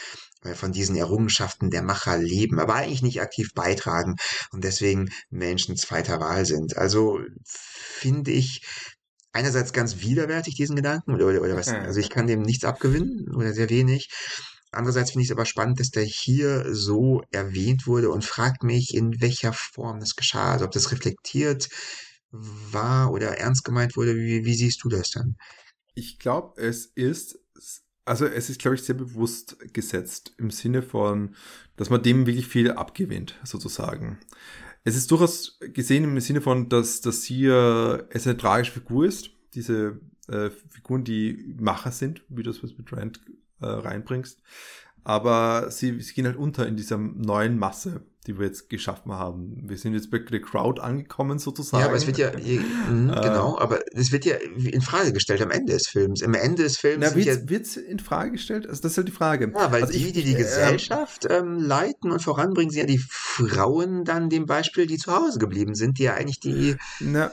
äh, 0.43 0.55
von 0.55 0.71
diesen 0.71 0.95
Errungenschaften 0.95 1.69
der 1.69 1.83
Macher 1.83 2.17
leben, 2.17 2.59
aber 2.59 2.75
eigentlich 2.75 3.03
nicht 3.03 3.21
aktiv 3.21 3.53
beitragen 3.53 4.15
und 4.51 4.63
deswegen 4.63 5.09
Menschen 5.29 5.75
zweiter 5.75 6.19
Wahl 6.19 6.45
sind. 6.45 6.77
Also 6.77 7.19
finde 7.45 8.31
ich 8.31 8.61
einerseits 9.31 9.73
ganz 9.73 10.01
widerwärtig 10.01 10.55
diesen 10.55 10.75
Gedanken 10.75 11.13
oder, 11.13 11.27
oder, 11.27 11.41
oder 11.41 11.55
was, 11.55 11.67
also 11.69 11.99
ich 11.99 12.09
kann 12.09 12.27
dem 12.27 12.41
nichts 12.41 12.65
abgewinnen 12.65 13.33
oder 13.35 13.53
sehr 13.53 13.69
wenig. 13.69 14.09
Andererseits 14.71 15.11
finde 15.11 15.23
ich 15.23 15.29
es 15.29 15.35
aber 15.35 15.45
spannend, 15.45 15.79
dass 15.79 15.89
der 15.89 16.03
hier 16.03 16.65
so 16.73 17.23
erwähnt 17.31 17.87
wurde 17.87 18.11
und 18.11 18.23
fragt 18.23 18.63
mich, 18.63 18.93
in 18.93 19.19
welcher 19.19 19.53
Form 19.53 19.99
das 19.99 20.15
geschah, 20.15 20.53
also 20.53 20.65
ob 20.65 20.71
das 20.71 20.91
reflektiert 20.91 21.69
war 22.31 23.11
oder 23.11 23.37
ernst 23.39 23.63
gemeint 23.63 23.97
wurde. 23.97 24.15
Wie, 24.15 24.45
wie 24.45 24.53
siehst 24.53 24.83
du 24.83 24.89
das 24.89 25.09
dann? 25.11 25.35
Ich 25.95 26.19
glaube, 26.19 26.61
es 26.61 26.85
ist 26.85 27.39
also 28.09 28.25
es 28.25 28.49
ist, 28.49 28.59
glaube 28.59 28.73
ich, 28.73 28.81
sehr 28.81 28.95
bewusst 28.95 29.57
gesetzt 29.71 30.33
im 30.39 30.49
Sinne 30.49 30.81
von, 30.81 31.35
dass 31.75 31.91
man 31.91 32.01
dem 32.01 32.25
wirklich 32.25 32.47
viel 32.47 32.71
abgewinnt, 32.71 33.35
sozusagen. 33.43 34.17
Es 34.83 34.95
ist 34.95 35.11
durchaus 35.11 35.59
gesehen 35.59 36.03
im 36.03 36.19
Sinne 36.19 36.41
von, 36.41 36.69
dass, 36.69 37.01
dass 37.01 37.23
hier 37.23 38.07
es 38.09 38.25
eine 38.25 38.37
tragische 38.37 38.71
Figur 38.71 39.05
ist. 39.05 39.31
Diese 39.53 39.99
äh, 40.27 40.49
Figuren, 40.69 41.03
die 41.03 41.55
Macher 41.59 41.91
sind, 41.91 42.23
wie 42.29 42.43
du 42.43 42.51
es 42.51 42.61
mit 42.61 42.91
Rand 42.93 43.19
äh, 43.61 43.65
reinbringst. 43.65 44.41
Aber 45.03 45.71
sie, 45.71 45.99
sie 46.01 46.13
gehen 46.13 46.25
halt 46.25 46.37
unter 46.37 46.67
in 46.67 46.75
dieser 46.75 46.97
neuen 46.97 47.57
Masse, 47.57 48.01
die 48.27 48.37
wir 48.37 48.45
jetzt 48.45 48.69
geschaffen 48.69 49.13
haben. 49.13 49.63
Wir 49.67 49.77
sind 49.77 49.93
jetzt 49.93 50.11
bei 50.11 50.19
der 50.19 50.41
Crowd 50.41 50.81
angekommen 50.81 51.39
sozusagen. 51.39 51.81
Ja, 51.81 51.87
aber 51.87 51.95
es 51.95 52.05
wird 52.05 52.17
ja, 52.17 52.31
mh, 52.31 53.17
äh, 53.17 53.21
genau, 53.21 53.57
aber 53.57 53.79
es 53.93 54.11
wird 54.11 54.25
ja 54.25 54.35
in 54.35 54.81
Frage 54.81 55.13
gestellt 55.13 55.41
am 55.41 55.51
Ende 55.51 55.73
des 55.73 55.87
Films. 55.87 56.21
Am 56.21 56.33
Ende 56.33 56.63
des 56.63 56.77
Films 56.77 57.05
na, 57.09 57.15
wird 57.15 57.65
es 57.65 57.75
ja, 57.75 57.81
in 57.81 57.99
Frage 57.99 58.33
gestellt? 58.33 58.67
Also 58.67 58.81
das 58.81 58.91
ist 58.91 58.97
halt 58.97 59.07
die 59.07 59.13
Frage. 59.13 59.51
Ja, 59.55 59.71
weil 59.71 59.83
also 59.83 59.93
die, 59.93 60.11
die 60.11 60.23
die 60.23 60.33
äh, 60.33 60.37
Gesellschaft 60.37 61.27
ähm, 61.29 61.57
leiten 61.57 62.11
und 62.11 62.21
voranbringen, 62.21 62.71
sind 62.71 62.81
ja 62.81 62.87
die 62.87 62.99
Frauen 62.99 64.03
dann 64.05 64.29
dem 64.29 64.45
Beispiel, 64.45 64.85
die 64.85 64.97
zu 64.97 65.13
Hause 65.13 65.39
geblieben 65.39 65.73
sind, 65.73 65.97
die 65.97 66.03
ja 66.03 66.13
eigentlich 66.13 66.39
die... 66.39 66.75
Na, 66.99 67.31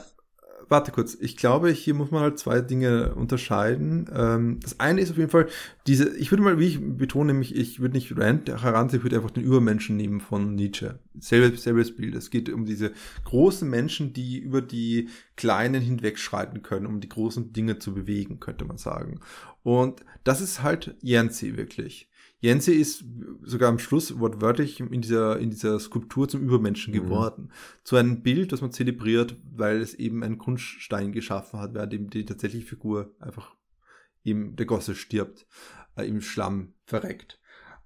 warte 0.69 0.91
kurz. 0.91 1.17
Ich 1.19 1.37
glaube, 1.37 1.69
hier 1.69 1.93
muss 1.93 2.11
man 2.11 2.21
halt 2.21 2.39
zwei 2.39 2.61
Dinge 2.61 3.15
unterscheiden. 3.15 4.09
Ähm, 4.13 4.59
das 4.61 4.79
eine 4.79 5.01
ist 5.01 5.11
auf 5.11 5.17
jeden 5.17 5.29
Fall 5.29 5.47
diese, 5.85 6.15
ich 6.17 6.31
würde 6.31 6.43
mal, 6.43 6.59
wie 6.59 6.67
ich 6.67 6.79
betone, 6.79 7.33
nämlich, 7.33 7.55
ich 7.55 7.79
würde 7.79 7.95
nicht 7.95 8.17
Rand 8.17 8.49
heranziehen, 8.49 8.99
ich 8.99 9.03
würde 9.03 9.15
einfach 9.15 9.31
den 9.31 9.43
Übermenschen 9.43 9.95
nehmen 9.95 10.19
von 10.19 10.55
Nietzsche. 10.55 10.99
Selbes, 11.19 11.63
selbes 11.63 11.95
Bild. 11.95 12.15
Es 12.15 12.29
geht 12.29 12.49
um 12.49 12.65
diese 12.65 12.91
großen 13.25 13.69
Menschen, 13.69 14.13
die 14.13 14.37
über 14.37 14.61
die 14.61 15.09
kleinen 15.35 15.81
hinwegschreiten 15.81 16.61
können, 16.61 16.85
um 16.85 16.99
die 16.99 17.09
großen 17.09 17.53
Dinge 17.53 17.79
zu 17.79 17.93
bewegen, 17.93 18.39
könnte 18.39 18.65
man 18.65 18.77
sagen. 18.77 19.19
Und 19.63 20.03
das 20.23 20.41
ist 20.41 20.63
halt 20.63 20.95
Yancey 21.01 21.57
wirklich. 21.57 22.06
Jense 22.39 22.73
ist 22.73 23.03
sogar 23.41 23.69
am 23.69 23.79
Schluss 23.79 24.19
wortwörtlich 24.19 24.79
in 24.79 25.01
dieser, 25.01 25.39
in 25.39 25.49
dieser 25.49 25.79
Skulptur 25.79 26.27
zum 26.27 26.41
Übermenschen 26.41 26.93
mhm. 26.93 27.01
geworden. 27.01 27.43
Mhm. 27.43 27.51
Zu 27.83 27.95
einem 27.95 28.21
Bild, 28.21 28.51
das 28.51 28.61
man 28.61 28.71
zelebriert, 28.71 29.37
weil 29.55 29.81
es 29.81 29.95
eben 29.95 30.23
einen 30.23 30.37
Grundstein 30.37 31.11
geschaffen 31.11 31.59
hat, 31.59 31.73
während 31.73 31.93
eben 31.93 32.09
die 32.09 32.25
tatsächliche 32.25 32.67
Figur 32.67 33.15
einfach 33.19 33.55
eben 34.23 34.55
der 34.55 34.65
Gosse 34.65 34.93
stirbt, 34.93 35.47
äh, 35.95 36.07
im 36.07 36.21
Schlamm 36.21 36.73
verreckt. 36.85 37.39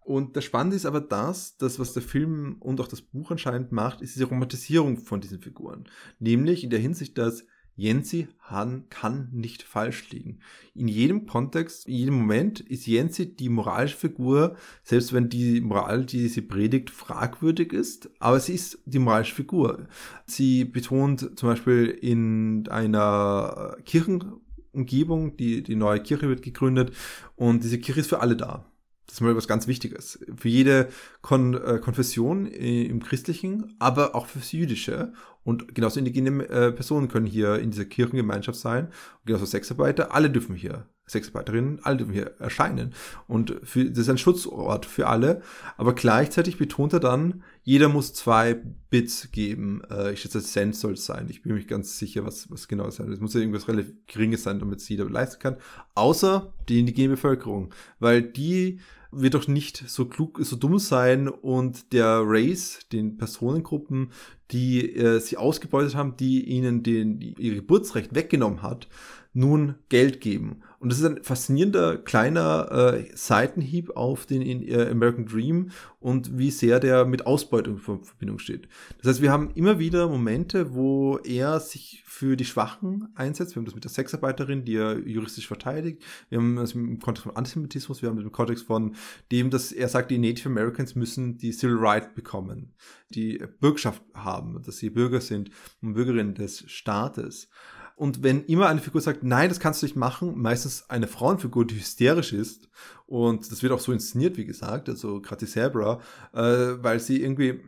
Und 0.03 0.35
das 0.35 0.43
Spannende 0.43 0.75
ist 0.75 0.87
aber 0.87 0.99
das, 0.99 1.57
dass 1.57 1.79
was 1.79 1.93
der 1.93 2.01
Film 2.01 2.57
und 2.59 2.81
auch 2.81 2.87
das 2.87 3.03
Buch 3.03 3.31
anscheinend 3.31 3.71
macht, 3.71 4.01
ist 4.01 4.15
diese 4.15 4.25
Romantisierung 4.25 4.97
von 4.97 5.21
diesen 5.21 5.39
Figuren. 5.39 5.85
Nämlich 6.19 6.63
in 6.63 6.71
der 6.71 6.79
Hinsicht, 6.79 7.17
dass 7.17 7.45
Jensi 7.75 8.27
Han 8.39 8.85
kann 8.89 9.29
nicht 9.31 9.63
falsch 9.63 10.09
liegen. 10.09 10.39
In 10.75 10.87
jedem 10.87 11.25
Kontext, 11.25 11.87
in 11.87 11.93
jedem 11.95 12.15
Moment 12.15 12.59
ist 12.59 12.85
Jensi 12.85 13.35
die 13.35 13.49
moralische 13.49 13.97
Figur, 13.97 14.55
selbst 14.83 15.13
wenn 15.13 15.29
die 15.29 15.61
Moral, 15.61 16.05
die 16.05 16.27
sie 16.27 16.41
predigt, 16.41 16.89
fragwürdig 16.89 17.73
ist, 17.73 18.09
aber 18.19 18.39
sie 18.39 18.53
ist 18.53 18.79
die 18.85 18.99
moralische 18.99 19.35
Figur. 19.35 19.87
Sie 20.25 20.65
betont 20.65 21.39
zum 21.39 21.49
Beispiel 21.49 21.85
in 21.85 22.67
einer 22.67 23.77
Kirchenumgebung, 23.85 25.37
die, 25.37 25.63
die 25.63 25.75
neue 25.75 26.01
Kirche 26.01 26.27
wird 26.27 26.41
gegründet 26.41 26.93
und 27.35 27.63
diese 27.63 27.79
Kirche 27.79 28.01
ist 28.01 28.09
für 28.09 28.19
alle 28.19 28.35
da. 28.35 28.65
Das 29.11 29.17
ist 29.17 29.21
mal 29.23 29.35
was 29.35 29.49
ganz 29.49 29.67
Wichtiges. 29.67 30.19
Für 30.37 30.47
jede 30.47 30.87
Kon 31.21 31.53
äh, 31.53 31.79
Konfession 31.79 32.45
äh, 32.45 32.83
im 32.83 33.03
Christlichen, 33.03 33.75
aber 33.77 34.15
auch 34.15 34.25
fürs 34.27 34.53
Jüdische. 34.53 35.11
Und 35.43 35.73
genauso 35.73 35.99
indigene 35.99 36.47
äh, 36.49 36.71
Personen 36.71 37.07
können 37.07 37.25
hier 37.25 37.59
in 37.59 37.71
dieser 37.71 37.85
Kirchengemeinschaft 37.85 38.59
sein. 38.59 38.85
Und 38.85 39.25
genauso 39.25 39.45
Sexarbeiter, 39.45 40.13
alle 40.13 40.29
dürfen 40.29 40.55
hier, 40.55 40.85
Sexarbeiterinnen, 41.07 41.79
alle 41.83 41.97
dürfen 41.97 42.13
hier 42.13 42.35
erscheinen. 42.39 42.93
Und 43.27 43.55
für, 43.63 43.85
das 43.85 43.99
ist 43.99 44.09
ein 44.09 44.19
Schutzort 44.19 44.85
für 44.85 45.07
alle. 45.07 45.41
Aber 45.77 45.95
gleichzeitig 45.95 46.57
betont 46.57 46.93
er 46.93 46.99
dann, 46.99 47.43
jeder 47.63 47.89
muss 47.89 48.13
zwei 48.13 48.61
Bits 48.91 49.31
geben. 49.31 49.81
Äh, 49.89 50.13
ich 50.13 50.21
schätze, 50.21 50.41
Cent 50.41 50.75
soll 50.75 50.93
es 50.93 51.05
sein. 51.05 51.27
Ich 51.29 51.41
bin 51.41 51.51
mir 51.51 51.57
nicht 51.57 51.69
ganz 51.69 51.97
sicher, 51.97 52.23
was, 52.23 52.51
was 52.51 52.67
genau 52.67 52.89
sein. 52.91 53.11
Es 53.11 53.19
muss 53.19 53.33
ja 53.33 53.39
irgendwas 53.39 53.67
relativ 53.67 53.93
Geringes 54.05 54.43
sein, 54.43 54.59
damit 54.59 54.79
es 54.79 54.89
jeder 54.89 55.09
leisten 55.09 55.39
kann. 55.39 55.57
Außer 55.95 56.53
die 56.69 56.79
indigene 56.79 57.09
Bevölkerung. 57.09 57.73
Weil 57.99 58.21
die 58.21 58.79
wird 59.11 59.33
doch 59.33 59.47
nicht 59.47 59.89
so 59.89 60.05
klug, 60.05 60.39
so 60.41 60.55
dumm 60.55 60.79
sein 60.79 61.27
und 61.27 61.93
der 61.93 62.21
Race, 62.23 62.79
den 62.91 63.17
Personengruppen, 63.17 64.11
die 64.51 64.95
äh, 64.95 65.19
sie 65.19 65.37
ausgebeutet 65.37 65.95
haben, 65.95 66.15
die 66.17 66.43
ihnen 66.45 66.83
den, 66.83 67.19
die, 67.19 67.33
ihr 67.37 67.55
Geburtsrecht 67.55 68.15
weggenommen 68.15 68.61
hat, 68.61 68.87
nun 69.33 69.75
Geld 69.89 70.21
geben. 70.21 70.61
Und 70.81 70.91
das 70.91 70.99
ist 70.99 71.05
ein 71.05 71.23
faszinierender 71.23 71.95
kleiner 71.99 72.95
äh, 72.95 73.05
Seitenhieb 73.13 73.91
auf 73.95 74.25
den 74.25 74.41
in, 74.41 74.67
äh, 74.67 74.89
American 74.89 75.27
Dream 75.27 75.69
und 75.99 76.39
wie 76.39 76.49
sehr 76.49 76.79
der 76.79 77.05
mit 77.05 77.27
Ausbeutung 77.27 77.75
in 77.75 78.03
Verbindung 78.03 78.39
steht. 78.39 78.67
Das 78.97 79.07
heißt, 79.07 79.21
wir 79.21 79.31
haben 79.31 79.51
immer 79.53 79.77
wieder 79.77 80.07
Momente, 80.07 80.73
wo 80.73 81.19
er 81.19 81.59
sich 81.59 82.01
für 82.07 82.35
die 82.35 82.45
Schwachen 82.45 83.09
einsetzt. 83.13 83.53
Wir 83.53 83.59
haben 83.59 83.65
das 83.65 83.75
mit 83.75 83.83
der 83.83 83.91
Sexarbeiterin, 83.91 84.65
die 84.65 84.75
er 84.75 84.97
juristisch 85.07 85.47
verteidigt. 85.47 86.01
Wir 86.29 86.39
haben 86.39 86.55
das 86.55 86.73
im 86.73 86.97
Kontext 86.97 87.25
von 87.25 87.35
Antisemitismus, 87.35 88.01
wir 88.01 88.09
haben 88.09 88.15
das 88.15 88.25
im 88.25 88.31
Kontext 88.31 88.65
von 88.65 88.95
dem, 89.31 89.51
dass 89.51 89.71
er 89.71 89.87
sagt, 89.87 90.09
die 90.09 90.17
Native 90.17 90.49
Americans 90.49 90.95
müssen 90.95 91.37
die 91.37 91.51
Civil 91.51 91.77
Right 91.77 92.15
bekommen, 92.15 92.73
die 93.11 93.37
Bürgerschaft 93.59 94.01
haben, 94.15 94.59
dass 94.63 94.77
sie 94.77 94.89
Bürger 94.89 95.21
sind 95.21 95.51
und 95.83 95.93
Bürgerinnen 95.93 96.33
des 96.33 96.63
Staates. 96.65 97.49
Und 97.95 98.23
wenn 98.23 98.45
immer 98.45 98.67
eine 98.67 98.81
Figur 98.81 99.01
sagt, 99.01 99.23
nein, 99.23 99.49
das 99.49 99.59
kannst 99.59 99.81
du 99.81 99.85
nicht 99.85 99.95
machen, 99.95 100.37
meistens 100.37 100.89
eine 100.89 101.07
Frauenfigur, 101.07 101.65
die 101.65 101.75
hysterisch 101.75 102.33
ist, 102.33 102.69
und 103.05 103.51
das 103.51 103.61
wird 103.61 103.73
auch 103.73 103.79
so 103.79 103.91
inszeniert, 103.91 104.37
wie 104.37 104.45
gesagt, 104.45 104.87
also 104.87 105.21
gerade 105.21 105.45
die 105.45 105.51
Zebra, 105.51 105.99
äh, 106.33 106.39
weil 106.81 106.99
sie 106.99 107.21
irgendwie, 107.21 107.59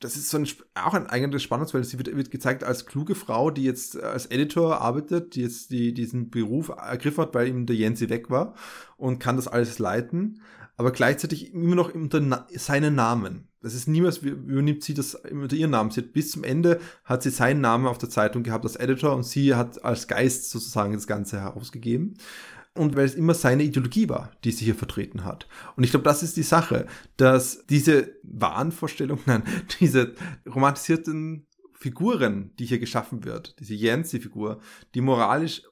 das 0.00 0.16
ist 0.16 0.30
so 0.30 0.38
ein, 0.38 0.48
auch 0.74 0.94
ein 0.94 1.06
eigenes 1.06 1.42
Spannungsfeld. 1.42 1.84
Sie 1.84 1.98
wird, 1.98 2.16
wird 2.16 2.30
gezeigt 2.30 2.64
als 2.64 2.86
kluge 2.86 3.14
Frau, 3.14 3.50
die 3.50 3.64
jetzt 3.64 4.02
als 4.02 4.26
Editor 4.26 4.80
arbeitet, 4.80 5.34
die 5.34 5.42
jetzt 5.42 5.70
die, 5.70 5.92
diesen 5.92 6.30
Beruf 6.30 6.70
ergriffen 6.70 7.22
hat, 7.22 7.34
weil 7.34 7.48
ihm 7.48 7.66
der 7.66 7.76
Jensi 7.76 8.08
weg 8.08 8.30
war 8.30 8.54
und 8.96 9.18
kann 9.18 9.36
das 9.36 9.48
alles 9.48 9.78
leiten, 9.78 10.40
aber 10.78 10.92
gleichzeitig 10.92 11.52
immer 11.52 11.74
noch 11.74 11.94
unter 11.94 12.46
seinen 12.54 12.94
Namen. 12.94 13.49
Das 13.62 13.74
ist 13.74 13.88
niemals, 13.88 14.18
übernimmt 14.18 14.82
sie 14.82 14.94
das 14.94 15.14
unter 15.14 15.54
ihren 15.54 15.70
Namen. 15.70 15.90
Sie 15.90 16.00
hat, 16.00 16.12
bis 16.12 16.30
zum 16.30 16.44
Ende 16.44 16.80
hat 17.04 17.22
sie 17.22 17.30
seinen 17.30 17.60
Namen 17.60 17.86
auf 17.86 17.98
der 17.98 18.08
Zeitung 18.08 18.42
gehabt 18.42 18.64
als 18.64 18.76
Editor 18.76 19.14
und 19.14 19.24
sie 19.24 19.54
hat 19.54 19.84
als 19.84 20.08
Geist 20.08 20.50
sozusagen 20.50 20.94
das 20.94 21.06
Ganze 21.06 21.40
herausgegeben. 21.40 22.14
Und 22.74 22.96
weil 22.96 23.04
es 23.04 23.14
immer 23.14 23.34
seine 23.34 23.64
Ideologie 23.64 24.08
war, 24.08 24.30
die 24.44 24.52
sie 24.52 24.64
hier 24.64 24.76
vertreten 24.76 25.24
hat. 25.24 25.48
Und 25.76 25.84
ich 25.84 25.90
glaube, 25.90 26.04
das 26.04 26.22
ist 26.22 26.36
die 26.36 26.42
Sache, 26.42 26.86
dass 27.16 27.66
diese 27.66 28.14
Wahnvorstellungen, 28.22 29.22
nein, 29.26 29.42
diese 29.80 30.14
romantisierten 30.46 31.46
Figuren, 31.74 32.52
die 32.58 32.66
hier 32.66 32.78
geschaffen 32.78 33.24
wird, 33.24 33.58
diese 33.58 33.74
Yancy-Figur, 33.74 34.60
die 34.94 35.00
moralisch 35.00 35.62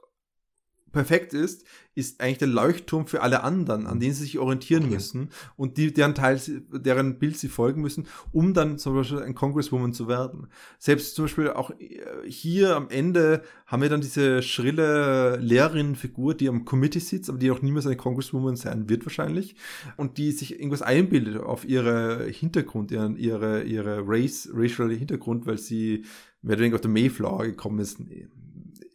perfekt 0.99 1.33
ist, 1.33 1.65
ist 1.95 2.21
eigentlich 2.21 2.39
der 2.39 2.49
Leuchtturm 2.49 3.07
für 3.07 3.23
alle 3.23 3.45
anderen, 3.45 3.87
an 3.87 4.01
denen 4.01 4.15
sie 4.15 4.25
sich 4.25 4.39
orientieren 4.41 4.85
okay. 4.85 4.95
müssen 4.95 5.31
und 5.57 5.77
die, 5.77 5.93
deren 5.93 6.17
Teil, 6.17 6.41
deren 6.73 7.21
Bild 7.21 7.37
sie 7.37 7.47
folgen 7.47 7.83
müssen, 7.83 8.09
um 8.33 8.53
dann 8.53 8.79
zum 8.79 8.97
Beispiel 8.97 9.21
ein 9.21 9.37
Congresswoman 9.37 9.93
zu 9.93 10.09
werden. 10.09 10.49
Selbst 10.81 11.15
zum 11.15 11.27
Beispiel 11.27 11.51
auch 11.51 11.71
äh, 11.71 12.01
hier 12.27 12.75
am 12.75 12.89
Ende 12.91 13.43
haben 13.67 13.83
wir 13.83 13.89
dann 13.89 14.01
diese 14.01 14.43
schrille 14.43 15.37
Lehrerinnenfigur, 15.37 16.35
die 16.35 16.49
am 16.49 16.65
Committee 16.65 16.99
sitzt, 16.99 17.31
aber 17.31 17.39
die 17.39 17.53
auch 17.53 17.63
niemals 17.63 17.87
eine 17.87 17.97
Congresswoman 17.97 18.57
sein 18.57 18.89
wird 18.89 19.07
wahrscheinlich 19.07 19.55
und 19.97 20.19
die 20.19 20.33
sich 20.33 20.55
irgendwas 20.55 20.83
einbildet 20.83 21.39
auf 21.41 21.65
ihre 21.65 22.25
Hintergrund, 22.25 22.91
ihren, 22.91 23.17
ihre, 23.17 23.63
ihre 23.63 24.03
Race, 24.05 24.49
racial 24.53 24.91
Hintergrund, 24.91 25.47
weil 25.47 25.59
sie 25.59 26.05
mehr 26.43 26.55
oder 26.55 26.63
weniger 26.63 26.75
auf 26.77 26.81
der 26.81 26.91
Mayflower 26.91 27.45
gekommen 27.45 27.79
ist. 27.79 27.99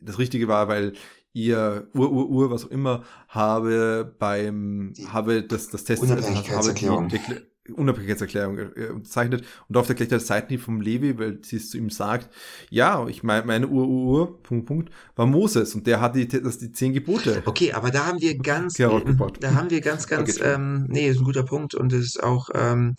Das 0.01 0.19
Richtige 0.19 0.49
war, 0.49 0.67
weil 0.67 0.93
ihr 1.33 1.87
Ur, 1.93 2.11
Ur, 2.11 2.29
Ur, 2.29 2.51
was 2.51 2.65
auch 2.65 2.71
immer, 2.71 3.03
habe 3.27 4.13
beim, 4.19 4.93
habe 5.07 5.43
das, 5.43 5.69
das 5.69 5.83
Test, 5.83 6.03
also 6.03 6.13
habe 6.13 6.73
die 6.73 7.71
Unabhängigkeitserklärung. 7.71 8.57
äh, 8.57 8.87
unterzeichnet 8.89 9.45
und 9.69 9.77
auf 9.77 9.87
der 9.87 9.95
gleich 9.95 10.09
der 10.09 10.19
Seitenhieb 10.19 10.61
vom 10.61 10.81
Levi, 10.81 11.17
weil 11.17 11.39
sie 11.43 11.55
es 11.55 11.69
zu 11.69 11.77
ihm 11.77 11.89
sagt, 11.89 12.29
ja, 12.69 13.07
ich 13.07 13.23
meine, 13.23 13.45
meine 13.45 13.67
Ur, 13.67 13.87
Ur, 13.87 14.03
Ur, 14.05 14.43
Punkt, 14.43 14.65
Punkt, 14.65 14.91
war 15.15 15.25
Moses 15.25 15.73
und 15.73 15.87
der 15.87 16.01
hat 16.01 16.15
die, 16.15 16.27
das, 16.27 16.57
die 16.57 16.71
zehn 16.71 16.93
Gebote. 16.93 17.41
Okay, 17.45 17.71
aber 17.71 17.89
da 17.89 18.05
haben 18.05 18.19
wir 18.21 18.37
ganz, 18.37 18.73
da 18.73 19.53
haben 19.53 19.69
wir 19.69 19.81
ganz, 19.81 20.07
ganz, 20.07 20.37
okay, 20.37 20.53
ähm, 20.53 20.85
nee, 20.89 21.07
ist 21.07 21.19
ein 21.19 21.23
guter 21.23 21.43
Punkt 21.43 21.73
und 21.73 21.93
es 21.93 22.05
ist 22.05 22.23
auch, 22.23 22.49
ähm, 22.53 22.95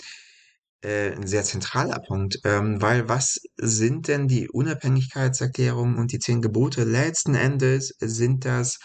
äh, 0.84 1.12
ein 1.12 1.26
sehr 1.26 1.44
zentraler 1.44 2.00
Punkt, 2.00 2.38
ähm, 2.44 2.80
weil 2.80 3.08
was 3.08 3.40
sind 3.56 4.08
denn 4.08 4.28
die 4.28 4.48
Unabhängigkeitserklärungen 4.48 5.96
und 5.96 6.12
die 6.12 6.18
zehn 6.18 6.42
Gebote? 6.42 6.84
Letzten 6.84 7.34
Endes 7.34 7.94
sind 8.00 8.44
das 8.44 8.78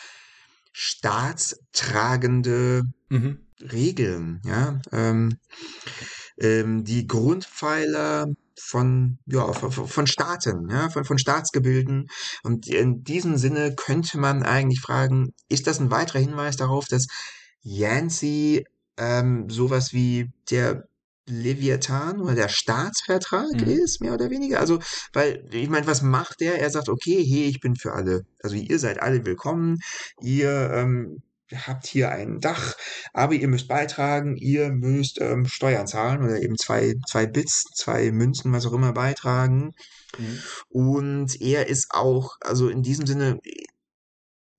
staatstragende 0.71 2.83
mhm. 3.09 3.39
Regeln, 3.61 4.41
ja, 4.45 4.79
ähm, 4.91 5.37
ähm, 6.37 6.85
die 6.85 7.07
Grundpfeiler 7.07 8.27
von, 8.57 9.19
ja, 9.25 9.51
von, 9.53 9.71
von 9.71 10.07
Staaten, 10.07 10.69
ja, 10.69 10.89
von, 10.89 11.03
von 11.03 11.17
Staatsgebilden. 11.17 12.07
Und 12.43 12.67
in 12.67 13.03
diesem 13.03 13.37
Sinne 13.37 13.75
könnte 13.75 14.17
man 14.17 14.43
eigentlich 14.43 14.79
fragen, 14.79 15.33
ist 15.49 15.67
das 15.67 15.79
ein 15.79 15.91
weiterer 15.91 16.19
Hinweis 16.19 16.55
darauf, 16.55 16.85
dass 16.87 17.07
Yancey 17.61 18.65
ähm, 18.97 19.49
sowas 19.49 19.93
wie 19.93 20.31
der 20.49 20.88
Leviathan 21.29 22.19
oder 22.19 22.35
der 22.35 22.49
Staatsvertrag 22.49 23.53
mhm. 23.53 23.67
ist, 23.67 24.01
mehr 24.01 24.13
oder 24.13 24.29
weniger. 24.29 24.59
Also, 24.59 24.79
weil, 25.13 25.47
ich 25.51 25.69
meine, 25.69 25.87
was 25.87 26.01
macht 26.01 26.41
der? 26.41 26.59
Er 26.59 26.69
sagt, 26.69 26.89
okay, 26.89 27.23
hey, 27.23 27.45
ich 27.45 27.59
bin 27.59 27.75
für 27.75 27.93
alle. 27.93 28.25
Also 28.41 28.55
ihr 28.55 28.79
seid 28.79 29.01
alle 29.01 29.25
willkommen. 29.25 29.79
Ihr 30.21 30.71
ähm, 30.73 31.21
habt 31.53 31.87
hier 31.87 32.09
ein 32.11 32.39
Dach, 32.39 32.75
aber 33.13 33.33
ihr 33.33 33.47
müsst 33.47 33.67
beitragen, 33.67 34.35
ihr 34.37 34.69
müsst 34.69 35.19
ähm, 35.19 35.45
Steuern 35.45 35.87
zahlen 35.87 36.23
oder 36.23 36.41
eben 36.41 36.57
zwei, 36.57 36.95
zwei 37.07 37.25
Bits, 37.25 37.65
zwei 37.75 38.11
Münzen, 38.11 38.51
was 38.53 38.65
auch 38.65 38.73
immer 38.73 38.93
beitragen. 38.93 39.71
Mhm. 40.17 40.39
Und 40.69 41.41
er 41.41 41.67
ist 41.67 41.87
auch, 41.91 42.37
also 42.41 42.69
in 42.69 42.83
diesem 42.83 43.05
Sinne, 43.05 43.39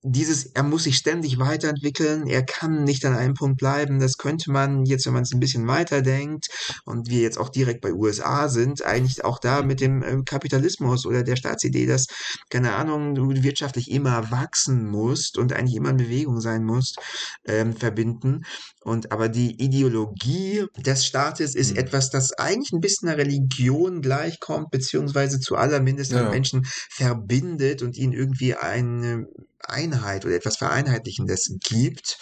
dieses, 0.03 0.45
er 0.45 0.63
muss 0.63 0.83
sich 0.85 0.97
ständig 0.97 1.37
weiterentwickeln, 1.37 2.25
er 2.25 2.43
kann 2.43 2.83
nicht 2.83 3.05
an 3.05 3.15
einem 3.15 3.35
Punkt 3.35 3.59
bleiben. 3.59 3.99
Das 3.99 4.17
könnte 4.17 4.51
man 4.51 4.83
jetzt, 4.85 5.05
wenn 5.05 5.13
man 5.13 5.23
es 5.23 5.31
ein 5.31 5.39
bisschen 5.39 5.67
weiterdenkt 5.67 6.47
und 6.85 7.09
wir 7.09 7.21
jetzt 7.21 7.37
auch 7.37 7.49
direkt 7.49 7.81
bei 7.81 7.93
USA 7.93 8.49
sind, 8.49 8.83
eigentlich 8.83 9.23
auch 9.23 9.37
da 9.37 9.61
mit 9.61 9.79
dem 9.79 10.01
ähm, 10.01 10.25
Kapitalismus 10.25 11.05
oder 11.05 11.21
der 11.21 11.35
Staatsidee, 11.35 11.85
dass, 11.85 12.07
keine 12.49 12.73
Ahnung, 12.73 13.13
du 13.13 13.31
wirtschaftlich 13.31 13.91
immer 13.91 14.31
wachsen 14.31 14.87
musst 14.87 15.37
und 15.37 15.53
eigentlich 15.53 15.75
immer 15.75 15.91
in 15.91 15.97
Bewegung 15.97 16.41
sein 16.41 16.63
musst, 16.63 16.97
ähm, 17.45 17.75
verbinden. 17.75 18.43
Und 18.83 19.11
aber 19.11 19.29
die 19.29 19.63
Ideologie 19.63 20.65
des 20.77 21.05
Staates 21.05 21.53
ist 21.53 21.73
mhm. 21.73 21.77
etwas, 21.77 22.09
das 22.09 22.33
eigentlich 22.33 22.71
ein 22.71 22.81
bisschen 22.81 23.07
einer 23.07 23.19
Religion 23.19 24.01
gleichkommt, 24.01 24.71
beziehungsweise 24.71 25.39
zu 25.39 25.55
allermindest 25.55 26.11
ja. 26.11 26.27
Menschen 26.27 26.65
verbindet 26.89 27.83
und 27.83 27.95
ihnen 27.97 28.13
irgendwie 28.13 28.55
eine 28.55 29.27
Einheit 29.67 30.25
oder 30.25 30.35
etwas 30.35 30.57
Vereinheitlichendes 30.57 31.57
gibt. 31.63 32.17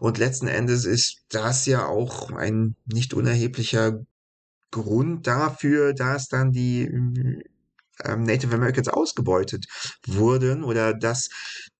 Und 0.00 0.18
letzten 0.18 0.46
Endes 0.46 0.84
ist 0.84 1.22
das 1.28 1.66
ja 1.66 1.86
auch 1.86 2.30
ein 2.30 2.76
nicht 2.86 3.14
unerheblicher 3.14 4.00
Grund 4.70 5.26
dafür, 5.26 5.94
dass 5.94 6.28
dann 6.28 6.52
die 6.52 6.82
ähm, 8.04 8.22
Native 8.22 8.54
Americans 8.54 8.88
ausgebeutet 8.88 9.66
wurden 10.06 10.62
oder 10.62 10.94
dass 10.94 11.30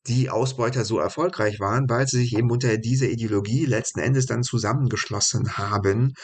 die 0.06 0.30
Ausbeuter 0.30 0.84
so 0.84 0.98
erfolgreich 0.98 1.60
waren, 1.60 1.88
weil 1.88 2.08
sie 2.08 2.18
sich 2.18 2.36
eben 2.36 2.50
unter 2.50 2.78
dieser 2.78 3.08
Ideologie 3.08 3.66
letzten 3.66 4.00
Endes 4.00 4.26
dann 4.26 4.42
zusammengeschlossen 4.42 5.58
haben, 5.58 6.14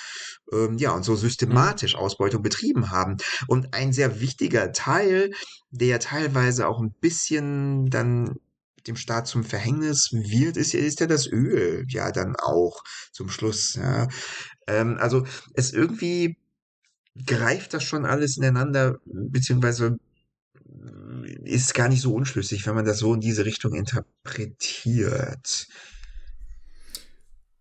ähm, 0.52 0.78
ja, 0.78 0.92
und 0.92 1.04
so 1.04 1.14
systematisch 1.14 1.94
Ausbeutung 1.94 2.42
betrieben 2.42 2.90
haben. 2.90 3.18
Und 3.46 3.74
ein 3.74 3.92
sehr 3.92 4.20
wichtiger 4.20 4.72
Teil, 4.72 5.30
der 5.70 6.00
teilweise 6.00 6.66
auch 6.66 6.80
ein 6.80 6.94
bisschen 7.00 7.90
dann 7.90 8.36
dem 8.86 8.96
Staat 8.96 9.26
zum 9.26 9.44
Verhängnis 9.44 10.10
wird, 10.12 10.56
ist, 10.56 10.74
ist 10.74 11.00
ja 11.00 11.06
das 11.06 11.26
Öl 11.26 11.84
ja 11.88 12.12
dann 12.12 12.36
auch 12.36 12.82
zum 13.12 13.28
Schluss. 13.28 13.74
Ja. 13.74 14.08
Ähm, 14.66 14.96
also 14.98 15.26
es 15.54 15.72
irgendwie 15.72 16.36
greift 17.26 17.74
das 17.74 17.84
schon 17.84 18.04
alles 18.04 18.36
ineinander, 18.36 18.98
beziehungsweise 19.04 19.98
ist 21.44 21.74
gar 21.74 21.88
nicht 21.88 22.02
so 22.02 22.14
unschlüssig, 22.14 22.66
wenn 22.66 22.74
man 22.74 22.84
das 22.84 22.98
so 22.98 23.14
in 23.14 23.20
diese 23.20 23.44
Richtung 23.44 23.74
interpretiert. 23.74 25.68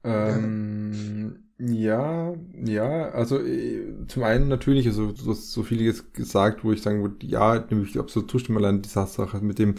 Ähm, 0.04 1.53
ja, 1.66 2.34
ja, 2.66 3.10
also 3.12 3.40
äh, 3.40 4.06
zum 4.08 4.24
einen 4.24 4.50
natürlich, 4.50 4.86
also 4.88 5.14
du 5.14 5.32
hast 5.32 5.54
so 5.54 5.64
viel 5.64 5.82
jetzt 5.82 6.14
gesagt, 6.14 6.64
wo 6.64 6.74
ich 6.74 6.82
sagen 6.82 7.02
würde, 7.02 7.26
ja, 7.26 7.66
nämlich 7.70 7.98
absolut 7.98 8.30
zustimmen, 8.30 8.58
allein 8.58 8.82
die 8.82 8.90
Sache 8.90 9.40
mit 9.42 9.60
dem, 9.60 9.76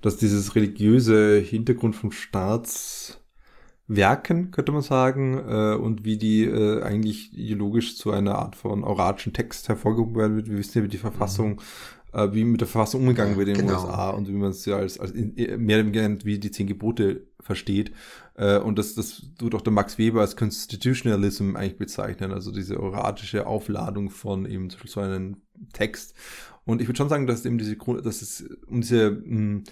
dass 0.00 0.16
dieses 0.16 0.54
religiöse 0.54 1.38
Hintergrund 1.38 1.96
vom 1.96 2.12
Staatswerken, 2.12 4.52
könnte 4.52 4.70
man 4.70 4.82
sagen, 4.82 5.38
äh, 5.38 5.74
und 5.74 6.04
wie 6.04 6.18
die 6.18 6.44
äh, 6.44 6.82
eigentlich 6.82 7.36
ideologisch 7.36 7.96
zu 7.96 8.12
einer 8.12 8.36
Art 8.36 8.54
von 8.54 8.84
auratischen 8.84 9.32
Text 9.32 9.68
hervorgehoben 9.68 10.14
werden 10.16 10.36
wird. 10.36 10.48
Wir 10.48 10.58
wissen 10.58 10.78
ja, 10.78 10.84
wie 10.84 10.88
die 10.88 10.98
Verfassung 10.98 11.56
mhm 11.56 11.62
äh, 12.14 12.32
wie 12.32 12.44
mit 12.44 12.60
der 12.60 12.68
Verfassung 12.68 13.02
umgegangen 13.02 13.36
wird 13.36 13.48
in 13.48 13.54
den 13.54 13.66
genau. 13.66 13.82
USA 13.82 14.10
und 14.10 14.28
wie 14.28 14.32
man 14.32 14.50
es 14.50 14.64
ja 14.64 14.76
als, 14.76 14.98
als 14.98 15.10
in, 15.10 15.34
mehr 15.34 15.78
oder 15.78 15.92
weniger 15.92 16.24
wie 16.24 16.38
die 16.38 16.50
zehn 16.50 16.66
Gebote 16.66 17.26
versteht. 17.40 17.92
Äh, 18.36 18.58
und 18.58 18.78
das, 18.78 18.94
das 18.94 19.22
tut 19.38 19.54
auch 19.54 19.60
der 19.60 19.72
Max 19.72 19.98
Weber 19.98 20.20
als 20.20 20.36
Constitutionalism 20.36 21.56
eigentlich 21.56 21.78
bezeichnen, 21.78 22.32
also 22.32 22.52
diese 22.52 22.80
oratische 22.80 23.46
Aufladung 23.46 24.10
von 24.10 24.46
eben 24.46 24.70
so 24.70 25.00
einem 25.00 25.38
Text. 25.72 26.14
Und 26.64 26.80
ich 26.80 26.88
würde 26.88 26.96
schon 26.96 27.08
sagen, 27.08 27.26
dass 27.26 27.44
eben 27.44 27.58
diese 27.58 27.76
Grund, 27.76 28.04
dass 28.06 28.22
es 28.22 28.44
um 28.66 28.80
diese 28.80 29.10
mh, 29.10 29.20
hm, 29.24 29.64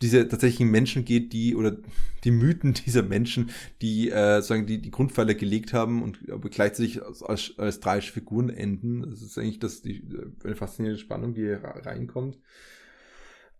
diese 0.00 0.26
tatsächlichen 0.28 0.70
Menschen 0.70 1.04
geht, 1.04 1.32
die 1.32 1.54
oder 1.54 1.76
die 2.24 2.30
Mythen 2.30 2.74
dieser 2.86 3.02
Menschen, 3.02 3.50
die 3.82 4.10
äh, 4.10 4.40
sagen 4.42 4.66
die 4.66 4.80
die 4.80 4.90
Grundpfeiler 4.90 5.34
gelegt 5.34 5.72
haben 5.72 6.02
und 6.02 6.30
aber 6.30 6.48
gleichzeitig 6.48 7.02
als, 7.02 7.22
als, 7.22 7.54
als 7.58 7.80
drei 7.80 8.00
Figuren 8.00 8.50
enden. 8.50 9.02
Das 9.02 9.22
ist 9.22 9.38
eigentlich 9.38 9.58
das 9.58 9.82
die 9.82 10.06
eine 10.44 10.56
faszinierende 10.56 11.00
Spannung, 11.00 11.34
die 11.34 11.42
hier 11.42 11.62
reinkommt. 11.62 12.38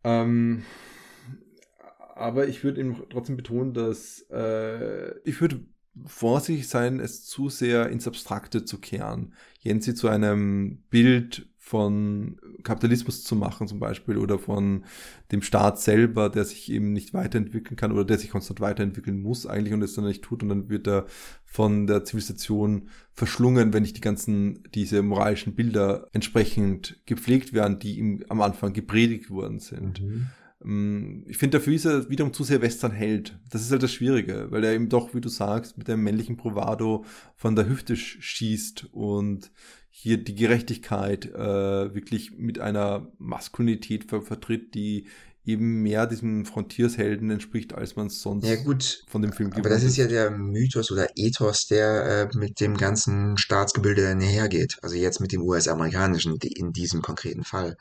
Ähm, 0.02 0.64
aber 2.14 2.46
ich 2.46 2.62
würde 2.62 2.80
eben 2.80 2.96
trotzdem 3.10 3.36
betonen, 3.36 3.74
dass 3.74 4.24
äh, 4.30 5.18
ich 5.24 5.40
würde 5.40 5.64
vorsichtig 6.06 6.68
sein, 6.68 7.00
es 7.00 7.24
zu 7.24 7.48
sehr 7.48 7.88
ins 7.88 8.06
Abstrakte 8.06 8.64
zu 8.64 8.78
kehren. 8.78 9.34
Jensi 9.60 9.94
zu 9.94 10.08
einem 10.08 10.82
Bild 10.90 11.48
von 11.64 12.36
Kapitalismus 12.62 13.24
zu 13.24 13.34
machen 13.36 13.66
zum 13.66 13.80
Beispiel 13.80 14.18
oder 14.18 14.38
von 14.38 14.84
dem 15.32 15.40
Staat 15.40 15.80
selber, 15.80 16.28
der 16.28 16.44
sich 16.44 16.70
eben 16.70 16.92
nicht 16.92 17.14
weiterentwickeln 17.14 17.76
kann 17.76 17.90
oder 17.90 18.04
der 18.04 18.18
sich 18.18 18.28
konstant 18.28 18.60
weiterentwickeln 18.60 19.22
muss 19.22 19.46
eigentlich 19.46 19.72
und 19.72 19.80
es 19.80 19.94
dann 19.94 20.04
nicht 20.04 20.22
tut 20.22 20.42
und 20.42 20.50
dann 20.50 20.68
wird 20.68 20.86
er 20.86 21.06
von 21.46 21.86
der 21.86 22.04
Zivilisation 22.04 22.90
verschlungen, 23.12 23.72
wenn 23.72 23.82
nicht 23.82 23.96
die 23.96 24.02
ganzen, 24.02 24.62
diese 24.74 25.00
moralischen 25.00 25.54
Bilder 25.54 26.06
entsprechend 26.12 27.00
gepflegt 27.06 27.54
werden, 27.54 27.78
die 27.78 27.98
ihm 27.98 28.22
am 28.28 28.42
Anfang 28.42 28.74
gepredigt 28.74 29.30
worden 29.30 29.58
sind. 29.58 30.02
Mhm. 30.02 30.26
Ähm, 30.62 31.24
ich 31.26 31.38
finde, 31.38 31.58
dafür 31.58 31.72
ist 31.72 31.86
er 31.86 32.10
wiederum 32.10 32.34
zu 32.34 32.44
sehr 32.44 32.60
Western-Held. 32.60 33.38
Das 33.48 33.62
ist 33.62 33.70
halt 33.70 33.82
das 33.82 33.92
Schwierige, 33.92 34.48
weil 34.50 34.64
er 34.64 34.74
eben 34.74 34.90
doch, 34.90 35.14
wie 35.14 35.22
du 35.22 35.30
sagst, 35.30 35.78
mit 35.78 35.88
dem 35.88 36.02
männlichen 36.02 36.36
Bravado 36.36 37.06
von 37.36 37.56
der 37.56 37.66
Hüfte 37.66 37.96
schießt 37.96 38.90
und 38.92 39.50
hier 39.96 40.18
die 40.18 40.34
Gerechtigkeit 40.34 41.26
äh, 41.26 41.94
wirklich 41.94 42.32
mit 42.36 42.58
einer 42.58 43.12
Maskulinität 43.18 44.10
ver 44.10 44.22
vertritt, 44.22 44.74
die 44.74 45.06
eben 45.44 45.82
mehr 45.82 46.08
diesem 46.08 46.46
Frontiershelden 46.46 47.30
entspricht, 47.30 47.74
als 47.74 47.94
man 47.94 48.08
es 48.08 48.20
sonst 48.20 48.44
ja, 48.44 48.56
gut. 48.56 49.04
von 49.06 49.22
dem 49.22 49.32
Film 49.32 49.50
gibt. 49.50 49.64
Aber 49.64 49.72
das 49.72 49.84
ist 49.84 49.96
ja 49.96 50.08
der 50.08 50.32
Mythos 50.32 50.90
oder 50.90 51.06
Ethos, 51.14 51.68
der 51.68 52.30
äh, 52.32 52.36
mit 52.36 52.58
dem 52.58 52.76
ganzen 52.76 53.38
Staatsgebilde 53.38 54.16
nähergeht. 54.16 54.78
Also 54.82 54.96
jetzt 54.96 55.20
mit 55.20 55.30
dem 55.30 55.42
US-amerikanischen 55.42 56.38
in 56.38 56.72
diesem 56.72 57.00
konkreten 57.00 57.44
Fall. 57.44 57.76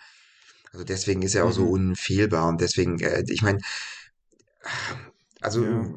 Also 0.72 0.86
deswegen 0.86 1.24
ist 1.24 1.34
er 1.34 1.46
auch 1.46 1.50
mhm. 1.50 1.54
so 1.54 1.66
unfehlbar 1.66 2.48
und 2.48 2.62
deswegen, 2.62 3.00
äh, 3.00 3.24
ich 3.28 3.42
meine, 3.42 3.60
also 5.42 5.66
ja. 5.66 5.90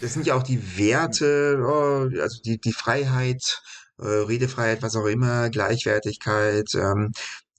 das 0.00 0.14
sind 0.14 0.24
ja 0.24 0.36
auch 0.36 0.44
die 0.44 0.78
Werte, 0.78 1.58
oh, 1.60 2.20
also 2.20 2.40
die, 2.44 2.60
die 2.60 2.72
Freiheit 2.72 3.60
äh, 3.98 4.06
Redefreiheit, 4.06 4.82
was 4.82 4.96
auch 4.96 5.06
immer, 5.06 5.50
Gleichwertigkeit, 5.50 6.74
ähm, 6.74 7.12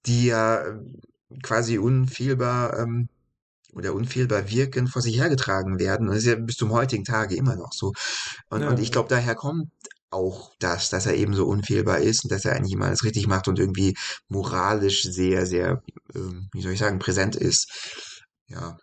die 0.06 0.28
ja 0.28 0.66
äh, 0.66 0.80
quasi 1.44 1.78
unfehlbar 1.78 2.80
ähm, 2.80 3.10
oder 3.74 3.94
unfehlbar 3.94 4.50
wirken, 4.50 4.88
vor 4.88 5.02
sich 5.02 5.18
hergetragen 5.18 5.80
werden. 5.80 6.08
Und 6.08 6.16
das 6.16 6.24
ist 6.24 6.30
ja 6.30 6.36
bis 6.36 6.56
zum 6.56 6.72
heutigen 6.72 7.04
Tage 7.04 7.36
immer 7.36 7.56
noch 7.56 7.74
so. 7.74 7.94
Und, 8.50 8.62
ja. 8.62 8.70
und 8.70 8.80
ich 8.80 8.92
glaube, 8.92 9.10
daher 9.10 9.36
kommt 9.36 9.70
auch 10.12 10.52
das, 10.60 10.90
dass 10.90 11.06
er 11.06 11.16
eben 11.16 11.34
so 11.34 11.46
unfehlbar 11.46 12.00
ist 12.00 12.24
und 12.24 12.32
dass 12.32 12.46
er 12.46 12.56
eigentlich 12.56 12.74
immer 12.74 12.86
alles 12.86 13.04
richtig 13.04 13.28
macht 13.28 13.48
und 13.48 13.60
irgendwie 13.60 13.96
moralisch 14.28 15.04
sehr, 15.04 15.46
sehr, 15.46 15.84
äh, 16.16 16.20
wie 16.52 16.62
soll 16.62 16.72
ich 16.72 16.80
sagen, 16.80 17.00
präsent 17.00 17.36
ist. 17.36 17.70
Ja. 18.48 18.78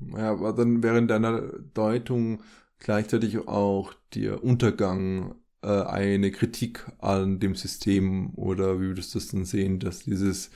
Ja, 0.00 0.32
aber 0.32 0.52
dann 0.52 0.82
wäre 0.82 0.98
in 0.98 1.06
deiner 1.06 1.40
Deutung 1.74 2.42
gleichzeitig 2.80 3.46
auch 3.46 3.94
der 4.14 4.42
Untergang 4.42 5.36
äh, 5.62 5.82
eine 5.82 6.30
Kritik 6.30 6.84
an 6.98 7.38
dem 7.40 7.54
System 7.54 8.34
oder 8.34 8.80
wie 8.80 8.88
würdest 8.88 9.14
du 9.14 9.18
das 9.18 9.28
dann 9.28 9.44
sehen, 9.44 9.78
dass 9.78 10.00
dieses, 10.00 10.50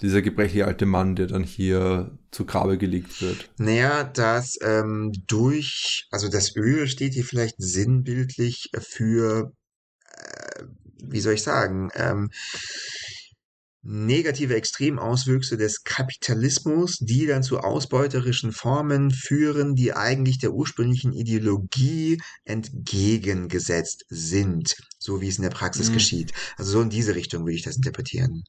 dieser 0.00 0.22
gebrechliche 0.22 0.66
alte 0.66 0.86
Mann, 0.86 1.16
der 1.16 1.26
dann 1.26 1.44
hier 1.44 2.16
zu 2.30 2.44
Grabe 2.44 2.78
gelegt 2.78 3.20
wird? 3.20 3.50
Naja, 3.58 4.04
dass 4.04 4.58
ähm, 4.62 5.12
durch, 5.26 6.06
also 6.10 6.28
das 6.28 6.54
Öl 6.56 6.86
steht 6.86 7.14
hier 7.14 7.24
vielleicht 7.24 7.56
sinnbildlich 7.58 8.70
für, 8.78 9.52
äh, 10.06 10.64
wie 11.02 11.20
soll 11.20 11.34
ich 11.34 11.42
sagen, 11.42 11.90
ähm, 11.94 12.30
negative 13.82 14.54
Extremauswüchse 14.54 15.56
des 15.56 15.82
Kapitalismus, 15.82 16.98
die 16.98 17.26
dann 17.26 17.42
zu 17.42 17.58
ausbeuterischen 17.58 18.52
Formen 18.52 19.10
führen, 19.10 19.74
die 19.74 19.92
eigentlich 19.92 20.38
der 20.38 20.52
ursprünglichen 20.52 21.12
Ideologie 21.12 22.22
entgegengesetzt 22.44 24.04
sind, 24.08 24.76
so 24.98 25.20
wie 25.20 25.28
es 25.28 25.36
in 25.36 25.42
der 25.42 25.50
Praxis 25.50 25.90
mhm. 25.90 25.94
geschieht. 25.94 26.32
Also 26.56 26.72
so 26.72 26.80
in 26.80 26.90
diese 26.90 27.14
Richtung 27.14 27.42
würde 27.44 27.56
ich 27.56 27.62
das 27.62 27.76
interpretieren. 27.76 28.44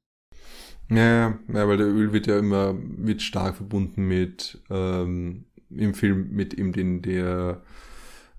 Ja, 0.89 1.39
ja, 1.47 1.67
weil 1.67 1.77
der 1.77 1.87
Öl 1.87 2.13
wird 2.13 2.27
ja 2.27 2.37
immer 2.37 2.73
mit 2.73 3.21
stark 3.21 3.55
verbunden 3.55 4.03
mit 4.03 4.61
ähm, 4.69 5.45
im 5.69 5.93
Film 5.95 6.29
mit 6.31 6.53
eben 6.53 6.73
den 6.73 7.01
der 7.01 7.63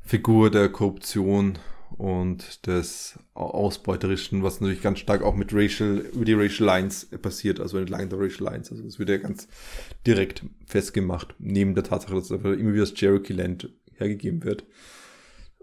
Figur 0.02 0.50
der 0.50 0.68
Korruption 0.68 1.58
und 1.96 2.66
des 2.66 3.18
Ausbeuterischen, 3.34 4.42
was 4.42 4.60
natürlich 4.60 4.82
ganz 4.82 4.98
stark 4.98 5.22
auch 5.22 5.34
mit 5.34 5.52
Racial, 5.52 5.98
über 6.12 6.24
die 6.24 6.34
Racial 6.34 6.66
Lines 6.66 7.06
passiert, 7.22 7.60
also 7.60 7.78
entlang 7.78 8.08
der 8.08 8.18
Racial 8.18 8.52
Lines. 8.52 8.70
Also 8.70 8.84
es 8.84 8.98
wird 8.98 9.08
ja 9.08 9.16
ganz 9.18 9.48
direkt 10.06 10.44
festgemacht, 10.66 11.34
neben 11.38 11.74
der 11.74 11.84
Tatsache, 11.84 12.14
dass 12.14 12.30
immer 12.30 12.54
wieder 12.54 12.80
das 12.84 12.94
Cherokee 12.94 13.32
Land 13.32 13.70
hergegeben 13.94 14.44
wird. 14.44 14.64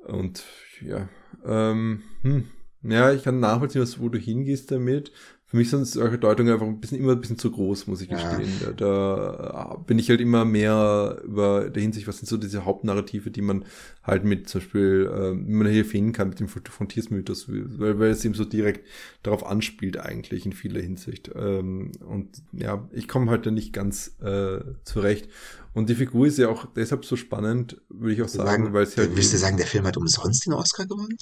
Und 0.06 0.44
ja, 0.82 1.10
ähm, 1.46 2.04
hm, 2.22 2.46
ja, 2.84 3.14
ich 3.14 3.24
kann 3.24 3.40
nachvollziehen, 3.40 3.86
wo 4.00 4.10
du 4.10 4.18
hingehst 4.18 4.72
damit 4.72 5.12
für 5.52 5.58
mich 5.58 5.70
sind 5.70 5.86
solche 5.86 6.18
Deutungen 6.18 6.54
einfach 6.54 6.66
ein 6.66 6.80
bisschen 6.80 6.98
immer 6.98 7.12
ein 7.12 7.20
bisschen 7.20 7.38
zu 7.38 7.52
groß, 7.52 7.88
muss 7.88 8.00
ich 8.00 8.08
gestehen. 8.08 8.50
Ja. 8.62 8.72
Da, 8.72 8.74
da, 8.78 9.84
bin 9.86 10.00
ich 10.00 10.10
halt 10.10 10.22
immer 10.22 10.46
mehr 10.46 11.20
über 11.26 11.70
der 11.70 11.82
Hinsicht, 11.82 12.08
was 12.08 12.20
sind 12.20 12.30
so 12.30 12.38
diese 12.38 12.64
Hauptnarrative, 12.64 13.32
die 13.32 13.42
man 13.42 13.66
halt 14.02 14.24
mit 14.24 14.48
zum 14.48 14.62
Beispiel, 14.62 15.12
äh, 15.14 15.34
wie 15.46 15.52
man 15.52 15.68
hier 15.68 15.84
finden 15.84 16.14
kann 16.14 16.30
mit 16.30 16.40
dem 16.40 16.48
Frontiersmythos, 16.48 17.50
weil, 17.50 18.00
weil 18.00 18.12
es 18.12 18.24
eben 18.24 18.34
so 18.34 18.46
direkt 18.46 18.88
darauf 19.24 19.46
anspielt 19.46 19.98
eigentlich 19.98 20.46
in 20.46 20.54
vieler 20.54 20.80
Hinsicht. 20.80 21.30
Ähm, 21.36 21.92
und 22.00 22.30
ja, 22.54 22.88
ich 22.94 23.10
komme 23.10 23.30
halt 23.30 23.46
da 23.46 23.52
nicht 23.52 23.74
ganz 23.74 24.16
äh, 24.22 24.62
zurecht. 24.86 25.28
Und 25.74 25.90
die 25.90 25.96
Figur 25.96 26.28
ist 26.28 26.38
ja 26.38 26.48
auch 26.48 26.66
deshalb 26.74 27.04
so 27.04 27.18
spannend, 27.18 27.82
würde 27.90 28.14
ich 28.14 28.22
auch 28.22 28.30
sagen, 28.30 28.64
sagen 28.64 28.74
weil 28.74 28.84
es 28.84 28.96
halt. 28.96 29.18
Willst 29.18 29.34
du 29.34 29.38
sagen, 29.38 29.58
der 29.58 29.68
Film 29.68 29.86
hat 29.86 29.98
umsonst 29.98 30.46
den 30.46 30.54
Oscar 30.54 30.86
gewonnen? 30.86 31.18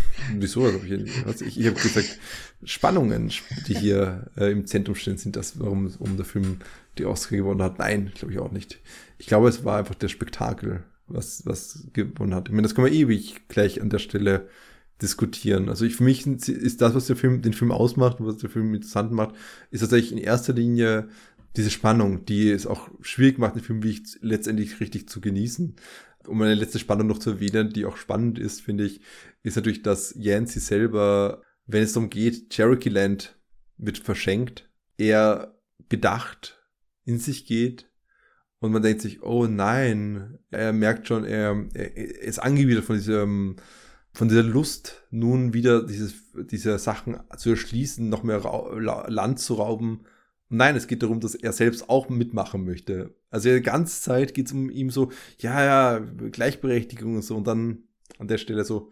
Wieso? 0.34 0.68
Ich 0.68 0.90
ich, 1.40 1.60
ich 1.60 1.66
habe 1.66 1.80
gesagt, 1.80 2.18
Spannungen, 2.64 3.32
die 3.66 3.74
hier 3.74 4.30
äh, 4.36 4.50
im 4.52 4.66
Zentrum 4.66 4.94
stehen, 4.94 5.18
sind 5.18 5.36
das, 5.36 5.58
warum 5.58 5.92
um 5.98 6.16
der 6.16 6.26
Film 6.26 6.58
die 6.98 7.06
Oscar 7.06 7.36
gewonnen 7.36 7.62
hat. 7.62 7.78
Nein, 7.78 8.12
glaube 8.14 8.32
ich 8.32 8.38
auch 8.38 8.52
nicht. 8.52 8.78
Ich 9.18 9.26
glaube, 9.26 9.48
es 9.48 9.64
war 9.64 9.78
einfach 9.78 9.94
der 9.94 10.08
Spektakel, 10.08 10.84
was, 11.06 11.46
was 11.46 11.86
gewonnen 11.92 12.34
hat. 12.34 12.48
Ich 12.48 12.52
meine, 12.52 12.62
das 12.62 12.74
kann 12.74 12.84
man 12.84 12.92
ewig 12.92 13.48
gleich 13.48 13.80
an 13.80 13.90
der 13.90 13.98
Stelle 13.98 14.48
diskutieren. 15.00 15.68
Also 15.68 15.84
ich, 15.84 15.96
für 15.96 16.04
mich 16.04 16.26
ist 16.26 16.80
das, 16.80 16.94
was 16.94 17.06
der 17.06 17.16
Film, 17.16 17.42
den 17.42 17.54
Film 17.54 17.72
ausmacht 17.72 18.20
und 18.20 18.26
was 18.26 18.38
der 18.38 18.50
Film 18.50 18.72
interessant 18.74 19.12
macht, 19.12 19.34
ist 19.70 19.80
tatsächlich 19.80 20.12
in 20.12 20.18
erster 20.18 20.52
Linie 20.52 21.08
diese 21.56 21.70
Spannung, 21.70 22.24
die 22.24 22.50
es 22.50 22.66
auch 22.66 22.88
schwierig 23.02 23.38
macht, 23.38 23.56
den 23.56 23.62
Film 23.62 23.82
wie 23.82 24.00
letztendlich 24.20 24.80
richtig 24.80 25.08
zu 25.08 25.20
genießen 25.20 25.74
um 26.26 26.40
eine 26.42 26.54
letzte 26.54 26.78
Spannung 26.78 27.06
noch 27.06 27.18
zu 27.18 27.30
erwähnen, 27.30 27.72
die 27.72 27.84
auch 27.84 27.96
spannend 27.96 28.38
ist, 28.38 28.60
finde 28.60 28.84
ich, 28.84 29.00
ist 29.42 29.56
natürlich, 29.56 29.82
dass 29.82 30.14
Yancey 30.16 30.60
selber, 30.60 31.42
wenn 31.66 31.82
es 31.82 31.92
darum 31.92 32.10
geht, 32.10 32.50
Cherokee 32.50 32.90
Land 32.90 33.38
wird 33.76 33.98
verschenkt, 33.98 34.70
er 34.96 35.58
bedacht 35.88 36.62
in 37.04 37.18
sich 37.18 37.46
geht 37.46 37.90
und 38.60 38.72
man 38.72 38.82
denkt 38.82 39.02
sich, 39.02 39.22
oh 39.22 39.46
nein, 39.46 40.38
er 40.50 40.72
merkt 40.72 41.08
schon, 41.08 41.24
er, 41.24 41.66
er 41.74 41.96
ist 42.22 42.38
angewidert 42.38 42.84
von 42.84 42.96
diesem, 42.96 43.56
von 44.12 44.28
dieser 44.28 44.42
Lust, 44.42 45.02
nun 45.10 45.52
wieder 45.52 45.84
dieses, 45.84 46.14
diese 46.50 46.78
Sachen 46.78 47.18
zu 47.36 47.50
erschließen, 47.50 48.08
noch 48.08 48.22
mehr 48.22 48.40
Land 49.08 49.40
zu 49.40 49.54
rauben 49.54 50.04
Nein, 50.52 50.76
es 50.76 50.86
geht 50.86 51.02
darum, 51.02 51.18
dass 51.18 51.34
er 51.34 51.52
selbst 51.52 51.88
auch 51.88 52.10
mitmachen 52.10 52.64
möchte. 52.64 53.14
Also 53.30 53.48
die 53.48 53.62
ganze 53.62 54.02
Zeit 54.02 54.34
geht 54.34 54.46
es 54.46 54.52
um 54.52 54.68
ihm 54.68 54.90
so, 54.90 55.10
ja, 55.38 55.64
ja, 55.64 55.98
Gleichberechtigung 55.98 57.16
und 57.16 57.22
so. 57.22 57.36
Und 57.36 57.46
dann 57.46 57.84
an 58.18 58.28
der 58.28 58.36
Stelle 58.36 58.64
so, 58.64 58.90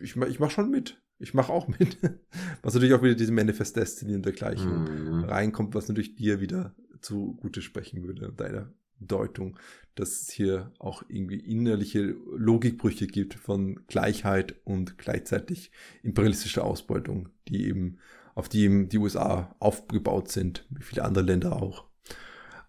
ich, 0.00 0.16
ich 0.16 0.40
mach 0.40 0.50
schon 0.50 0.70
mit. 0.70 1.00
Ich 1.18 1.34
mach 1.34 1.50
auch 1.50 1.68
mit. 1.68 1.98
Was 2.62 2.72
natürlich 2.72 2.94
auch 2.94 3.02
wieder 3.02 3.14
diese 3.14 3.32
Manifest 3.32 3.76
Destiny 3.76 4.14
und 4.14 4.24
dergleichen 4.24 5.18
mhm. 5.18 5.24
reinkommt, 5.24 5.74
was 5.74 5.88
natürlich 5.88 6.16
dir 6.16 6.40
wieder 6.40 6.74
zugute 7.00 7.62
sprechen 7.62 8.02
würde, 8.02 8.32
deiner 8.32 8.72
Deutung, 8.98 9.58
dass 9.94 10.22
es 10.22 10.30
hier 10.30 10.72
auch 10.78 11.02
irgendwie 11.08 11.38
innerliche 11.38 12.16
Logikbrüche 12.36 13.06
gibt 13.06 13.34
von 13.34 13.86
Gleichheit 13.86 14.56
und 14.64 14.96
gleichzeitig 14.98 15.70
imperialistischer 16.02 16.64
Ausbeutung, 16.64 17.28
die 17.48 17.66
eben 17.66 17.98
auf 18.36 18.48
die 18.48 18.86
die 18.86 18.98
USA 18.98 19.56
aufgebaut 19.58 20.30
sind, 20.30 20.66
wie 20.70 20.82
viele 20.82 21.04
andere 21.04 21.24
Länder 21.24 21.60
auch. 21.60 21.86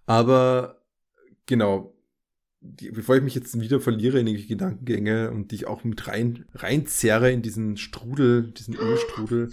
Aber 0.06 0.82
genau, 1.46 1.94
die, 2.62 2.90
bevor 2.90 3.18
ich 3.18 3.24
mich 3.24 3.36
jetzt 3.36 3.60
wieder 3.60 3.82
verliere 3.82 4.20
in 4.20 4.28
irgendwelche 4.28 4.48
Gedankengänge 4.48 5.30
und 5.30 5.52
dich 5.52 5.68
auch 5.68 5.84
mit 5.84 6.08
rein 6.08 6.46
reinzerre 6.56 7.32
in 7.32 7.42
diesen 7.42 7.76
Strudel, 7.76 8.54
diesen 8.54 8.76
Ölstrudel, 8.76 9.52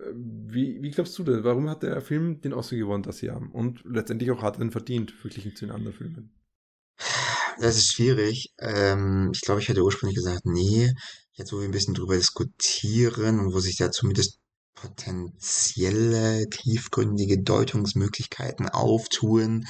äh, 0.00 0.04
wie, 0.14 0.82
wie 0.82 0.90
glaubst 0.90 1.16
du 1.18 1.22
denn, 1.22 1.44
warum 1.44 1.70
hat 1.70 1.84
der 1.84 2.00
Film 2.00 2.40
den 2.40 2.52
Oscar 2.52 2.76
gewonnen 2.76 3.04
das 3.04 3.20
Jahr? 3.20 3.40
Und 3.52 3.82
letztendlich 3.84 4.32
auch 4.32 4.42
hat 4.42 4.56
er 4.56 4.60
den 4.60 4.72
verdient, 4.72 5.12
verglichen 5.12 5.54
zu 5.54 5.66
den 5.66 5.74
anderen 5.74 5.96
Filmen? 5.96 6.34
Das 7.60 7.76
ist 7.76 7.92
schwierig. 7.92 8.52
Ähm, 8.58 9.30
ich 9.32 9.40
glaube, 9.42 9.60
ich 9.60 9.68
hätte 9.68 9.84
ursprünglich 9.84 10.16
gesagt, 10.16 10.44
nee. 10.46 10.92
Jetzt, 11.32 11.52
wo 11.52 11.58
wir 11.58 11.64
ein 11.64 11.72
bisschen 11.72 11.94
drüber 11.94 12.16
diskutieren 12.16 13.38
und 13.38 13.52
wo 13.52 13.60
sich 13.60 13.76
da 13.76 13.90
zumindest 13.90 14.40
potenzielle 14.74 16.48
tiefgründige 16.50 17.42
Deutungsmöglichkeiten 17.42 18.68
auftun, 18.68 19.66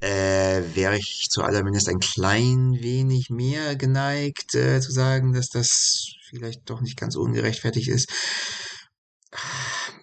äh, 0.00 0.62
wäre 0.74 0.96
ich 0.98 1.28
zu 1.30 1.42
allermindest 1.42 1.88
ein 1.88 2.00
klein 2.00 2.78
wenig 2.80 3.30
mehr 3.30 3.76
geneigt 3.76 4.54
äh, 4.54 4.80
zu 4.80 4.92
sagen, 4.92 5.32
dass 5.32 5.48
das 5.48 6.12
vielleicht 6.28 6.68
doch 6.68 6.80
nicht 6.80 6.98
ganz 6.98 7.16
ungerechtfertigt 7.16 7.88
ist. 7.88 8.10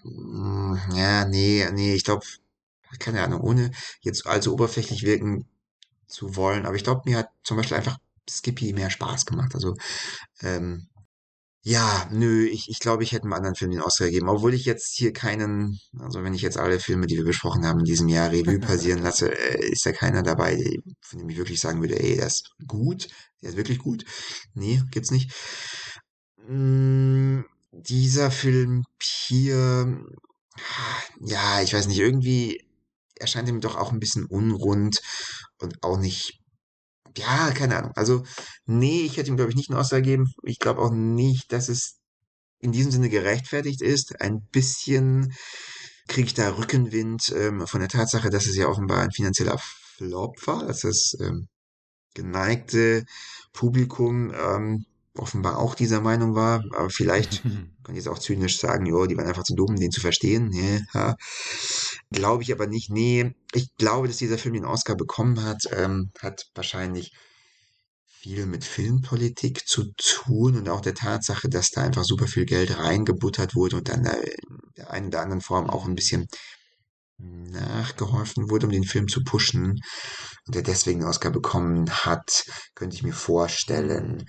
Hm, 0.03 0.79
ja, 0.95 1.25
nee, 1.25 1.67
nee, 1.73 1.93
ich 1.93 2.03
glaube, 2.03 2.25
keine 2.99 3.23
Ahnung, 3.23 3.41
ohne 3.41 3.71
jetzt 4.01 4.25
also 4.27 4.53
oberflächlich 4.53 5.03
wirken 5.03 5.45
zu 6.07 6.35
wollen, 6.35 6.65
aber 6.65 6.75
ich 6.75 6.83
glaube, 6.83 7.01
mir 7.05 7.17
hat 7.17 7.29
zum 7.43 7.57
Beispiel 7.57 7.77
einfach 7.77 7.97
Skippy 8.29 8.73
mehr 8.73 8.89
Spaß 8.89 9.25
gemacht. 9.25 9.53
Also 9.55 9.75
ähm, 10.41 10.87
ja, 11.65 12.09
nö, 12.11 12.45
ich, 12.45 12.69
ich 12.69 12.79
glaube, 12.79 13.03
ich 13.03 13.13
hätte 13.13 13.23
einem 13.23 13.33
anderen 13.33 13.55
Film 13.55 13.71
den 13.71 13.81
Oscar 13.81 14.05
gegeben, 14.05 14.27
obwohl 14.27 14.53
ich 14.53 14.65
jetzt 14.65 14.95
hier 14.97 15.13
keinen, 15.13 15.79
also 15.97 16.21
wenn 16.21 16.33
ich 16.33 16.41
jetzt 16.41 16.57
alle 16.57 16.77
Filme, 16.77 17.07
die 17.07 17.15
wir 17.15 17.23
besprochen 17.23 17.65
haben, 17.65 17.79
in 17.79 17.85
diesem 17.85 18.09
Jahr 18.09 18.31
Revue 18.31 18.59
passieren 18.59 19.01
lasse, 19.01 19.31
äh, 19.31 19.71
ist 19.71 19.85
da 19.85 19.93
keiner 19.93 20.23
dabei, 20.23 20.61
von 21.01 21.19
dem 21.19 21.29
ich 21.29 21.37
wirklich 21.37 21.61
sagen 21.61 21.79
würde, 21.79 21.97
ey, 21.97 22.17
der 22.17 22.27
ist 22.27 22.51
gut, 22.67 23.07
der 23.41 23.51
ist 23.51 23.57
wirklich 23.57 23.79
gut. 23.79 24.03
Nee, 24.53 24.81
gibt's 24.91 25.11
nicht. 25.11 25.31
Mm, 26.47 27.41
dieser 27.71 28.29
Film 28.29 28.83
hier, 29.01 30.03
ja, 31.21 31.61
ich 31.61 31.73
weiß 31.73 31.87
nicht, 31.87 31.99
irgendwie 31.99 32.61
erscheint 33.15 33.47
er 33.47 33.53
mir 33.53 33.61
doch 33.61 33.77
auch 33.77 33.93
ein 33.93 33.99
bisschen 34.01 34.25
unrund 34.25 34.99
und 35.59 35.81
auch 35.81 35.97
nicht 35.97 36.42
ja, 37.17 37.51
keine 37.51 37.77
Ahnung. 37.77 37.91
Also, 37.95 38.23
nee, 38.65 39.01
ich 39.01 39.17
hätte 39.17 39.29
ihm, 39.29 39.37
glaube 39.37 39.51
ich, 39.51 39.55
nicht 39.55 39.69
einen 39.69 39.79
Oscar 39.79 40.01
gegeben. 40.01 40.31
Ich 40.43 40.59
glaube 40.59 40.81
auch 40.81 40.91
nicht, 40.91 41.51
dass 41.51 41.69
es 41.69 41.99
in 42.59 42.71
diesem 42.71 42.91
Sinne 42.91 43.09
gerechtfertigt 43.09 43.81
ist. 43.81 44.21
Ein 44.21 44.41
bisschen 44.51 45.33
kriege 46.07 46.27
ich 46.27 46.33
da 46.33 46.57
Rückenwind 46.57 47.33
ähm, 47.35 47.67
von 47.67 47.79
der 47.79 47.89
Tatsache, 47.89 48.29
dass 48.29 48.45
es 48.45 48.55
ja 48.55 48.67
offenbar 48.67 49.01
ein 49.01 49.11
finanzieller 49.11 49.59
Flop 49.59 50.35
war, 50.47 50.65
dass 50.65 50.81
das 50.81 51.15
ähm, 51.19 51.47
geneigte 52.13 53.05
Publikum 53.53 54.33
ähm, 54.33 54.85
offenbar 55.15 55.59
auch 55.59 55.75
dieser 55.75 56.01
Meinung 56.01 56.35
war. 56.35 56.63
Aber 56.71 56.89
vielleicht 56.89 57.43
kann 57.43 57.73
ich 57.89 57.97
jetzt 57.97 58.07
auch 58.07 58.19
zynisch 58.19 58.59
sagen, 58.59 58.85
jo, 58.85 59.05
die 59.05 59.17
waren 59.17 59.27
einfach 59.27 59.43
zu 59.43 59.55
dumm, 59.55 59.75
den 59.75 59.91
zu 59.91 60.01
verstehen. 60.01 60.51
Ja, 60.93 61.15
glaube 62.13 62.43
ich 62.43 62.53
aber 62.53 62.67
nicht. 62.67 62.89
Nee, 62.89 63.35
ich 63.53 63.75
glaube, 63.77 64.07
dass 64.07 64.17
dieser 64.17 64.37
Film 64.37 64.53
den 64.55 64.65
Oscar 64.65 64.95
bekommen 64.95 65.43
hat, 65.43 65.63
ähm, 65.71 66.11
hat 66.21 66.45
wahrscheinlich 66.55 67.11
viel 68.05 68.45
mit 68.45 68.63
Filmpolitik 68.63 69.67
zu 69.67 69.91
tun 69.97 70.55
und 70.55 70.69
auch 70.69 70.79
der 70.79 70.95
Tatsache, 70.95 71.49
dass 71.49 71.71
da 71.71 71.81
einfach 71.81 72.05
super 72.05 72.27
viel 72.27 72.45
Geld 72.45 72.77
reingebuttert 72.77 73.53
wurde 73.53 73.77
und 73.77 73.89
dann 73.89 74.05
in 74.05 74.73
der 74.77 74.91
einen 74.91 75.07
oder 75.07 75.21
anderen 75.21 75.41
Form 75.41 75.69
auch 75.69 75.85
ein 75.85 75.95
bisschen 75.95 76.27
nachgeholfen 77.17 78.49
wurde, 78.49 78.67
um 78.67 78.71
den 78.71 78.85
Film 78.85 79.07
zu 79.07 79.23
pushen 79.23 79.81
und 80.45 80.55
der 80.55 80.61
deswegen 80.61 81.01
den 81.01 81.09
Oscar 81.09 81.31
bekommen 81.31 81.89
hat, 81.89 82.45
könnte 82.75 82.95
ich 82.95 83.03
mir 83.03 83.13
vorstellen. 83.13 84.25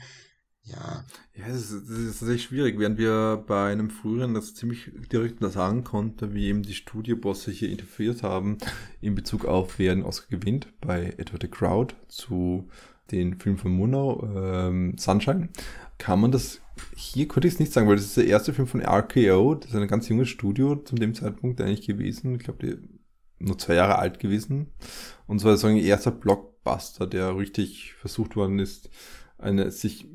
Ja. 0.65 1.05
Ja, 1.37 1.49
das 1.49 1.71
ist, 1.71 1.91
ist 1.91 2.21
tatsächlich 2.21 2.45
schwierig, 2.45 2.79
während 2.79 2.97
wir 2.97 3.43
bei 3.47 3.71
einem 3.71 3.91
früheren 3.91 4.35
das 4.35 4.55
ziemlich 4.55 4.91
direkt 5.13 5.41
sagen 5.53 5.85
konnte, 5.85 6.33
wie 6.33 6.47
eben 6.47 6.63
die 6.63 6.75
Studiobosse 6.75 7.51
hier 7.51 7.71
interferiert 7.71 8.23
haben 8.23 8.59
in 9.01 9.15
Bezug 9.15 9.45
auf 9.45 9.79
wer 9.79 9.95
den 9.95 10.05
Oscar 10.05 10.39
gewinnt 10.39 10.69
bei 10.81 11.15
Edward 11.19 11.43
the 11.43 11.49
Crowd 11.49 11.95
zu 12.09 12.69
den 13.11 13.39
Film 13.39 13.59
von 13.59 13.73
Murnau, 13.73 14.27
ähm, 14.35 14.97
Sunshine, 14.97 15.51
kann 15.99 16.21
man 16.21 16.33
das, 16.33 16.61
hier 16.97 17.29
konnte 17.29 17.49
ich 17.49 17.55
es 17.55 17.61
nicht 17.61 17.73
sagen, 17.73 17.87
weil 17.87 17.97
das 17.97 18.07
ist 18.07 18.17
der 18.17 18.27
erste 18.27 18.55
Film 18.55 18.67
von 18.67 18.81
RKO, 18.81 19.57
das 19.57 19.71
ist 19.71 19.77
ein 19.77 19.89
ganz 19.89 20.09
junges 20.09 20.29
Studio 20.29 20.77
zu 20.77 20.95
dem 20.95 21.15
Zeitpunkt 21.15 21.61
eigentlich 21.61 21.87
gewesen, 21.87 22.37
ich 22.37 22.45
glaube, 22.45 22.79
nur 23.39 23.59
zwei 23.59 23.75
Jahre 23.75 23.99
alt 23.99 24.19
gewesen. 24.19 24.73
Und 25.27 25.41
zwar 25.41 25.57
so 25.57 25.67
ein 25.67 25.77
erster 25.77 26.11
Blockbuster, 26.11 27.07
der 27.07 27.37
richtig 27.37 27.95
versucht 27.95 28.37
worden 28.37 28.59
ist, 28.59 28.89
eine, 29.39 29.71
sich 29.71 30.07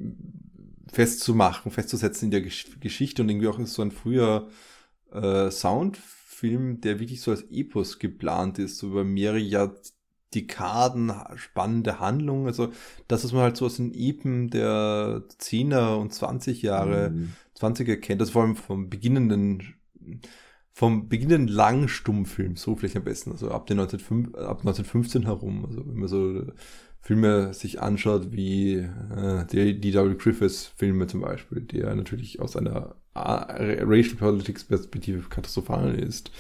festzumachen, 0.92 1.72
festzusetzen 1.72 2.26
in 2.26 2.32
der 2.32 2.42
Gesch 2.42 2.80
Geschichte 2.80 3.22
und 3.22 3.30
irgendwie 3.30 3.48
auch 3.48 3.60
so 3.66 3.82
ein 3.82 3.92
früher 3.92 4.50
äh, 5.12 5.52
Soundfilm, 5.52 6.82
der 6.82 7.00
wirklich 7.00 7.22
so 7.22 7.32
als 7.32 7.44
Epos 7.52 8.00
geplant 8.00 8.60
ist, 8.60 8.78
so 8.78 8.88
über 8.88 9.04
mehrere 9.04 9.40
Jahr 9.40 9.74
Dekaden 10.34 11.12
spannende 11.36 12.00
Handlung. 12.00 12.46
Also 12.46 12.72
das, 13.08 13.24
was 13.24 13.32
man 13.32 13.42
halt 13.42 13.58
so 13.58 13.66
aus 13.66 13.78
den 13.78 13.94
Epen 13.94 14.50
der 14.50 15.24
10er 15.40 15.96
und 15.96 16.14
20 16.14 16.62
Jahre, 16.62 17.10
mhm. 17.10 17.34
20er 17.58 17.98
kennt, 17.98 18.22
das 18.22 18.32
vor 18.32 18.44
allem 18.44 18.56
vom 18.56 18.90
beginnenden 18.90 19.76
vom 20.72 21.10
beginnenden 21.10 21.50
langen 21.50 21.90
Stummfilm, 21.90 22.56
so 22.56 22.74
vielleicht 22.74 22.96
am 22.96 23.04
besten, 23.04 23.34
also 23.34 23.52
ab, 23.52 23.66
den 23.68 23.80
1905, 23.80 24.34
ab 24.36 24.60
1915 24.60 25.26
herum, 25.26 25.66
also 25.66 25.86
wenn 25.86 25.98
man 25.98 26.08
so 26.08 26.46
Filme 27.02 27.54
sich 27.54 27.82
anschaut, 27.82 28.32
wie 28.32 28.76
äh, 28.76 29.46
die 29.52 29.80
D.W. 29.80 30.16
Griffiths 30.16 30.72
Filme 30.76 31.08
zum 31.08 31.22
Beispiel, 31.22 31.62
der 31.62 31.96
natürlich 31.96 32.40
aus 32.40 32.56
einer 32.56 32.96
Racial 33.16 34.16
Politics 34.16 34.64
Perspektive 34.64 35.28
katastrophal 35.30 35.96
ist. 35.96 36.32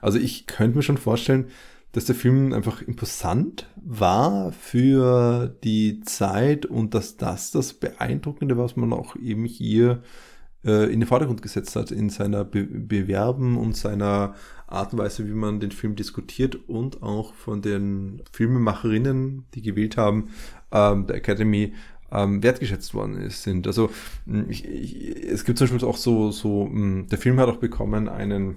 Also 0.00 0.18
ich 0.18 0.46
könnte 0.46 0.76
mir 0.78 0.82
schon 0.82 0.98
vorstellen, 0.98 1.46
dass 1.92 2.06
der 2.06 2.16
Film 2.16 2.52
einfach 2.52 2.82
imposant 2.82 3.68
war 3.76 4.50
für 4.52 5.56
die 5.62 6.00
Zeit 6.00 6.66
und 6.66 6.92
dass 6.94 7.16
das 7.16 7.52
das 7.52 7.72
Beeindruckende, 7.74 8.58
was 8.58 8.74
man 8.76 8.92
auch 8.92 9.14
eben 9.16 9.44
hier 9.44 10.02
äh, 10.64 10.92
in 10.92 11.00
den 11.00 11.06
Vordergrund 11.06 11.42
gesetzt 11.42 11.76
hat, 11.76 11.90
in 11.90 12.10
seiner 12.10 12.44
Be 12.44 12.64
Bewerben 12.64 13.56
und 13.56 13.76
seiner 13.76 14.34
Art 14.66 14.92
und 14.92 14.98
Weise, 14.98 15.26
wie 15.26 15.32
man 15.32 15.60
den 15.60 15.70
Film 15.70 15.94
diskutiert 15.94 16.56
und 16.68 17.02
auch 17.02 17.34
von 17.34 17.62
den 17.62 18.22
Filmemacherinnen, 18.32 19.44
die 19.54 19.62
gewählt 19.62 19.96
haben, 19.96 20.30
ähm, 20.72 21.06
der 21.06 21.16
Academy, 21.16 21.74
ähm, 22.10 22.42
wertgeschätzt 22.42 22.94
worden 22.94 23.16
ist, 23.16 23.42
sind. 23.42 23.66
Also 23.66 23.90
ich, 24.48 24.64
ich, 24.64 25.24
es 25.24 25.44
gibt 25.44 25.58
zum 25.58 25.68
Beispiel 25.68 25.88
auch 25.88 25.96
so, 25.96 26.30
so, 26.30 26.66
mh, 26.66 27.06
der 27.10 27.18
Film 27.18 27.38
hat 27.40 27.48
auch 27.48 27.56
bekommen 27.56 28.08
einen 28.08 28.56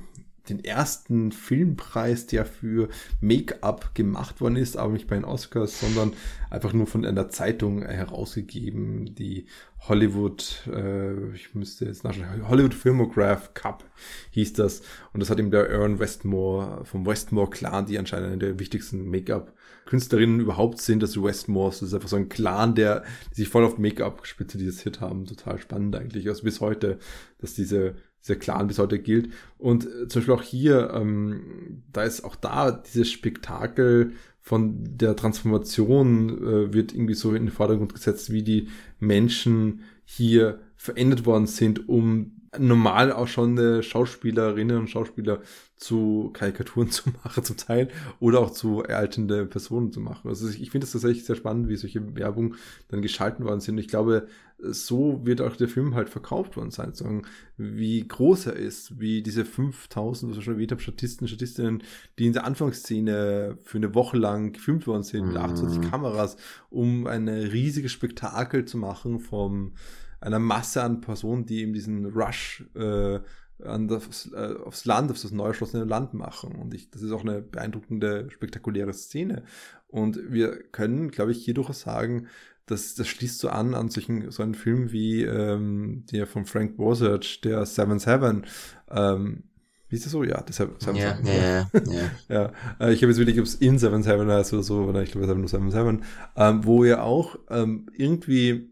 den 0.49 0.63
ersten 0.63 1.31
Filmpreis, 1.31 2.27
der 2.27 2.45
für 2.45 2.89
Make-up 3.21 3.93
gemacht 3.95 4.41
worden 4.41 4.55
ist, 4.55 4.77
aber 4.77 4.93
nicht 4.93 5.07
bei 5.07 5.15
den 5.15 5.25
Oscars, 5.25 5.79
sondern 5.79 6.13
einfach 6.49 6.73
nur 6.73 6.87
von 6.87 7.05
einer 7.05 7.29
Zeitung 7.29 7.83
herausgegeben, 7.83 9.15
die 9.15 9.45
Hollywood, 9.87 10.67
äh, 10.73 11.33
ich 11.33 11.53
müsste 11.53 11.85
jetzt 11.85 12.03
nachschauen, 12.03 12.47
Hollywood 12.47 12.73
Filmograph 12.73 13.53
Cup 13.53 13.83
hieß 14.31 14.53
das. 14.53 14.81
Und 15.13 15.21
das 15.21 15.29
hat 15.29 15.39
ihm 15.39 15.51
der 15.51 15.69
Aaron 15.69 15.99
Westmore 15.99 16.83
vom 16.85 17.05
Westmore 17.05 17.49
Clan, 17.49 17.85
die 17.85 17.97
anscheinend 17.97 18.27
eine 18.27 18.37
der 18.37 18.59
wichtigsten 18.59 19.09
Make-up-Künstlerinnen 19.09 20.39
überhaupt 20.39 20.81
sind, 20.81 21.03
das 21.03 21.21
Westmores. 21.21 21.79
Das 21.79 21.89
ist 21.89 21.93
einfach 21.93 22.09
so 22.09 22.15
ein 22.15 22.29
Clan, 22.29 22.75
der 22.75 23.03
die 23.31 23.35
sich 23.35 23.49
voll 23.49 23.63
auf 23.63 23.77
Make-up 23.77 24.25
spezialisiert 24.25 24.99
haben. 24.99 25.25
Total 25.25 25.57
spannend 25.59 25.95
eigentlich. 25.95 26.27
Also 26.27 26.43
bis 26.43 26.59
heute, 26.59 26.99
dass 27.39 27.53
diese 27.53 27.95
dieser 28.24 28.36
Clan 28.36 28.68
bis 28.68 28.80
heute 28.80 28.99
gilt. 28.99 29.32
Und 29.57 29.86
äh, 29.86 30.07
zum 30.07 30.22
Beispiel 30.22 30.34
auch 30.34 30.41
hier, 30.41 30.91
ähm, 30.93 31.84
da 31.91 32.03
ist 32.03 32.24
auch 32.24 32.36
da 32.36 32.72
dieses 32.72 33.11
Spektakel 33.11 34.13
von 34.41 34.97
der 34.97 35.15
Transformation 35.15 36.30
äh, 36.30 36.74
wird 36.74 36.93
irgendwie 36.93 37.15
so 37.15 37.34
in 37.34 37.45
den 37.45 37.51
Vordergrund 37.51 37.93
gesetzt, 37.93 38.32
wie 38.32 38.43
die 38.43 38.70
Menschen 38.99 39.82
hier 40.05 40.59
verändert 40.78 41.26
worden 41.26 41.47
sind, 41.47 41.89
um 41.89 42.38
normal 42.57 43.11
auch 43.11 43.28
schon 43.28 43.84
Schauspielerinnen 43.84 44.78
und 44.78 44.89
Schauspieler 44.89 45.41
zu 45.78 46.32
Karikaturen 46.34 46.89
zu 46.91 47.09
machen 47.24 47.43
zum 47.43 47.57
Teil 47.57 47.89
oder 48.20 48.39
auch 48.39 48.51
zu 48.51 48.84
eraltende 48.84 49.45
Personen 49.45 49.91
zu 49.91 49.99
machen. 49.99 50.28
Also 50.28 50.47
ich 50.49 50.72
finde 50.72 50.86
es 50.86 50.91
tatsächlich 50.91 51.26
sehr 51.26 51.36
spannend, 51.36 51.70
wie 51.70 51.76
solche 51.76 52.15
Werbung 52.15 52.55
dann 52.89 53.01
geschalten 53.01 53.45
worden 53.45 53.59
sind. 53.59 53.78
Ich 53.78 53.88
glaube, 53.88 54.28
so 54.60 55.24
wird 55.24 55.41
auch 55.41 55.55
der 55.55 55.68
Film 55.68 55.93
halt 55.93 56.10
verkauft 56.10 56.58
worden 56.58 56.72
sein, 56.72 56.93
sagen, 56.93 57.24
wie 57.58 58.08
groß 58.08 58.47
er 58.47 58.55
ist, 58.55 58.99
wie 58.99 59.22
diese 59.22 59.45
5000, 59.45 60.32
was 60.32 60.39
ich 60.39 60.43
schon 60.43 60.55
erwähnt 60.55 60.72
habe, 60.72 60.82
Statisten, 60.82 61.28
Statistinnen, 61.28 61.84
die 62.18 62.26
in 62.26 62.34
der 62.34 62.45
Anfangsszene 62.45 63.58
für 63.64 63.78
eine 63.78 63.93
Woche 63.93 64.18
lang 64.18 64.53
gefilmt 64.53 64.88
worden 64.88 65.03
sind, 65.03 65.28
mit 65.28 65.38
28 65.38 65.80
mhm. 65.80 65.91
Kameras, 65.91 66.38
um 66.70 67.05
ein 67.05 67.28
riesiges 67.28 67.91
Spektakel 67.91 68.66
zu 68.66 68.78
machen 68.78 69.20
vom 69.20 69.74
einer 70.20 70.39
Masse 70.39 70.82
an 70.82 71.01
Personen, 71.01 71.45
die 71.45 71.62
eben 71.62 71.74
diesen 71.74 72.08
Rush 72.08 72.66
äh, 72.76 73.20
an 73.64 73.88
das, 73.88 74.32
äh, 74.34 74.55
aufs 74.64 74.86
Land, 74.86 75.12
auf 75.12 75.22
das 75.22 75.32
neu 75.32 75.47
erschlossene 75.47 75.84
Land 75.84 76.14
machen. 76.14 76.55
Und 76.55 76.74
ich, 76.74 76.89
das 76.89 77.01
ist 77.01 77.12
auch 77.12 77.22
eine 77.22 77.41
beeindruckende, 77.41 78.28
spektakuläre 78.32 78.93
Szene. 78.93 79.43
Und 79.88 80.20
wir 80.32 80.64
können, 80.64 81.12
glaube 81.12 81.32
ich, 81.32 81.43
hier 81.43 81.53
durchaus 81.53 81.82
sagen, 81.82 82.28
dass 82.68 82.95
das 82.95 83.07
schließt 83.07 83.39
so 83.39 83.49
an 83.49 83.74
an 83.74 83.89
solchen, 83.89 84.30
so 84.30 84.43
einen 84.43 84.53
Film 84.53 84.91
wie 84.91 85.24
ähm, 85.24 86.05
der 86.11 86.28
von 86.28 86.45
Frank 86.45 86.78
Borzage, 86.78 87.39
der 87.43 87.65
Seven 87.65 87.99
Seven. 87.99 88.45
Ähm, 88.89 89.43
wie 89.89 89.95
ist 89.95 90.05
das 90.05 90.11
so? 90.11 90.24
Ja, 90.24 90.41
das 90.41 90.57
Seven 90.57 90.76
ja, 90.95 91.15
Seven. 91.15 91.26
Ja, 91.26 91.34
ja, 91.34 91.70
ja. 91.74 92.11
ja. 92.30 92.51
Äh, 92.80 92.93
ich 92.93 93.01
habe 93.01 93.11
jetzt 93.11 93.18
wirklich, 93.18 93.39
ob 93.39 93.45
es 93.45 93.55
in 93.55 93.80
Seven 93.80 94.03
Seven 94.03 94.30
heißt 94.30 94.53
oder 94.53 94.63
so, 94.63 94.84
oder 94.84 95.01
ich 95.01 95.11
glaube, 95.11 95.26
es 95.26 95.32
ist 95.32 95.38
nur 95.38 95.47
Seven 95.47 95.72
Seven, 95.72 96.03
ähm, 96.36 96.65
wo 96.65 96.84
er 96.84 97.03
auch 97.03 97.39
ähm, 97.49 97.88
irgendwie 97.93 98.70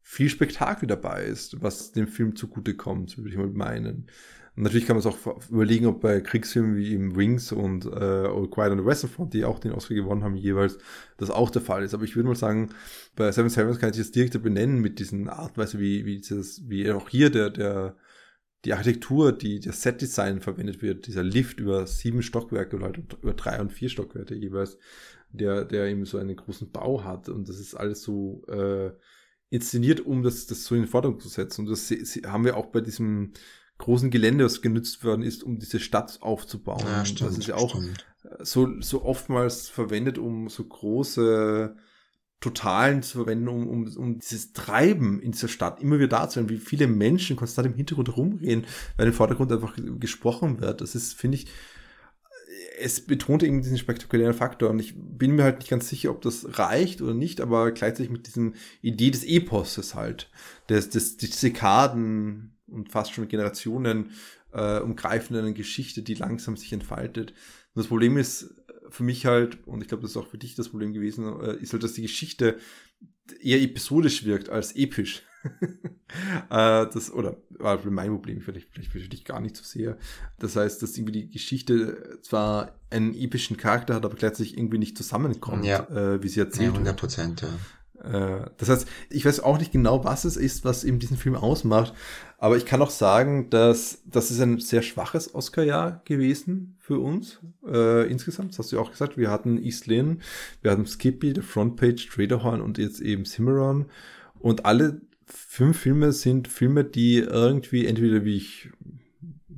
viel 0.00 0.28
Spektakel 0.28 0.86
dabei 0.86 1.24
ist, 1.24 1.62
was 1.62 1.92
dem 1.92 2.08
Film 2.08 2.36
zugutekommt, 2.36 3.16
würde 3.16 3.30
ich 3.30 3.36
mal 3.36 3.46
meinen. 3.48 4.06
Natürlich 4.56 4.86
kann 4.86 4.96
man 4.96 5.00
es 5.00 5.06
auch 5.06 5.50
überlegen, 5.50 5.86
ob 5.86 6.00
bei 6.00 6.20
Kriegsfilmen 6.20 6.76
wie 6.76 6.92
eben 6.92 7.16
Wings 7.16 7.50
und 7.50 7.86
äh, 7.86 8.28
Quiet 8.50 8.70
on 8.70 8.78
the 8.78 8.84
Western 8.84 9.10
Front, 9.10 9.34
die 9.34 9.44
auch 9.44 9.58
den 9.58 9.72
Oscar 9.72 9.94
gewonnen 9.94 10.22
haben 10.22 10.36
jeweils, 10.36 10.78
das 11.16 11.30
auch 11.30 11.50
der 11.50 11.62
Fall 11.62 11.82
ist. 11.82 11.92
Aber 11.92 12.04
ich 12.04 12.14
würde 12.14 12.28
mal 12.28 12.36
sagen, 12.36 12.70
bei 13.16 13.32
Seven 13.32 13.50
Sevens 13.50 13.80
kann 13.80 13.90
ich 13.90 13.96
das 13.96 14.12
direkt 14.12 14.40
benennen 14.42 14.80
mit 14.80 15.00
diesen 15.00 15.28
Art 15.28 15.56
wie, 15.56 16.04
wie, 16.04 16.18
dieses, 16.18 16.68
wie 16.68 16.88
auch 16.92 17.08
hier 17.08 17.30
der, 17.30 17.50
der, 17.50 17.96
die 18.64 18.72
Architektur, 18.72 19.32
die, 19.32 19.58
das 19.58 19.82
Setdesign 19.82 20.40
verwendet 20.40 20.82
wird, 20.82 21.08
dieser 21.08 21.24
Lift 21.24 21.58
über 21.58 21.86
sieben 21.88 22.22
Stockwerke 22.22 22.76
oder 22.76 22.86
halt 22.86 22.98
über 23.22 23.34
drei 23.34 23.60
und 23.60 23.72
vier 23.72 23.88
Stockwerke 23.88 24.36
jeweils, 24.36 24.78
der, 25.32 25.64
der 25.64 25.86
eben 25.86 26.04
so 26.04 26.16
einen 26.18 26.36
großen 26.36 26.70
Bau 26.70 27.02
hat 27.02 27.28
und 27.28 27.48
das 27.48 27.58
ist 27.58 27.74
alles 27.74 28.02
so, 28.02 28.44
äh, 28.46 28.92
inszeniert, 29.50 30.00
um 30.00 30.22
das, 30.22 30.46
das 30.46 30.64
so 30.64 30.74
in 30.74 30.82
den 30.82 30.88
Vordergrund 30.88 31.22
zu 31.22 31.28
setzen. 31.28 31.62
Und 31.62 31.70
das 31.70 31.90
haben 32.26 32.44
wir 32.44 32.56
auch 32.56 32.66
bei 32.66 32.80
diesem 32.80 33.32
großen 33.78 34.10
Gelände, 34.10 34.44
das 34.44 34.62
genutzt 34.62 35.04
worden 35.04 35.22
ist, 35.22 35.42
um 35.42 35.58
diese 35.58 35.80
Stadt 35.80 36.18
aufzubauen. 36.20 36.84
Ja, 36.84 37.04
stimmt, 37.04 37.30
das 37.30 37.38
ist 37.38 37.48
ja 37.48 37.56
auch 37.56 37.70
stimmt. 37.70 38.06
so, 38.40 38.80
so 38.80 39.04
oftmals 39.04 39.68
verwendet, 39.68 40.18
um 40.18 40.48
so 40.48 40.64
große 40.64 41.76
Totalen 42.40 43.02
zu 43.02 43.18
verwenden, 43.18 43.48
um, 43.48 43.68
um, 43.68 43.96
um 43.96 44.18
dieses 44.18 44.52
Treiben 44.52 45.20
in 45.20 45.32
dieser 45.32 45.48
Stadt 45.48 45.80
immer 45.80 45.96
wieder 45.96 46.08
darzustellen, 46.08 46.50
wie 46.50 46.58
viele 46.58 46.86
Menschen 46.86 47.36
konstant 47.36 47.66
im 47.66 47.74
Hintergrund 47.74 48.16
rumreden, 48.16 48.66
weil 48.96 49.06
im 49.06 49.14
Vordergrund 49.14 49.50
einfach 49.50 49.76
gesprochen 49.98 50.60
wird. 50.60 50.82
Das 50.82 50.94
ist, 50.94 51.14
finde 51.14 51.38
ich, 51.38 51.46
es 52.78 53.00
betont 53.00 53.42
irgendwie 53.42 53.62
diesen 53.62 53.78
spektakulären 53.78 54.34
Faktor 54.34 54.70
und 54.70 54.78
ich 54.78 54.94
bin 54.96 55.36
mir 55.36 55.44
halt 55.44 55.58
nicht 55.58 55.70
ganz 55.70 55.88
sicher, 55.88 56.10
ob 56.10 56.20
das 56.22 56.58
reicht 56.58 57.00
oder 57.00 57.14
nicht, 57.14 57.40
aber 57.40 57.72
gleichzeitig 57.72 58.10
mit 58.10 58.26
diesem 58.26 58.54
Idee 58.82 59.10
des 59.10 59.24
Eposes 59.24 59.94
halt, 59.94 60.30
des, 60.68 60.90
des, 60.90 61.16
des 61.16 61.40
Dekaden 61.40 62.53
und 62.74 62.90
fast 62.90 63.12
schon 63.12 63.28
Generationen 63.28 64.10
äh, 64.52 64.80
umgreifenden 64.80 65.54
Geschichte, 65.54 66.02
die 66.02 66.14
langsam 66.14 66.56
sich 66.56 66.72
entfaltet. 66.72 67.30
Und 67.30 67.80
das 67.80 67.86
Problem 67.86 68.16
ist 68.16 68.54
für 68.90 69.02
mich 69.02 69.26
halt, 69.26 69.66
und 69.66 69.82
ich 69.82 69.88
glaube, 69.88 70.02
das 70.02 70.12
ist 70.12 70.16
auch 70.16 70.28
für 70.28 70.38
dich 70.38 70.54
das 70.54 70.68
Problem 70.68 70.92
gewesen, 70.92 71.40
äh, 71.40 71.56
ist 71.56 71.72
halt, 71.72 71.82
dass 71.82 71.94
die 71.94 72.02
Geschichte 72.02 72.58
eher 73.40 73.60
episodisch 73.60 74.24
wirkt 74.24 74.48
als 74.48 74.76
episch. 74.76 75.22
äh, 76.50 76.86
das, 76.86 77.12
oder 77.12 77.36
war 77.50 77.84
mein 77.84 78.10
Problem, 78.10 78.40
vielleicht, 78.40 78.68
vielleicht 78.70 78.92
für 78.92 79.00
dich 79.00 79.24
gar 79.24 79.40
nicht 79.40 79.56
so 79.56 79.64
sehr. 79.64 79.98
Das 80.38 80.56
heißt, 80.56 80.82
dass 80.82 80.96
irgendwie 80.96 81.24
die 81.24 81.30
Geschichte 81.30 82.18
zwar 82.22 82.78
einen 82.90 83.14
epischen 83.14 83.56
Charakter 83.56 83.94
hat, 83.94 84.04
aber 84.04 84.14
gleichzeitig 84.14 84.56
irgendwie 84.56 84.78
nicht 84.78 84.96
zusammenkommt, 84.96 85.64
ja. 85.64 85.88
äh, 85.88 86.22
wie 86.22 86.28
sie 86.28 86.40
erzählt 86.40 86.68
ja, 86.68 86.74
100 86.74 86.96
Prozent, 86.96 87.42
ja. 87.42 87.48
Äh, 88.04 88.50
das 88.56 88.68
heißt, 88.68 88.88
ich 89.10 89.24
weiß 89.24 89.40
auch 89.40 89.58
nicht 89.58 89.72
genau, 89.72 90.04
was 90.04 90.24
es 90.24 90.36
ist, 90.36 90.64
was 90.64 90.84
eben 90.84 90.98
diesen 90.98 91.16
Film 91.16 91.34
ausmacht, 91.34 91.94
aber 92.38 92.56
ich 92.56 92.66
kann 92.66 92.82
auch 92.82 92.90
sagen, 92.90 93.48
dass 93.50 94.02
das 94.06 94.30
ist 94.30 94.40
ein 94.40 94.58
sehr 94.58 94.82
schwaches 94.82 95.34
Oscar-Jahr 95.34 96.02
gewesen 96.04 96.76
für 96.78 96.98
uns 96.98 97.40
äh, 97.66 98.06
insgesamt. 98.10 98.50
Das 98.50 98.58
hast 98.58 98.72
du 98.72 98.76
ja 98.76 98.82
auch 98.82 98.90
gesagt. 98.90 99.16
Wir 99.16 99.30
hatten 99.30 99.62
East 99.62 99.86
Lynn, 99.86 100.20
wir 100.60 100.70
hatten 100.70 100.86
Skippy, 100.86 101.32
The 101.34 101.40
Frontpage, 101.40 102.08
Traderhorn 102.08 102.60
und 102.60 102.78
jetzt 102.78 103.00
eben 103.00 103.24
Cimarron. 103.24 103.86
Und 104.38 104.66
alle 104.66 105.00
fünf 105.26 105.78
Filme 105.78 106.12
sind 106.12 106.48
Filme, 106.48 106.84
die 106.84 107.18
irgendwie 107.18 107.86
entweder 107.86 108.24
wie 108.24 108.36
ich 108.36 108.70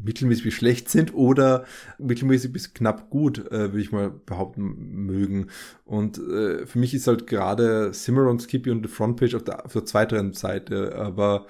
mittelmäßig 0.07 0.45
bis 0.45 0.55
schlecht 0.55 0.89
sind 0.89 1.13
oder 1.13 1.67
mittelmäßig 1.99 2.53
bis 2.53 2.73
knapp 2.73 3.11
gut, 3.11 3.39
äh, 3.51 3.73
würde 3.73 3.81
ich 3.81 3.93
mal 3.93 4.11
behaupten 4.11 4.63
mögen. 5.05 5.49
Und 5.85 6.19
äh, 6.19 6.65
für 6.65 6.79
mich 6.79 6.95
ist 6.95 7.09
halt 7.09 7.27
gerade 7.27 7.91
Cimarron, 7.93 8.39
Skippy 8.39 8.71
und 8.71 8.87
The 8.87 8.93
Frontpage 8.93 9.35
auf 9.35 9.45
der, 9.45 9.67
auf 9.67 9.73
der 9.73 9.85
zweiteren 9.85 10.33
Seite, 10.33 10.95
aber 10.95 11.47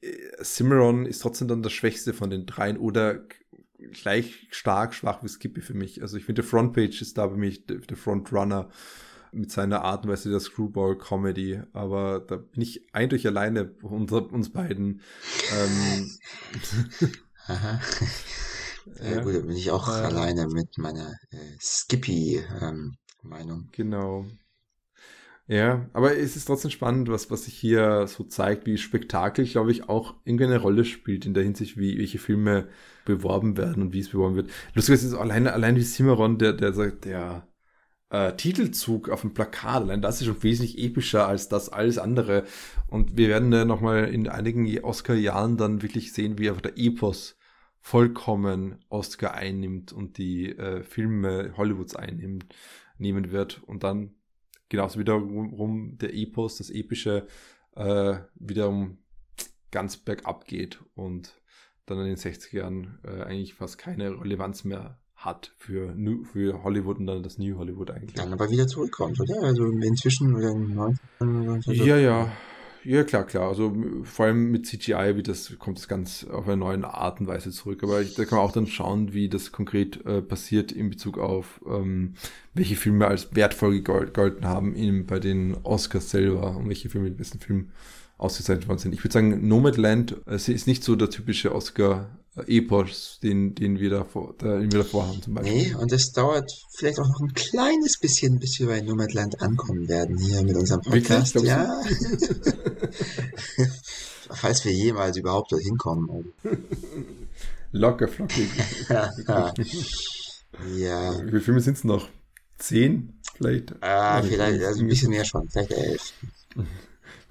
äh, 0.00 0.12
Cimarron 0.42 1.04
ist 1.04 1.20
trotzdem 1.20 1.48
dann 1.48 1.62
das 1.62 1.72
Schwächste 1.72 2.14
von 2.14 2.30
den 2.30 2.46
dreien 2.46 2.78
oder 2.78 3.24
gleich 3.92 4.46
stark 4.50 4.94
schwach 4.94 5.24
wie 5.24 5.28
Skippy 5.28 5.60
für 5.60 5.74
mich. 5.74 6.00
Also 6.00 6.16
ich 6.16 6.24
finde, 6.24 6.42
The 6.42 6.48
Frontpage 6.48 7.02
ist 7.02 7.18
da 7.18 7.26
bei 7.26 7.36
mich 7.36 7.66
der 7.66 7.96
Frontrunner 7.96 8.70
mit 9.32 9.50
seiner 9.50 9.82
Art 9.82 10.04
und 10.04 10.10
Weise 10.10 10.30
der 10.30 10.40
Screwball-Comedy. 10.40 11.62
Aber 11.72 12.20
da 12.20 12.36
bin 12.36 12.62
ich 12.62 12.94
eindeutig 12.94 13.26
alleine 13.26 13.74
unter 13.82 14.30
uns 14.30 14.52
beiden. 14.52 15.00
Ähm, 15.52 16.10
Aha. 17.46 17.80
Sehr 18.94 19.16
ja. 19.16 19.22
gut, 19.22 19.34
da 19.34 19.40
bin 19.40 19.56
ich 19.56 19.70
auch 19.70 19.88
äh, 19.88 19.92
alleine 19.92 20.48
mit 20.48 20.78
meiner 20.78 21.16
äh, 21.30 21.56
Skippy-Meinung. 21.60 23.60
Ähm, 23.60 23.68
genau. 23.72 24.26
Ja, 25.48 25.88
aber 25.92 26.16
es 26.16 26.36
ist 26.36 26.46
trotzdem 26.46 26.70
spannend, 26.70 27.08
was, 27.08 27.30
was 27.30 27.44
sich 27.44 27.54
hier 27.54 28.06
so 28.06 28.24
zeigt, 28.24 28.66
wie 28.66 28.78
Spektakel, 28.78 29.44
glaube 29.44 29.72
ich, 29.72 29.88
auch 29.88 30.14
irgendwie 30.24 30.44
eine 30.44 30.58
Rolle 30.58 30.84
spielt 30.84 31.26
in 31.26 31.34
der 31.34 31.42
Hinsicht, 31.42 31.76
wie 31.76 31.98
welche 31.98 32.18
Filme 32.18 32.68
beworben 33.04 33.56
werden 33.56 33.82
und 33.82 33.92
wie 33.92 34.00
es 34.00 34.10
beworben 34.10 34.36
wird. 34.36 34.50
Lustig 34.74 34.94
ist 34.94 35.14
alleine, 35.14 35.52
allein 35.52 35.76
wie 35.76 35.82
Cimarron, 35.82 36.38
der, 36.38 36.52
der 36.52 36.72
sagt, 36.72 37.04
der 37.04 37.46
äh, 38.12 38.36
Titelzug 38.36 39.08
auf 39.08 39.22
dem 39.22 39.32
Plakat, 39.32 39.82
allein 39.82 40.02
das 40.02 40.20
ist 40.20 40.26
schon 40.26 40.42
wesentlich 40.42 40.78
epischer 40.78 41.26
als 41.26 41.48
das 41.48 41.70
alles 41.70 41.96
andere. 41.96 42.44
Und 42.86 43.16
wir 43.16 43.28
werden 43.28 43.52
äh, 43.54 43.64
nochmal 43.64 44.12
in 44.12 44.28
einigen 44.28 44.78
Oscar-Jahren 44.84 45.56
dann 45.56 45.80
wirklich 45.82 46.12
sehen, 46.12 46.38
wie 46.38 46.48
einfach 46.48 46.60
der 46.60 46.76
Epos 46.76 47.38
vollkommen 47.80 48.76
Oscar 48.90 49.32
einnimmt 49.34 49.92
und 49.92 50.18
die 50.18 50.50
äh, 50.50 50.82
Filme 50.82 51.54
Hollywoods 51.56 51.96
einnimmt, 51.96 52.46
nehmen 52.98 53.32
wird. 53.32 53.62
Und 53.64 53.82
dann 53.82 54.14
genauso 54.68 55.00
wiederum 55.00 55.96
der 55.96 56.14
Epos, 56.14 56.58
das 56.58 56.68
Epische, 56.68 57.26
äh, 57.76 58.16
wiederum 58.34 58.98
ganz 59.70 59.96
bergab 59.96 60.46
geht 60.46 60.80
und 60.94 61.40
dann 61.86 61.98
in 61.98 62.04
den 62.04 62.16
60er 62.16 62.56
Jahren 62.56 62.98
äh, 63.04 63.22
eigentlich 63.22 63.54
fast 63.54 63.78
keine 63.78 64.20
Relevanz 64.20 64.64
mehr 64.64 65.01
hat 65.24 65.52
für, 65.56 65.94
für 66.32 66.62
Hollywood 66.62 66.98
und 66.98 67.06
dann 67.06 67.22
das 67.22 67.38
New 67.38 67.56
Hollywood 67.56 67.90
eigentlich. 67.90 68.14
Dann 68.14 68.32
aber 68.32 68.50
wieder 68.50 68.66
zurückkommt, 68.66 69.20
oder? 69.20 69.42
Also 69.42 69.66
inzwischen 69.66 70.34
oder 70.34 70.50
in 70.50 70.74
90 70.74 71.84
Ja, 71.84 71.96
ja. 71.96 72.30
Ja, 72.84 73.04
klar, 73.04 73.24
klar. 73.24 73.48
Also 73.48 73.72
vor 74.02 74.26
allem 74.26 74.50
mit 74.50 74.66
CGI 74.66 75.14
wird 75.14 75.28
das, 75.28 75.56
kommt 75.58 75.78
das 75.78 75.86
ganz 75.86 76.24
auf 76.24 76.48
eine 76.48 76.56
neue 76.56 76.84
Art 76.84 77.20
und 77.20 77.28
Weise 77.28 77.52
zurück. 77.52 77.82
Aber 77.84 78.00
ich, 78.00 78.14
da 78.14 78.24
kann 78.24 78.38
man 78.38 78.48
auch 78.48 78.52
dann 78.52 78.66
schauen, 78.66 79.12
wie 79.14 79.28
das 79.28 79.52
konkret 79.52 80.04
äh, 80.04 80.20
passiert 80.20 80.72
in 80.72 80.90
Bezug 80.90 81.18
auf 81.18 81.60
ähm, 81.66 82.14
welche 82.54 82.74
Filme 82.74 83.06
als 83.06 83.34
wertvoll 83.34 83.80
gegolten 83.80 84.46
haben 84.46 84.74
in, 84.74 85.06
bei 85.06 85.20
den 85.20 85.56
Oscars 85.62 86.10
selber 86.10 86.56
und 86.56 86.68
welche 86.68 86.88
Filme 86.88 87.08
den 87.08 87.16
besten 87.16 87.38
Film 87.38 87.70
ausgezeichnet 88.22 88.68
worden 88.68 88.78
sind. 88.78 88.94
Ich 88.94 89.02
würde 89.02 89.12
sagen, 89.12 89.48
Nomadland 89.48 90.16
äh, 90.26 90.36
ist 90.36 90.66
nicht 90.66 90.84
so 90.84 90.96
der 90.96 91.10
typische 91.10 91.54
Oscar 91.54 92.08
Epos, 92.46 93.18
den, 93.22 93.54
den, 93.54 93.78
wir 93.78 93.90
davor, 93.90 94.34
den 94.38 94.72
wir 94.72 94.78
davor 94.78 95.06
haben 95.06 95.20
zum 95.20 95.34
Beispiel. 95.34 95.54
Nee, 95.54 95.74
und 95.74 95.92
es 95.92 96.12
dauert 96.12 96.50
vielleicht 96.74 96.98
auch 96.98 97.08
noch 97.08 97.20
ein 97.20 97.34
kleines 97.34 97.98
bisschen, 97.98 98.38
bis 98.38 98.58
wir 98.58 98.68
bei 98.68 98.80
Nomadland 98.80 99.42
ankommen 99.42 99.86
werden 99.86 100.16
hier 100.16 100.42
mit 100.42 100.56
unserem 100.56 100.80
Podcast. 100.80 101.34
Wirklich? 101.34 101.50
Ja. 101.50 101.82
Falls 104.30 104.64
wir 104.64 104.72
jemals 104.72 105.18
überhaupt 105.18 105.52
dorthin 105.52 105.76
kommen. 105.76 106.32
Locker 107.72 108.08
flockig. 108.08 108.48
ja. 108.88 109.52
Wie 111.22 111.28
viele 111.28 111.40
Filme 111.40 111.60
sind 111.60 111.76
es 111.76 111.84
noch? 111.84 112.08
Zehn? 112.56 113.12
Vielleicht? 113.34 113.74
Ah, 113.82 114.22
vielleicht, 114.22 114.62
also 114.62 114.80
ein 114.80 114.86
bisschen 114.86 115.10
mehr 115.10 115.26
schon, 115.26 115.50
vielleicht 115.50 115.72
elf 115.72 116.14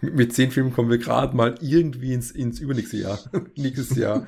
mit 0.02 0.34
zehn 0.34 0.52
Filmen 0.52 0.74
kommen 0.74 0.89
wir 0.89 0.97
gerade 0.97 1.36
mal 1.36 1.56
irgendwie 1.62 2.14
ins, 2.14 2.32
ins 2.32 2.60
übernächste 2.60 2.97
Jahr. 2.97 3.20
Nächstes 3.56 3.95
Jahr, 3.95 4.26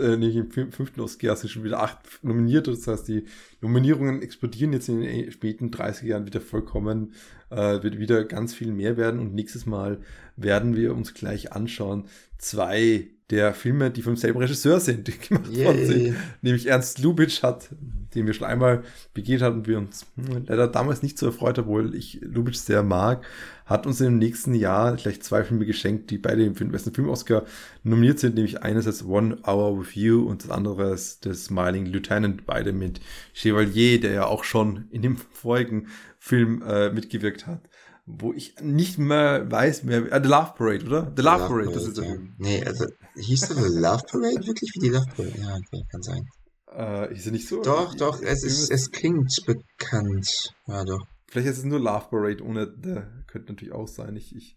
äh, 0.00 0.16
nicht 0.16 0.36
im 0.36 0.50
fünften 0.50 1.00
Oscar 1.00 1.36
sind 1.36 1.50
schon 1.50 1.64
wieder 1.64 1.82
acht 1.82 1.98
nominiert. 2.22 2.66
Das 2.66 2.86
heißt, 2.86 3.08
die 3.08 3.24
Nominierungen 3.60 4.22
explodieren 4.22 4.72
jetzt 4.72 4.88
in 4.88 5.00
den 5.00 5.30
späten 5.30 5.70
30 5.70 6.08
Jahren 6.08 6.26
wieder 6.26 6.40
vollkommen. 6.40 7.12
Äh, 7.50 7.82
wird 7.82 7.98
wieder 7.98 8.24
ganz 8.24 8.54
viel 8.54 8.72
mehr 8.72 8.96
werden. 8.96 9.20
Und 9.20 9.34
nächstes 9.34 9.66
Mal 9.66 10.00
werden 10.36 10.74
wir 10.74 10.94
uns 10.94 11.14
gleich 11.14 11.52
anschauen. 11.52 12.06
Zwei 12.38 13.08
der 13.30 13.54
Filme, 13.54 13.90
die 13.90 14.02
vom 14.02 14.16
selben 14.16 14.38
Regisseur 14.38 14.80
sind, 14.80 15.08
die 15.08 15.18
gemacht 15.18 15.50
Yay. 15.50 15.64
worden 15.64 15.86
sind. 15.86 16.16
Nämlich 16.42 16.66
Ernst 16.66 16.98
Lubitsch 16.98 17.42
hat, 17.42 17.70
den 18.14 18.26
wir 18.26 18.34
schon 18.34 18.46
einmal 18.46 18.82
begegnet 19.14 19.42
hatten 19.42 19.66
wir 19.66 19.78
uns 19.78 20.06
hm, 20.16 20.44
leider 20.46 20.68
damals 20.68 21.02
nicht 21.02 21.18
so 21.18 21.26
erfreut, 21.26 21.58
obwohl 21.58 21.94
ich 21.94 22.20
Lubitsch 22.22 22.56
sehr 22.56 22.82
mag, 22.82 23.24
hat 23.66 23.86
uns 23.86 24.00
im 24.00 24.18
nächsten 24.18 24.54
Jahr 24.54 24.96
gleich 24.96 25.22
zwei 25.22 25.44
Filme 25.44 25.66
geschenkt, 25.66 26.10
die 26.10 26.18
beide 26.18 26.44
für 26.54 26.64
den 26.64 26.72
besten 26.72 26.94
Film-Oscar 26.94 27.44
nominiert 27.82 28.18
sind, 28.18 28.34
nämlich 28.34 28.62
einerseits 28.62 29.04
One 29.04 29.38
Hour 29.46 29.80
with 29.80 29.94
You 29.94 30.22
und 30.28 30.44
das 30.44 30.50
andere 30.50 30.92
ist 30.92 31.24
The 31.24 31.34
Smiling 31.34 31.86
Lieutenant, 31.86 32.46
beide 32.46 32.72
mit 32.72 33.00
Chevalier, 33.32 34.00
der 34.00 34.12
ja 34.12 34.26
auch 34.26 34.44
schon 34.44 34.88
in 34.90 35.02
dem 35.02 35.16
vorigen 35.32 35.88
Film 36.18 36.62
äh, 36.62 36.90
mitgewirkt 36.90 37.46
hat 37.46 37.68
wo 38.04 38.32
ich 38.32 38.56
nicht 38.60 38.98
mehr 38.98 39.50
weiß 39.50 39.84
mehr. 39.84 40.06
Ah, 40.10 40.20
The 40.22 40.28
Love 40.28 40.54
Parade, 40.56 40.86
oder? 40.86 41.12
The 41.16 41.22
Love, 41.22 41.38
Love 41.38 41.48
Parade, 41.48 41.48
Parade, 41.48 41.72
das 41.72 41.84
ist 41.84 41.96
der 41.96 42.04
ja. 42.04 42.10
Film. 42.10 42.34
Nee, 42.38 42.64
also 42.64 42.86
hieß 43.14 43.40
das 43.40 43.56
The 43.56 43.78
Love 43.78 44.02
Parade 44.10 44.46
wirklich 44.46 44.72
wie 44.74 44.80
die 44.80 44.88
Love 44.88 45.06
Parade? 45.16 45.34
Ja, 45.38 45.56
okay, 45.56 45.84
kann 45.90 46.02
sein. 46.02 46.28
Äh, 46.76 47.14
ist 47.14 47.26
er 47.26 47.32
nicht 47.32 47.48
so? 47.48 47.62
Doch, 47.62 47.94
doch, 47.94 48.20
es, 48.22 48.44
ist, 48.44 48.70
es 48.70 48.90
klingt 48.90 49.32
bekannt. 49.46 50.54
Ja, 50.66 50.84
doch. 50.84 51.06
Vielleicht 51.32 51.48
ist 51.48 51.58
es 51.58 51.64
nur 51.64 51.80
Love 51.80 52.08
Parade 52.10 52.44
ohne 52.44 52.66
The. 52.66 53.02
Könnte 53.26 53.52
natürlich 53.52 53.72
auch 53.72 53.88
sein. 53.88 54.16
Ich, 54.16 54.36
ich 54.36 54.56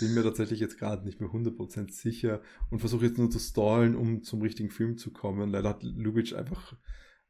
bin 0.00 0.14
mir 0.14 0.22
tatsächlich 0.22 0.58
jetzt 0.58 0.78
gerade 0.78 1.04
nicht 1.04 1.20
mehr 1.20 1.28
100% 1.28 1.92
sicher 1.92 2.40
und 2.70 2.78
versuche 2.78 3.04
jetzt 3.04 3.18
nur 3.18 3.30
zu 3.30 3.38
stallen, 3.38 3.94
um 3.94 4.22
zum 4.22 4.40
richtigen 4.40 4.70
Film 4.70 4.96
zu 4.96 5.12
kommen. 5.12 5.50
Leider 5.50 5.68
hat 5.68 5.82
Lubitsch 5.82 6.32
einfach 6.32 6.72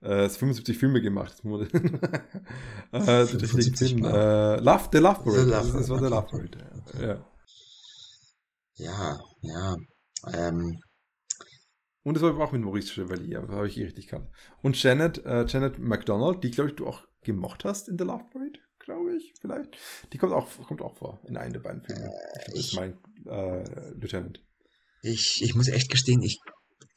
äh, 0.01 0.28
75 0.28 0.78
Filme 0.78 1.03
gemacht. 1.03 1.43
äh, 2.93 3.26
75 3.26 3.95
äh, 3.95 4.61
Love, 4.61 4.89
The 4.93 4.99
Love 4.99 5.22
Parade. 5.24 5.43
Love, 5.43 5.72
das, 5.72 5.89
war 5.89 6.01
der 6.01 6.11
Love 6.11 6.26
Parade. 6.30 6.59
Ja. 7.01 7.26
Ja, 8.76 9.20
ja. 9.43 9.76
Ähm. 10.32 10.78
Und 12.05 12.14
das 12.14 12.22
war 12.22 12.38
auch 12.38 12.52
mit 12.52 12.62
Maurice 12.62 12.92
Chevalier, 12.92 13.40
das 13.40 13.50
habe 13.50 13.66
ich 13.66 13.78
eh 13.78 13.84
richtig 13.84 14.09
gehabt. 14.09 14.30
Und 14.62 14.80
Janet, 14.80 15.24
äh, 15.24 15.46
Janet 15.46 15.78
McDonald, 15.78 16.44
die, 16.44 16.50
glaube 16.50 16.70
ich, 16.70 16.76
du 16.76 16.86
auch 16.86 17.02
gemocht 17.22 17.64
hast 17.64 17.88
in 17.88 17.98
The 17.98 18.05
Love 18.05 18.24
Parade, 18.30 18.59
glaube 18.78 19.16
ich, 19.16 19.32
vielleicht. 19.40 19.76
Die 20.12 20.18
kommt 20.18 20.34
auch, 20.34 20.46
kommt 20.66 20.82
auch 20.82 20.96
vor 20.96 21.20
in 21.26 21.38
einem 21.38 21.55
der 21.55 21.61
beiden 21.61 21.82
Filme. 21.82 22.05
Äh, 22.05 22.52
ich, 22.52 22.72
ich 22.72 22.76
mein 22.76 22.98
äh, 23.26 23.90
Lieutenant. 23.94 24.44
Ich, 25.02 25.42
ich 25.42 25.55
muss 25.55 25.68
echt 25.68 25.90
gestehen, 25.90 26.22
ich 26.22 26.40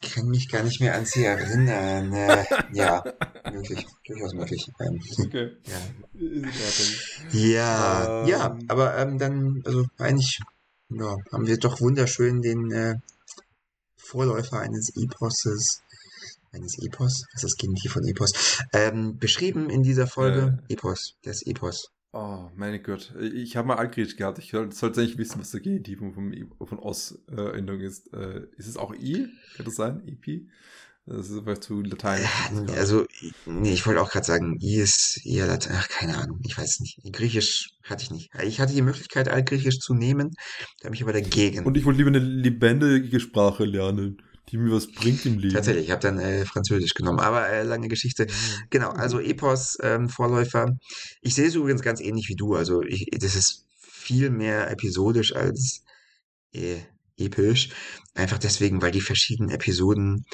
kann 0.01 0.28
mich 0.28 0.49
gar 0.49 0.64
nicht 0.64 0.82
mehr 0.82 0.95
an 0.95 1.05
sie 1.05 1.24
erinnern. 1.24 2.14
Äh, 2.14 2.45
ja, 2.74 3.03
möglich, 3.51 3.86
durchaus 4.05 4.34
möglich. 4.34 4.70
Ähm, 4.80 4.99
okay. 5.26 5.51
Ja, 7.32 7.41
ja, 7.41 8.22
ähm, 8.22 8.28
ja 8.28 8.58
aber 8.68 8.97
ähm, 8.97 9.18
dann, 9.18 9.62
also 9.66 9.86
eigentlich 9.97 10.39
ja, 10.89 11.16
haben 11.32 11.47
wir 11.47 11.58
doch 11.58 11.82
wunderschön 11.82 12.41
den 12.41 12.72
äh, 12.72 12.95
Vorläufer 14.08 14.60
eines 14.60 14.89
Eposes, 14.95 15.82
eines 16.51 16.78
Epos, 16.82 17.26
was 17.34 17.43
ist 17.43 17.43
das 17.43 17.55
Gegenteil 17.55 17.91
von 17.91 18.03
Epos, 18.05 18.32
ähm, 18.74 19.18
beschrieben 19.18 19.70
in 19.70 19.84
dieser 19.84 20.08
Folge. 20.08 20.60
Äh, 20.68 20.74
Epos, 20.74 21.16
das 21.24 21.45
Epos. 21.45 21.89
Oh, 22.14 22.49
meine 22.55 22.82
Gott. 22.82 23.14
Ich 23.20 23.58
habe 23.58 23.68
mal 23.68 23.76
Altgriechisch 23.76 24.16
gehabt. 24.16 24.39
Ich 24.39 24.51
sollte 24.51 25.01
eigentlich 25.01 25.18
wissen, 25.18 25.39
was 25.41 25.51
der 25.51 25.60
Genitiv 25.60 25.99
von, 25.99 26.34
von 26.66 26.80
Os-Endung 26.80 27.82
äh, 27.82 27.86
ist. 27.86 28.12
Äh, 28.14 28.47
ist 28.55 28.68
es 28.68 28.78
auch 28.78 28.93
I? 28.93 29.28
Kann 29.55 29.66
das 29.66 29.76
sein? 29.76 30.08
EP? 30.08 30.47
Das 31.10 31.30
ist 31.30 31.38
einfach 31.38 31.58
zu 31.60 31.82
Latein. 31.82 32.22
Ja, 32.68 32.74
also, 32.76 33.05
nee, 33.45 33.72
ich 33.72 33.86
wollte 33.86 34.01
auch 34.01 34.12
gerade 34.12 34.26
sagen, 34.26 34.58
I 34.62 34.76
ist 34.76 35.22
eher 35.26 35.47
Latein. 35.47 35.78
Ach, 35.80 35.88
keine 35.88 36.18
Ahnung. 36.18 36.41
Ich 36.45 36.58
weiß 36.58 36.82
nicht. 36.82 36.99
Griechisch 37.14 37.70
hatte 37.84 38.03
ich 38.03 38.12
nicht. 38.12 38.30
Ich 38.43 38.60
hatte 38.60 38.74
die 38.74 38.82
Möglichkeit, 38.82 39.30
Altgriechisch 39.30 39.80
zu 39.80 39.93
nehmen. 39.93 40.34
Da 40.82 40.88
habe 40.88 40.95
ich 40.95 41.03
aber 41.03 41.14
dagegen. 41.14 41.66
Und 41.66 41.78
ich 41.78 41.86
wollte 41.86 41.99
lieber 41.99 42.10
eine 42.10 42.20
lebendige 42.20 43.20
Sprache 43.22 43.64
lernen 43.64 44.22
die 44.49 44.58
mir 44.58 44.72
was 44.72 44.89
bringt 44.89 45.26
im 45.26 45.39
Leben. 45.39 45.53
Tatsächlich, 45.53 45.86
ich 45.86 45.91
habe 45.91 46.01
dann 46.01 46.20
äh, 46.20 46.45
Französisch 46.45 46.93
genommen, 46.93 47.20
aber 47.20 47.49
äh, 47.49 47.64
lange 47.64 47.89
Geschichte. 47.89 48.28
Genau, 48.70 48.91
also 48.91 49.20
Epos, 49.20 49.78
ähm, 49.82 50.08
Vorläufer. 50.08 50.78
Ich 51.22 51.36
sehe 51.36 51.47
es 51.47 51.55
übrigens 51.55 51.82
ganz 51.82 51.99
ähnlich 51.99 52.30
wie 52.30 52.36
du. 52.36 52.55
Also 52.55 52.82
ich, 52.82 53.08
das 53.12 53.36
ist 53.36 53.66
viel 53.80 54.30
mehr 54.30 54.72
episodisch 54.72 55.36
als 55.36 55.84
äh, 56.53 56.78
episch. 57.18 57.72
Einfach 58.14 58.38
deswegen, 58.38 58.82
weil 58.82 58.91
die 58.91 59.01
verschiedenen 59.01 59.49
Episoden 59.49 60.26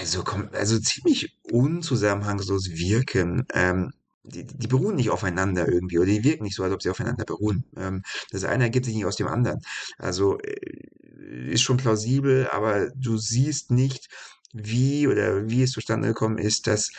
also, 0.00 0.22
also 0.52 0.78
ziemlich 0.78 1.36
unzusammenhangslos 1.50 2.70
wirken. 2.70 3.46
Ähm, 3.52 3.92
die, 4.24 4.46
die 4.46 4.68
beruhen 4.68 4.96
nicht 4.96 5.10
aufeinander 5.10 5.68
irgendwie 5.68 5.98
oder 5.98 6.06
die 6.06 6.24
wirken 6.24 6.44
nicht 6.44 6.54
so, 6.54 6.62
als 6.62 6.72
ob 6.72 6.82
sie 6.82 6.90
aufeinander 6.90 7.24
beruhen. 7.24 7.64
Ähm, 7.76 8.02
das 8.30 8.44
eine 8.44 8.64
ergibt 8.64 8.86
sich 8.86 8.94
nicht 8.94 9.04
aus 9.04 9.16
dem 9.16 9.26
anderen. 9.26 9.60
Also 9.98 10.38
äh, 10.38 11.50
ist 11.50 11.62
schon 11.62 11.76
plausibel, 11.76 12.48
aber 12.48 12.90
du 12.94 13.18
siehst 13.18 13.70
nicht, 13.70 14.08
wie 14.52 15.08
oder 15.08 15.48
wie 15.48 15.62
es 15.62 15.72
zustande 15.72 16.08
gekommen 16.08 16.38
ist, 16.38 16.66
dass 16.66 16.90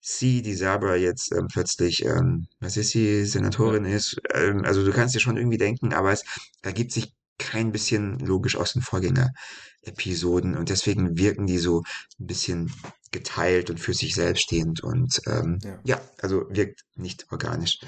sie, 0.00 0.42
die 0.42 0.54
Sabra, 0.54 0.96
jetzt 0.96 1.32
ähm, 1.32 1.48
plötzlich, 1.48 2.04
ähm, 2.04 2.46
was 2.60 2.76
ist 2.76 2.90
sie, 2.90 3.24
Senatorin 3.24 3.84
ja. 3.84 3.96
ist. 3.96 4.20
Ähm, 4.34 4.64
also 4.64 4.84
du 4.84 4.92
kannst 4.92 5.14
dir 5.14 5.20
schon 5.20 5.36
irgendwie 5.36 5.58
denken, 5.58 5.92
aber 5.92 6.12
es 6.12 6.24
ergibt 6.62 6.92
sich 6.92 7.14
kein 7.38 7.72
bisschen 7.72 8.18
logisch 8.18 8.56
aus 8.56 8.72
den 8.72 8.82
Vorgänger-Episoden 8.82 10.56
und 10.56 10.68
deswegen 10.68 11.16
wirken 11.18 11.46
die 11.46 11.58
so 11.58 11.82
ein 12.18 12.26
bisschen 12.26 12.72
geteilt 13.10 13.70
und 13.70 13.78
für 13.80 13.94
sich 13.94 14.14
selbst 14.14 14.42
stehend 14.42 14.82
und 14.82 15.22
ähm, 15.26 15.58
ja. 15.62 15.78
ja, 15.84 16.00
also 16.20 16.46
wirkt 16.50 16.84
nicht 16.96 17.26
organisch 17.30 17.78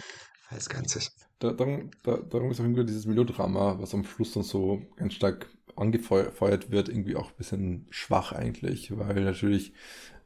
als 0.49 0.69
Ganzes. 0.69 1.13
Da, 1.39 1.53
darum, 1.53 1.91
da, 2.03 2.17
darum 2.17 2.51
ist 2.51 2.61
auch 2.61 2.65
irgendwie 2.65 2.85
dieses 2.85 3.07
Melodrama, 3.07 3.79
was 3.81 3.95
am 3.95 4.05
Schluss 4.05 4.33
dann 4.33 4.43
so 4.43 4.83
ganz 4.97 5.15
stark 5.15 5.49
angefeuert 5.77 6.71
wird, 6.71 6.89
irgendwie 6.89 7.17
auch 7.17 7.31
ein 7.31 7.37
bisschen 7.39 7.87
schwach 7.91 8.33
eigentlich, 8.33 8.97
weil 8.97 9.25
natürlich 9.25 9.73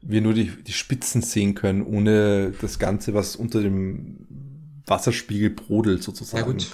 wir 0.01 0.21
nur 0.21 0.33
die, 0.33 0.51
die 0.63 0.73
Spitzen 0.73 1.21
sehen 1.21 1.55
können, 1.55 1.83
ohne 1.83 2.51
das 2.61 2.79
Ganze, 2.79 3.13
was 3.13 3.35
unter 3.35 3.61
dem 3.61 4.27
Wasserspiegel 4.85 5.49
brodelt 5.49 6.03
sozusagen. 6.03 6.59
Ja, 6.59 6.65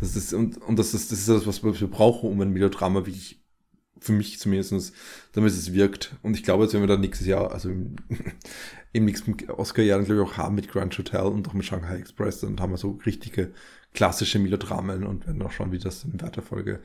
das 0.00 0.16
ist, 0.16 0.32
und, 0.32 0.58
und 0.58 0.78
das 0.78 0.94
ist, 0.94 1.12
das 1.12 1.20
ist 1.20 1.28
das, 1.28 1.46
was 1.46 1.62
wir 1.62 1.88
brauchen, 1.88 2.30
um 2.30 2.40
ein 2.40 2.52
Melodrama 2.52 3.06
wirklich 3.06 3.40
für 4.00 4.12
mich 4.12 4.38
zumindest, 4.38 4.94
damit 5.32 5.52
es 5.52 5.72
wirkt. 5.72 6.16
Und 6.22 6.34
ich 6.36 6.44
glaube, 6.44 6.64
jetzt 6.64 6.74
wenn 6.74 6.80
wir 6.80 6.86
dann 6.86 7.00
nächstes 7.00 7.26
Jahr, 7.26 7.52
also 7.52 7.68
im, 7.70 7.96
im 8.92 9.04
nächsten 9.04 9.36
Oscar-Jahr, 9.50 10.02
glaube 10.02 10.22
ich, 10.22 10.28
auch 10.28 10.36
haben 10.36 10.54
mit 10.54 10.68
Grand 10.68 10.96
Hotel 10.96 11.22
und 11.22 11.48
auch 11.48 11.54
mit 11.54 11.64
Shanghai 11.64 11.96
Express, 11.96 12.40
dann 12.40 12.60
haben 12.60 12.72
wir 12.72 12.78
so 12.78 12.98
richtige 13.04 13.52
klassische 13.94 14.38
Melodramen 14.38 15.04
und 15.04 15.26
werden 15.26 15.42
auch 15.42 15.52
schauen, 15.52 15.72
wie 15.72 15.78
das 15.78 16.04
in 16.04 16.20
weiter 16.20 16.42
Folge 16.42 16.80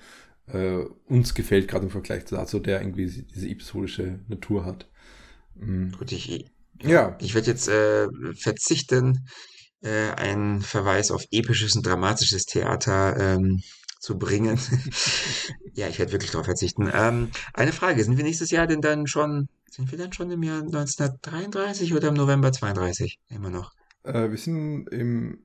äh, 0.48 0.80
uns 1.06 1.34
gefällt, 1.34 1.68
gerade 1.68 1.86
im 1.86 1.92
Vergleich 1.92 2.26
zu 2.26 2.36
dazu, 2.36 2.60
der 2.60 2.82
irgendwie 2.82 3.06
diese 3.06 3.48
episodische 3.48 4.20
Natur 4.28 4.66
hat. 4.66 4.88
Mhm. 5.56 5.92
Gut, 5.98 6.12
ich, 6.12 6.46
ja. 6.82 7.16
ich 7.22 7.36
werde 7.36 7.52
jetzt 7.52 7.68
äh, 7.68 8.08
verzichten, 8.36 9.28
äh, 9.84 10.12
einen 10.12 10.62
Verweis 10.62 11.12
auf 11.12 11.26
episches 11.32 11.76
und 11.76 11.86
dramatisches 11.86 12.46
Theater 12.46 13.18
ähm, 13.20 13.62
zu 14.00 14.18
bringen. 14.18 14.60
ja, 15.74 15.88
ich 15.88 16.00
werde 16.00 16.12
wirklich 16.12 16.32
darauf 16.32 16.46
verzichten. 16.46 16.92
Ähm, 16.94 17.30
eine 17.54 17.72
Frage, 17.72 18.04
sind 18.04 18.18
wir 18.18 18.24
nächstes 18.24 18.52
Jahr 18.52 18.68
denn 18.68 18.82
dann 18.82 19.08
schon, 19.08 19.48
sind 19.70 19.92
wir 19.92 19.98
dann 19.98 20.14
schon 20.14 20.30
im 20.32 20.44
Jahr 20.44 20.62
1933 20.62 21.94
oder 21.94 22.10
im 22.10 22.16
November 22.16 22.52
32? 22.52 23.20
Immer 23.30 23.50
noch. 23.50 23.74
Äh, 24.04 24.30
wir 24.30 24.38
sind 24.38 24.88
im, 24.90 25.40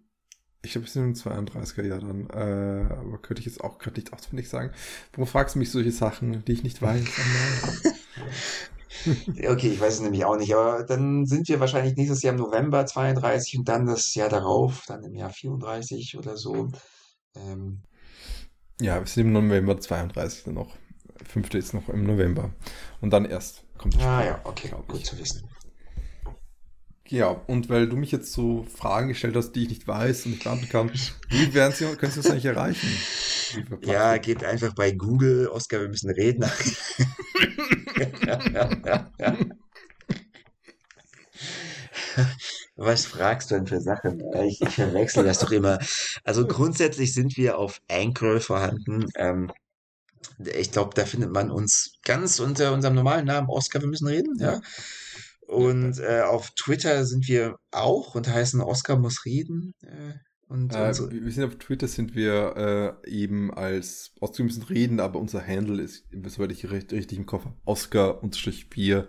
ich 0.63 0.73
glaube, 0.73 0.87
wir 0.87 0.93
sind 0.93 1.05
im 1.05 1.15
32er 1.15 1.85
Jahr 1.85 2.01
dann, 2.01 2.29
äh, 2.31 2.93
aber 2.93 3.19
könnte 3.19 3.41
ich 3.41 3.47
jetzt 3.47 3.61
auch 3.63 3.79
gerade 3.79 4.01
nicht 4.01 4.13
auswendig 4.13 4.49
sagen. 4.49 4.73
Warum 5.13 5.29
fragst 5.29 5.55
du 5.55 5.61
mich 5.61 5.71
solche 5.71 5.93
Sachen, 5.93 6.45
die 6.45 6.53
ich 6.53 6.65
nicht 6.65 6.83
weiß? 6.83 7.05
okay, 9.29 9.69
ich 9.69 9.81
weiß 9.81 9.95
es 9.95 10.01
nämlich 10.01 10.25
auch 10.25 10.37
nicht, 10.37 10.55
aber 10.55 10.85
dann 10.85 11.27
sind 11.27 11.49
wir 11.49 11.61
wahrscheinlich 11.61 11.97
nächstes 11.97 12.23
Jahr 12.23 12.35
im 12.35 12.41
November 12.41 12.87
32 12.87 13.59
und 13.59 13.69
dann 13.69 13.87
das 13.87 14.15
Jahr 14.15 14.29
darauf, 14.29 14.85
dann 14.87 15.05
im 15.05 15.15
Jahr 15.15 15.31
34 15.31 16.17
oder 16.19 16.37
so. 16.37 16.69
Ähm, 17.35 17.83
ja, 18.81 18.99
wir 19.01 19.07
sind 19.07 19.27
im 19.27 19.33
November 19.33 19.81
32 19.81 20.45
dann 20.45 20.55
noch. 20.55 20.77
Fünfte 21.27 21.59
ist 21.59 21.75
noch 21.75 21.89
im 21.89 22.05
November. 22.05 22.51
Und 23.01 23.11
dann 23.11 23.25
erst 23.25 23.65
kommt 23.77 23.95
das 23.95 24.03
Ah 24.03 24.21
Spiel, 24.21 24.31
ja, 24.31 24.41
okay, 24.45 24.73
gut 24.87 25.05
zu 25.05 25.19
wissen. 25.19 25.49
Ja, 27.11 27.29
und 27.29 27.71
weil 27.71 27.89
du 27.89 27.97
mich 27.97 28.13
jetzt 28.13 28.33
so 28.33 28.65
Fragen 28.65 29.09
gestellt 29.09 29.35
hast, 29.35 29.53
die 29.53 29.63
ich 29.63 29.71
nicht 29.71 29.89
weiß 29.89 30.27
und 30.27 30.33
nicht 30.33 30.45
beantworten 30.45 30.71
kann, 30.71 30.93
wie 31.31 31.55
werden 31.55 31.73
Sie, 31.73 31.87
können 31.97 32.13
Sie 32.13 32.21
das 32.21 32.31
eigentlich 32.31 32.45
erreichen? 32.45 32.89
Ja, 33.83 34.19
geht 34.19 34.45
einfach 34.45 34.75
bei 34.75 34.93
Google, 34.93 35.49
Oscar, 35.49 35.81
wir 35.81 35.89
müssen 35.89 36.11
reden. 36.11 36.45
Was 42.77 43.07
fragst 43.07 43.51
du 43.51 43.57
denn 43.57 43.67
für 43.67 43.81
Sachen? 43.81 44.23
Ich, 44.47 44.61
ich 44.61 44.75
verwechsel 44.75 45.25
das 45.25 45.41
doch 45.41 45.51
immer. 45.51 45.81
Also 46.25 46.47
grundsätzlich 46.47 47.13
sind 47.13 47.37
wir 47.37 47.59
auf 47.59 47.81
Anchor 47.91 48.41
vorhanden. 48.41 49.11
Ähm, 49.17 49.51
ich 50.39 50.71
glaube, 50.71 50.95
da 50.95 51.05
findet 51.05 51.33
man 51.33 51.51
uns 51.51 51.95
ganz 52.05 52.39
unter 52.39 52.73
unserem 52.73 52.95
normalen 52.95 53.27
Namen 53.27 53.49
Oscar, 53.49 53.81
wir 53.81 53.89
müssen 53.89 54.07
reden, 54.07 54.37
ja. 54.39 54.61
Und 55.49 55.99
äh, 55.99 56.21
auf 56.21 56.51
Twitter 56.51 57.07
sind 57.07 57.27
wir 57.27 57.57
auch 57.71 58.15
und 58.15 58.29
heißen 58.29 58.61
Oscar 58.61 58.99
muss 58.99 59.25
reden. 59.25 59.73
Äh, 59.83 60.13
und, 60.49 60.75
äh, 60.75 60.95
so. 60.95 61.11
Wir 61.11 61.31
sind 61.31 61.45
auf 61.45 61.57
Twitter 61.57 61.89
sind 61.89 62.15
wir 62.15 62.97
äh, 63.05 63.11
eben 63.11 63.53
als 63.53 64.13
Oscar 64.21 64.45
müssen 64.45 64.63
reden, 64.63 65.01
aber 65.01 65.21
unser 65.21 65.47
Handle 65.47 65.83
ist, 65.83 66.07
soweit 66.27 66.53
ich 66.53 66.71
recht, 66.71 66.93
richtig 66.93 67.19
im 67.19 67.27
Kopf 67.27 67.45
habe, 67.45 67.55
Oscar-4, 67.65 69.05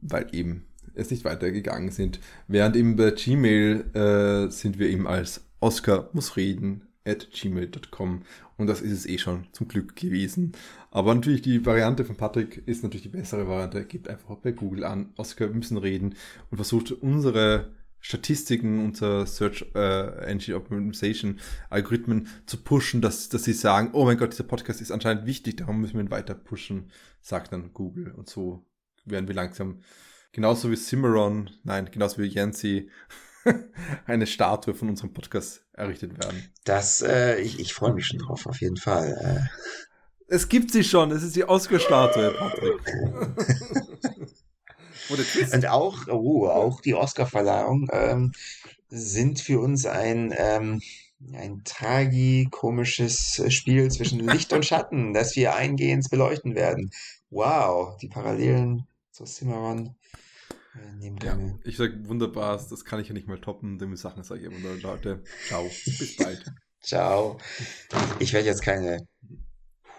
weil 0.00 0.26
eben 0.32 0.66
es 0.94 1.10
nicht 1.10 1.24
weitergegangen 1.24 1.90
sind. 1.90 2.20
Während 2.48 2.76
eben 2.76 2.96
bei 2.96 3.10
Gmail 3.10 3.84
äh, 3.94 4.50
sind 4.50 4.78
wir 4.78 4.88
eben 4.88 5.06
als 5.06 5.44
Oscar 5.60 6.08
muss 6.12 6.36
reden 6.36 6.82
at 7.04 7.30
gmail.com 7.30 8.22
und 8.56 8.66
das 8.66 8.80
ist 8.80 8.92
es 8.92 9.06
eh 9.06 9.18
schon 9.18 9.46
zum 9.52 9.68
Glück 9.68 9.94
gewesen. 9.94 10.52
Aber 10.90 11.14
natürlich 11.14 11.42
die 11.42 11.64
Variante 11.64 12.04
von 12.04 12.16
Patrick 12.16 12.66
ist 12.66 12.82
natürlich 12.82 13.02
die 13.02 13.10
bessere 13.10 13.46
Variante. 13.46 13.84
Gebt 13.84 14.08
einfach 14.08 14.36
bei 14.36 14.52
Google 14.52 14.84
an, 14.84 15.12
Oscar 15.16 15.48
müssen 15.48 15.76
reden 15.76 16.14
und 16.50 16.56
versucht 16.56 16.90
unsere 16.92 17.70
Statistiken, 18.06 18.84
unser 18.84 19.26
Search 19.26 19.66
äh, 19.74 20.26
Engine 20.26 20.56
Optimization 20.56 21.40
Algorithmen 21.70 22.28
zu 22.46 22.62
pushen, 22.62 23.00
dass, 23.00 23.28
dass 23.30 23.42
sie 23.42 23.52
sagen, 23.52 23.90
oh 23.94 24.04
mein 24.04 24.16
Gott, 24.16 24.32
dieser 24.32 24.44
Podcast 24.44 24.80
ist 24.80 24.92
anscheinend 24.92 25.26
wichtig, 25.26 25.56
darum 25.56 25.80
müssen 25.80 25.94
wir 25.94 26.02
ihn 26.02 26.10
weiter 26.12 26.36
pushen, 26.36 26.92
sagt 27.20 27.52
dann 27.52 27.72
Google. 27.72 28.12
Und 28.12 28.28
so 28.28 28.64
werden 29.06 29.26
wir 29.26 29.34
langsam 29.34 29.80
genauso 30.30 30.70
wie 30.70 30.76
Cimarron, 30.76 31.50
nein, 31.64 31.90
genauso 31.90 32.22
wie 32.22 32.28
Yancy, 32.28 32.90
eine 34.06 34.28
Statue 34.28 34.74
von 34.74 34.88
unserem 34.88 35.12
Podcast 35.12 35.66
errichtet 35.72 36.16
werden. 36.16 36.48
Das, 36.62 37.02
äh, 37.02 37.40
ich, 37.40 37.58
ich 37.58 37.74
freue 37.74 37.92
mich 37.92 38.06
schon 38.06 38.20
drauf, 38.20 38.46
auf 38.46 38.60
jeden 38.60 38.76
Fall. 38.76 39.18
Äh. 39.20 40.32
Es 40.32 40.48
gibt 40.48 40.70
sie 40.70 40.84
schon, 40.84 41.10
es 41.10 41.24
ist 41.24 41.34
die 41.34 41.48
Oscar-Statue, 41.48 42.36
Patrick. 42.38 42.80
Und 45.08 45.66
auch, 45.66 46.06
oh, 46.08 46.46
auch 46.48 46.80
die 46.80 46.94
Oscar-Verleihung 46.94 47.88
ähm, 47.92 48.32
sind 48.88 49.40
für 49.40 49.60
uns 49.60 49.86
ein, 49.86 50.34
ähm, 50.36 50.80
ein 51.32 51.62
tragikomisches 51.64 53.42
Spiel 53.48 53.90
zwischen 53.90 54.20
Licht 54.20 54.52
und 54.52 54.64
Schatten, 54.64 55.12
das 55.14 55.36
wir 55.36 55.54
eingehend 55.54 56.08
beleuchten 56.10 56.54
werden. 56.54 56.90
Wow, 57.30 57.96
die 57.98 58.08
Parallelen 58.08 58.86
zu 59.10 59.24
Cimarron 59.24 59.96
ja, 61.22 61.38
ich 61.64 61.76
sag 61.76 61.92
wunderbar, 62.06 62.56
das 62.56 62.84
kann 62.84 63.00
ich 63.00 63.08
ja 63.08 63.14
nicht 63.14 63.28
mal 63.28 63.40
toppen. 63.40 63.78
Dumme 63.78 63.96
Sachen 63.96 64.22
sage 64.22 64.40
ich 64.40 64.46
immer 64.46 64.58
nur, 64.58 64.76
Leute. 64.76 65.22
Ciao, 65.46 65.64
bis 65.64 66.16
bald. 66.16 66.44
Ciao. 66.80 67.38
Ich 68.18 68.32
werde 68.32 68.46
jetzt 68.46 68.62
keine 68.62 69.06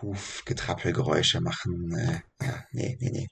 Hufgetrappelgeräusche 0.02 1.42
machen. 1.42 1.94
Äh, 1.98 2.46
ja, 2.46 2.64
nee, 2.72 2.98
nee, 3.00 3.10
nee. 3.10 3.28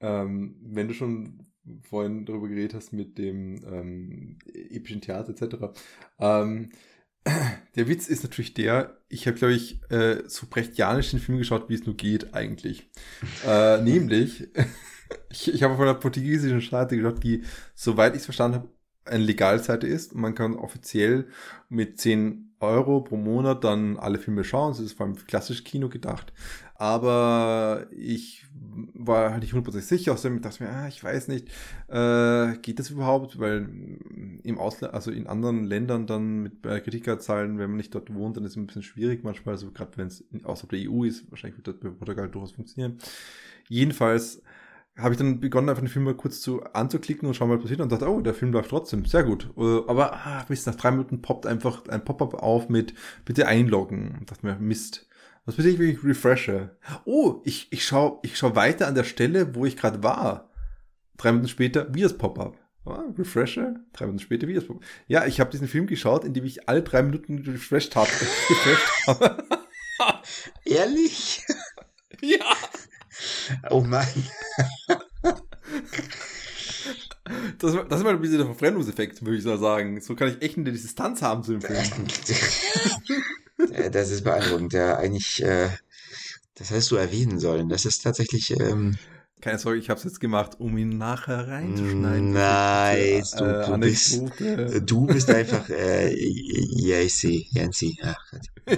Ähm, 0.00 0.56
wenn 0.62 0.88
du 0.88 0.94
schon 0.94 1.46
vorhin 1.82 2.24
darüber 2.24 2.48
geredet 2.48 2.74
hast 2.74 2.92
mit 2.92 3.18
dem 3.18 3.62
ähm, 3.64 4.38
epischen 4.46 5.00
Theater 5.00 5.30
etc., 5.30 5.78
ähm, 6.18 6.70
der 7.76 7.88
Witz 7.88 8.08
ist 8.08 8.22
natürlich 8.22 8.54
der, 8.54 8.98
ich 9.08 9.26
habe, 9.26 9.36
glaube 9.36 9.54
ich, 9.54 9.80
äh, 9.90 10.22
so 10.26 10.46
brechtianischen 10.48 11.20
Film 11.20 11.38
geschaut, 11.38 11.68
wie 11.68 11.74
es 11.74 11.84
nur 11.84 11.96
geht, 11.96 12.34
eigentlich. 12.34 12.90
äh, 13.46 13.80
nämlich, 13.82 14.48
ich, 15.30 15.52
ich 15.52 15.62
habe 15.62 15.74
auf 15.74 15.80
einer 15.80 15.94
portugiesischen 15.94 16.60
Seite 16.60 16.96
geschaut, 16.96 17.22
die, 17.22 17.44
soweit 17.74 18.14
ich 18.14 18.20
es 18.20 18.24
verstanden 18.24 18.58
habe, 18.58 18.68
eine 19.10 19.24
Legalseite 19.24 19.86
ist. 19.86 20.14
Man 20.14 20.34
kann 20.34 20.54
offiziell 20.54 21.26
mit 21.68 22.00
10 22.00 22.50
Euro 22.60 23.00
pro 23.00 23.16
Monat 23.16 23.64
dann 23.64 23.96
alle 23.96 24.18
Filme 24.18 24.44
schauen. 24.44 24.72
Das 24.72 24.80
ist 24.80 24.92
vor 24.92 25.06
allem 25.06 25.16
für 25.16 25.24
klassisches 25.24 25.64
Kino 25.64 25.88
gedacht. 25.88 26.32
Aber 26.74 27.86
ich 27.90 28.46
war 28.94 29.32
halt 29.32 29.42
nicht 29.42 29.52
hundertprozentig 29.52 29.88
sicher. 29.88 30.12
Außerdem 30.12 30.40
dachte 30.42 30.56
ich 30.56 30.60
mir, 30.60 30.70
ah, 30.70 30.88
ich 30.88 31.02
weiß 31.02 31.28
nicht, 31.28 31.48
äh, 31.88 32.56
geht 32.58 32.78
das 32.78 32.90
überhaupt? 32.90 33.38
Weil 33.38 33.68
im 34.42 34.58
Ausland, 34.58 34.94
also 34.94 35.10
in 35.10 35.26
anderen 35.26 35.64
Ländern 35.64 36.06
dann 36.06 36.42
mit 36.42 36.62
Kreditkartenzahlen, 36.62 37.58
wenn 37.58 37.70
man 37.70 37.76
nicht 37.76 37.94
dort 37.94 38.12
wohnt, 38.12 38.36
dann 38.36 38.44
ist 38.44 38.52
es 38.52 38.56
ein 38.56 38.66
bisschen 38.66 38.82
schwierig 38.82 39.24
manchmal. 39.24 39.54
Also 39.54 39.70
gerade 39.70 39.96
wenn 39.96 40.08
es 40.08 40.24
außerhalb 40.44 40.70
der 40.70 40.90
EU 40.90 41.04
ist, 41.04 41.30
wahrscheinlich 41.30 41.58
wird 41.58 41.68
das 41.68 41.76
bei 41.76 41.88
Portugal 41.90 42.28
durchaus 42.28 42.52
funktionieren. 42.52 42.98
Jedenfalls 43.68 44.42
habe 44.96 45.14
ich 45.14 45.18
dann 45.18 45.40
begonnen, 45.40 45.68
einfach 45.68 45.82
den 45.82 45.88
Film 45.88 46.04
mal 46.04 46.14
kurz 46.14 46.40
zu 46.40 46.62
anzuklicken 46.62 47.26
und 47.26 47.34
schauen, 47.34 47.50
was 47.50 47.60
passiert 47.60 47.80
und 47.80 47.90
dachte, 47.90 48.08
oh, 48.08 48.20
der 48.20 48.34
Film 48.34 48.52
läuft 48.52 48.70
trotzdem, 48.70 49.04
sehr 49.04 49.24
gut. 49.24 49.48
Äh, 49.56 49.82
aber 49.86 50.14
ah, 50.14 50.44
Mist, 50.48 50.66
nach 50.66 50.74
drei 50.74 50.90
Minuten 50.90 51.22
poppt 51.22 51.46
einfach 51.46 51.86
ein 51.88 52.04
Pop-up 52.04 52.34
auf 52.34 52.68
mit 52.68 52.94
bitte 53.24 53.46
einloggen. 53.46 54.16
Und 54.18 54.30
dachte 54.30 54.46
mir, 54.46 54.56
Mist. 54.56 55.06
Was 55.46 55.56
passiert, 55.56 55.78
wenn 55.78 55.88
ich 55.88 56.04
refreshe? 56.04 56.76
Oh, 57.04 57.40
ich, 57.44 57.72
ich 57.72 57.84
schaue 57.84 58.18
ich 58.22 58.36
schau 58.36 58.54
weiter 58.56 58.86
an 58.86 58.94
der 58.94 59.04
Stelle, 59.04 59.54
wo 59.54 59.64
ich 59.64 59.76
gerade 59.76 60.02
war. 60.02 60.50
Drei 61.16 61.32
Minuten 61.32 61.48
später, 61.48 61.92
wie 61.94 62.02
das 62.02 62.16
Pop-up. 62.16 62.58
Ah, 62.84 63.04
refreshe, 63.18 63.76
drei 63.92 64.06
Minuten 64.06 64.22
später, 64.22 64.46
wie 64.48 64.54
das 64.54 64.66
Pop-up. 64.66 64.84
Ja, 65.08 65.26
ich 65.26 65.40
habe 65.40 65.50
diesen 65.50 65.68
Film 65.68 65.86
geschaut, 65.86 66.24
in 66.24 66.34
dem 66.34 66.44
ich 66.44 66.68
alle 66.68 66.82
drei 66.82 67.02
Minuten 67.02 67.38
refreshed 67.38 67.96
habe. 67.96 68.08
refreshed 68.50 69.06
habe. 69.06 69.44
Ehrlich? 70.64 71.42
ja. 72.20 72.44
Oh 73.70 73.80
Mann. 73.80 74.06
Das, 77.60 77.76
das 77.88 77.98
ist 77.98 78.04
mal 78.04 78.14
ein 78.14 78.20
bisschen 78.20 78.38
der 78.38 78.46
Verbrennungseffekt, 78.46 79.24
würde 79.24 79.36
ich 79.36 79.44
so 79.44 79.56
sagen. 79.56 80.00
So 80.00 80.14
kann 80.14 80.28
ich 80.28 80.42
echt 80.42 80.56
eine 80.56 80.72
Distanz 80.72 81.20
haben 81.20 81.42
zu 81.42 81.52
dem 81.52 81.60
Film. 81.60 81.78
das 83.92 84.10
ist 84.10 84.24
beeindruckend. 84.24 84.72
Ja, 84.72 84.96
eigentlich, 84.96 85.42
äh, 85.42 85.68
das 86.54 86.70
hättest 86.70 86.90
du 86.90 86.96
erwähnen 86.96 87.38
sollen. 87.38 87.68
Das 87.68 87.84
ist 87.84 88.02
tatsächlich. 88.02 88.58
Ähm, 88.58 88.96
keine 89.42 89.58
Sorge, 89.58 89.78
ich 89.78 89.90
habe 89.90 89.98
es 89.98 90.04
jetzt 90.04 90.20
gemacht, 90.20 90.58
um 90.58 90.76
ihn 90.78 90.96
nachher 90.96 91.48
reinzuschneiden. 91.48 92.32
Nice, 92.32 93.32
du, 93.32 93.44
äh, 93.44 93.66
du, 93.66 93.78
bist, 93.78 94.22
du 94.86 95.06
bist 95.06 95.30
einfach 95.30 95.68
äh, 95.68 96.14
Yancy. 96.14 97.46
Yancy. 97.52 97.98
Ach, 98.02 98.32